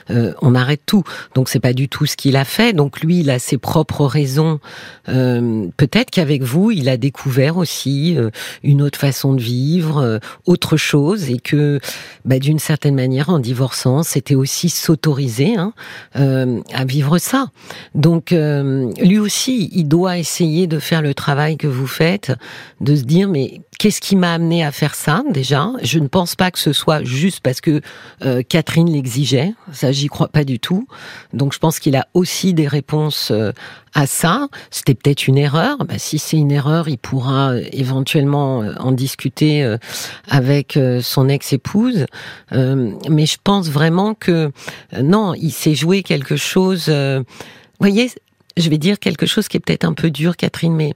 on 0.09 0.55
arrête 0.55 0.81
tout. 0.85 1.03
Donc 1.35 1.49
c'est 1.49 1.59
pas 1.59 1.73
du 1.73 1.89
tout 1.89 2.05
ce 2.05 2.15
qu'il 2.15 2.35
a 2.35 2.45
fait. 2.45 2.73
Donc 2.73 3.01
lui, 3.01 3.19
il 3.19 3.29
a 3.29 3.39
ses 3.39 3.57
propres 3.57 4.05
raisons. 4.05 4.59
Peut-être 5.05 6.11
qu'avec 6.11 6.43
vous, 6.43 6.71
il 6.71 6.89
a 6.89 6.97
découvert 6.97 7.57
aussi 7.57 8.17
une 8.63 8.81
autre 8.81 8.99
façon 8.99 9.33
de 9.33 9.41
vivre, 9.41 10.19
autre 10.45 10.77
chose, 10.77 11.29
et 11.29 11.39
que 11.39 11.79
bah, 12.25 12.39
d'une 12.39 12.59
certaine 12.59 12.95
manière, 12.95 13.29
en 13.29 13.39
divorçant, 13.39 14.03
c'était 14.03 14.35
aussi 14.35 14.69
s'autoriser 14.69 15.55
hein, 15.55 15.73
à 16.13 16.85
vivre 16.85 17.17
ça. 17.17 17.47
Donc 17.95 18.31
lui 18.31 19.19
aussi, 19.19 19.69
il 19.73 19.85
doit 19.85 20.17
essayer 20.17 20.67
de 20.67 20.79
faire 20.79 21.01
le 21.01 21.13
travail 21.13 21.57
que 21.61 21.67
vous 21.67 21.85
faites, 21.85 22.33
de 22.79 22.95
se 22.95 23.03
dire 23.03 23.29
mais 23.29 23.61
qu'est-ce 23.77 24.01
qui 24.01 24.15
m'a 24.15 24.33
amené 24.33 24.65
à 24.65 24.71
faire 24.71 24.95
ça 24.95 25.23
déjà? 25.29 25.69
Je 25.83 25.99
ne 25.99 26.07
pense 26.07 26.35
pas 26.35 26.49
que 26.49 26.57
ce 26.57 26.73
soit 26.73 27.03
juste 27.03 27.41
parce 27.41 27.61
que 27.61 27.81
euh, 28.23 28.41
Catherine 28.41 28.91
l'exigeait, 28.91 29.53
ça 29.71 29.91
j'y 29.91 30.07
crois 30.07 30.29
pas 30.29 30.43
du 30.43 30.59
tout. 30.59 30.87
Donc 31.33 31.53
je 31.53 31.59
pense 31.59 31.79
qu'il 31.79 31.95
a 31.95 32.07
aussi 32.15 32.55
des 32.55 32.67
réponses 32.67 33.29
euh, 33.29 33.51
à 33.93 34.07
ça. 34.07 34.47
C'était 34.71 34.95
peut-être 34.95 35.27
une 35.27 35.37
erreur. 35.37 35.77
Bah, 35.85 35.99
si 35.99 36.17
c'est 36.17 36.37
une 36.37 36.51
erreur, 36.51 36.89
il 36.89 36.97
pourra 36.97 37.51
euh, 37.51 37.63
éventuellement 37.71 38.59
en 38.79 38.91
discuter 38.91 39.75
avec 40.27 40.79
son 41.01 41.29
ex-épouse. 41.29 42.05
mais 42.51 43.25
je 43.25 43.37
pense 43.43 43.69
vraiment 43.69 44.15
que 44.15 44.51
non, 44.99 45.35
il 45.35 45.51
s'est 45.51 45.75
joué 45.75 46.01
quelque 46.01 46.35
chose. 46.35 46.91
Voyez, 47.79 48.09
je 48.57 48.69
vais 48.69 48.77
dire 48.77 48.99
quelque 48.99 49.25
chose 49.25 49.47
qui 49.47 49.57
est 49.57 49.59
peut-être 49.59 49.85
un 49.85 49.93
peu 49.93 50.11
dur, 50.11 50.35
Catherine, 50.35 50.75
mais 50.75 50.93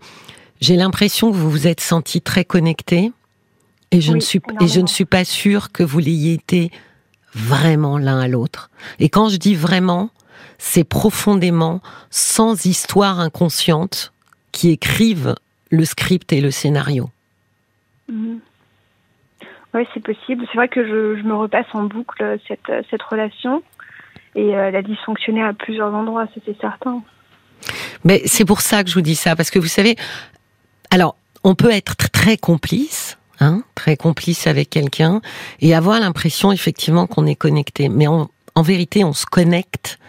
j'ai 0.61 0.75
l'impression 0.75 1.31
que 1.31 1.35
vous 1.35 1.49
vous 1.49 1.67
êtes 1.67 1.81
senti 1.81 2.21
très 2.21 2.45
connecté 2.45 3.11
et 3.91 4.01
je 4.01 4.13
ne 4.13 4.19
suis 4.19 4.41
et 4.61 4.67
je 4.67 4.81
ne 4.81 4.87
suis 4.87 5.05
pas 5.05 5.23
sûre 5.23 5.71
que 5.71 5.83
vous 5.83 5.99
l'ayez 5.99 6.33
été 6.33 6.71
vraiment 7.33 7.97
l'un 7.97 8.19
à 8.19 8.27
l'autre. 8.27 8.69
Et 8.99 9.09
quand 9.09 9.29
je 9.29 9.37
dis 9.37 9.55
vraiment, 9.55 10.09
c'est 10.57 10.83
profondément 10.83 11.81
sans 12.09 12.65
histoire 12.65 13.19
inconsciente 13.19 14.13
qui 14.51 14.71
écrivent 14.71 15.35
le 15.69 15.85
script 15.85 16.31
et 16.31 16.41
le 16.41 16.51
scénario. 16.51 17.09
Mhm. 18.07 18.39
Oui, 19.73 19.85
c'est 19.93 20.03
possible. 20.03 20.45
C'est 20.49 20.57
vrai 20.57 20.69
que 20.69 20.87
je, 20.87 21.21
me 21.23 21.35
repasse 21.35 21.65
en 21.73 21.83
boucle 21.83 22.39
cette, 22.47 22.71
cette 22.89 23.01
relation 23.01 23.61
et 24.35 24.55
euh, 24.55 24.67
elle 24.67 24.75
a 24.75 24.81
dysfonctionné 24.81 25.43
à 25.43 25.53
plusieurs 25.53 25.93
endroits, 25.93 26.27
c'est 26.33 26.59
certain. 26.59 27.01
Mais 28.03 28.21
c'est 28.25 28.45
pour 28.45 28.61
ça 28.61 28.83
que 28.83 28.89
je 28.89 28.95
vous 28.95 29.01
dis 29.01 29.15
ça, 29.15 29.35
parce 29.35 29.49
que 29.49 29.59
vous 29.59 29.67
savez, 29.67 29.95
alors, 30.89 31.15
on 31.43 31.55
peut 31.55 31.71
être 31.71 31.95
très 31.95 32.37
complice, 32.37 33.17
hein, 33.39 33.63
très 33.75 33.97
complice 33.97 34.47
avec 34.47 34.69
quelqu'un, 34.69 35.21
et 35.61 35.75
avoir 35.75 35.99
l'impression 35.99 36.51
effectivement 36.51 37.07
qu'on 37.07 37.25
est 37.25 37.35
connecté. 37.35 37.89
Mais 37.89 38.07
en, 38.07 38.29
vérité, 38.57 39.03
on 39.03 39.13
se 39.13 39.25
connecte 39.25 39.99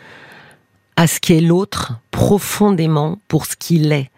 à 0.97 1.07
ce 1.07 1.21
qu'est 1.21 1.41
l'autre 1.41 1.93
profondément 2.11 3.19
pour 3.29 3.47
ce 3.47 3.55
qu'il 3.57 3.93
est. 3.93 4.11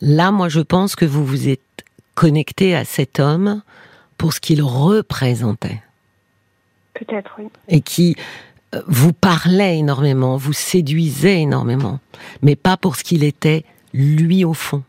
Là, 0.00 0.30
moi, 0.30 0.48
je 0.48 0.60
pense 0.60 0.96
que 0.96 1.04
vous 1.04 1.26
vous 1.26 1.48
êtes 1.48 1.60
connecté 2.14 2.74
à 2.74 2.84
cet 2.84 3.20
homme 3.20 3.62
pour 4.16 4.32
ce 4.32 4.40
qu'il 4.40 4.62
représentait. 4.62 5.82
Peut-être, 6.94 7.32
oui. 7.38 7.48
Et 7.68 7.80
qui 7.80 8.16
euh, 8.74 8.82
vous 8.86 9.12
parlait 9.12 9.78
énormément, 9.78 10.36
vous 10.36 10.52
séduisait 10.52 11.40
énormément, 11.40 12.00
mais 12.42 12.56
pas 12.56 12.76
pour 12.76 12.96
ce 12.96 13.04
qu'il 13.04 13.24
était 13.24 13.64
lui 13.92 14.44
au 14.44 14.54
fond. 14.54 14.82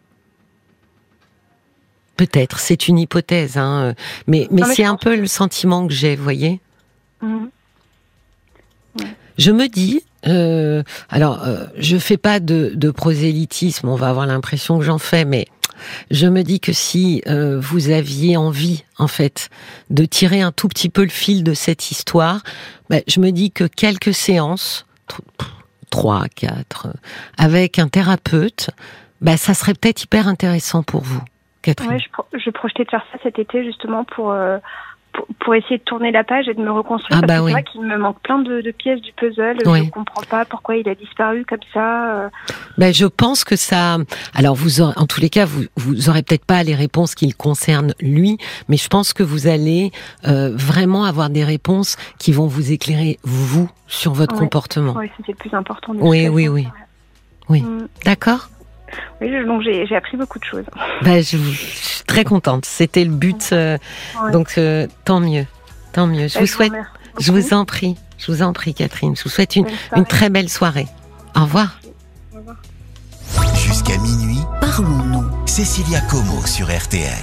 Peut-être, 2.18 2.59
c'est 2.59 2.88
une 2.88 2.99
hypothèse, 2.99 3.57
hein, 3.57 3.82
euh, 3.82 3.93
mais, 4.28 4.47
mais, 4.51 4.64
c'est 4.76 4.84
un 4.84 4.97
peu 4.97 5.16
le 5.16 5.28
sentiment 5.28 5.88
que 5.88 5.93
j'ai, 5.93 6.16
vous 6.16 6.24
voyez. 6.24 6.59
Mhm. 7.22 7.49
Je 9.38 9.51
me 9.51 9.68
dis, 9.68 10.03
Euh, 10.26 10.84
alors, 11.09 11.43
euh, 11.43 11.66
je 11.78 11.97
fais 11.97 12.18
pas 12.18 12.39
de, 12.39 12.72
de, 12.76 12.91
prosélytisme, 12.91 13.89
on 13.89 13.95
va 13.95 14.09
avoir 14.09 14.26
l'impression 14.26 14.80
que 14.80 14.86
j'en 14.86 14.97
fais, 14.97 15.26
mais 15.26 15.47
je 16.11 16.28
me 16.28 16.43
dis 16.43 16.59
que 16.59 16.72
si 16.72 17.22
euh, 17.28 17.59
vous 17.59 17.89
aviez 17.89 18.38
envie, 18.38 18.86
en 18.97 19.07
fait, 19.07 19.49
de 19.89 20.05
tirer 20.05 20.41
un 20.41 20.51
tout 20.51 20.70
petit 20.70 20.89
peu 20.89 21.03
le 21.03 21.09
fil 21.09 21.43
de 21.43 21.53
cette 21.53 21.91
histoire, 21.91 22.41
ben, 22.89 23.01
je 23.07 23.20
me 23.20 23.32
dis 23.32 23.51
que 23.51 23.66
quelques 23.66 24.14
séances, 24.14 24.86
trois, 25.89 26.28
quatre, 26.34 26.88
avec 27.38 27.78
un 27.78 27.89
thérapeute, 27.89 28.70
ben, 29.20 29.36
ça 29.36 29.53
serait 29.53 29.74
peut-être 29.74 30.03
hyper 30.03 30.28
intéressant 30.28 30.84
pour 30.84 31.01
vous, 31.01 31.22
Catherine. 31.64 31.91
Ouais, 31.91 31.99
je, 31.99 32.39
je 32.39 32.49
projetais 32.51 32.84
de 32.84 32.89
faire 32.89 33.05
ça 33.11 33.18
cet 33.24 33.39
été 33.39 33.64
justement 33.64 34.03
pour 34.03 34.32
euh, 34.32 34.59
pour, 35.39 35.55
essayer 35.55 35.78
de 35.78 35.84
tourner 35.84 36.11
la 36.11 36.24
page 36.24 36.47
et 36.47 36.53
de 36.53 36.61
me 36.61 36.72
reconstruire. 36.72 37.20
Ah 37.22 37.28
parce 37.28 37.39
bah 37.39 37.39
que 37.39 37.47
c'est 37.47 37.51
vrai 37.51 37.64
qu'il 37.64 37.82
me 37.82 37.97
manque 37.97 38.20
plein 38.22 38.39
de, 38.39 38.72
pièces 38.72 39.01
du 39.01 39.11
puzzle. 39.14 39.57
Je 39.64 39.70
ne 39.70 39.89
comprends 39.89 40.24
pas 40.24 40.45
pourquoi 40.45 40.76
il 40.76 40.88
a 40.89 40.95
disparu 40.95 41.45
comme 41.45 41.59
ça. 41.74 42.30
Ben, 42.78 42.93
je 42.93 43.05
pense 43.05 43.43
que 43.43 43.55
ça. 43.55 43.97
Alors, 44.34 44.55
vous 44.55 44.82
aurez, 44.82 44.93
en 44.97 45.05
tous 45.05 45.22
les 45.22 45.30
cas, 45.30 45.45
vous, 45.45 45.64
vous 45.76 46.09
aurez 46.09 46.24
peut-être 46.24 46.45
pas 46.45 46.64
les 46.64 46.76
réponses 46.76 47.16
qui 47.16 47.28
le 47.28 47.34
concernent 47.34 47.93
lui, 47.99 48.38
mais 48.70 48.78
je 48.78 48.88
pense 48.88 49.14
que 49.14 49.24
vous 49.24 49.47
allez 49.47 49.91
euh, 50.28 50.51
vraiment 50.53 51.03
avoir 51.03 51.30
des 51.30 51.43
réponses 51.43 51.97
qui 52.18 52.32
vont 52.32 52.47
vous 52.47 52.72
éclairer 52.72 53.20
vous 53.24 53.70
sur 53.88 54.14
votre 54.14 54.36
comportement. 54.36 54.95
Oui, 54.97 55.09
c'était 55.18 55.34
le 55.34 55.38
plus 55.38 55.53
important. 55.53 55.93
Oui, 55.95 56.28
oui, 56.28 56.47
oui, 56.47 56.68
oui. 57.49 57.61
Mm. 57.61 57.88
D'accord? 58.05 58.49
Oui, 59.22 59.30
donc 59.46 59.62
j'ai 59.64 59.96
appris 59.96 60.18
beaucoup 60.18 60.39
de 60.39 60.44
choses. 60.44 60.66
Bah, 61.02 61.18
je, 61.18 61.38
suis 61.38 62.04
très 62.06 62.24
contente. 62.24 62.66
C'était 62.66 63.04
le 63.04 63.12
but. 63.12 63.50
Euh, 63.52 63.78
donc 64.32 64.56
euh, 64.58 64.88
tant 65.06 65.20
mieux, 65.20 65.46
tant 65.91 66.08
mieux. 66.08 66.28
Je 66.28 66.36
bah, 66.36 66.39
vous 66.41 66.48
souhaite. 66.48 66.74
Je 67.20 67.32
vous 67.32 67.54
en 67.54 67.66
prie. 67.66 67.96
Je 68.18 68.32
vous 68.32 68.41
en 68.41 68.54
prie, 68.54 68.74
Catherine. 68.74 69.16
Je 69.16 69.24
vous 69.24 69.30
souhaite 69.30 69.56
une, 69.56 69.68
une 69.96 70.06
très 70.06 70.30
belle 70.30 70.50
soirée. 70.50 70.88
Au 71.36 71.41
revoir. 71.41 71.80
Jusqu'à 73.56 73.98
minuit, 73.98 74.41
parlons-nous. 74.62 75.48
Cécilia 75.48 76.02
Como 76.10 76.46
sur 76.46 76.68
RTL. 76.68 77.14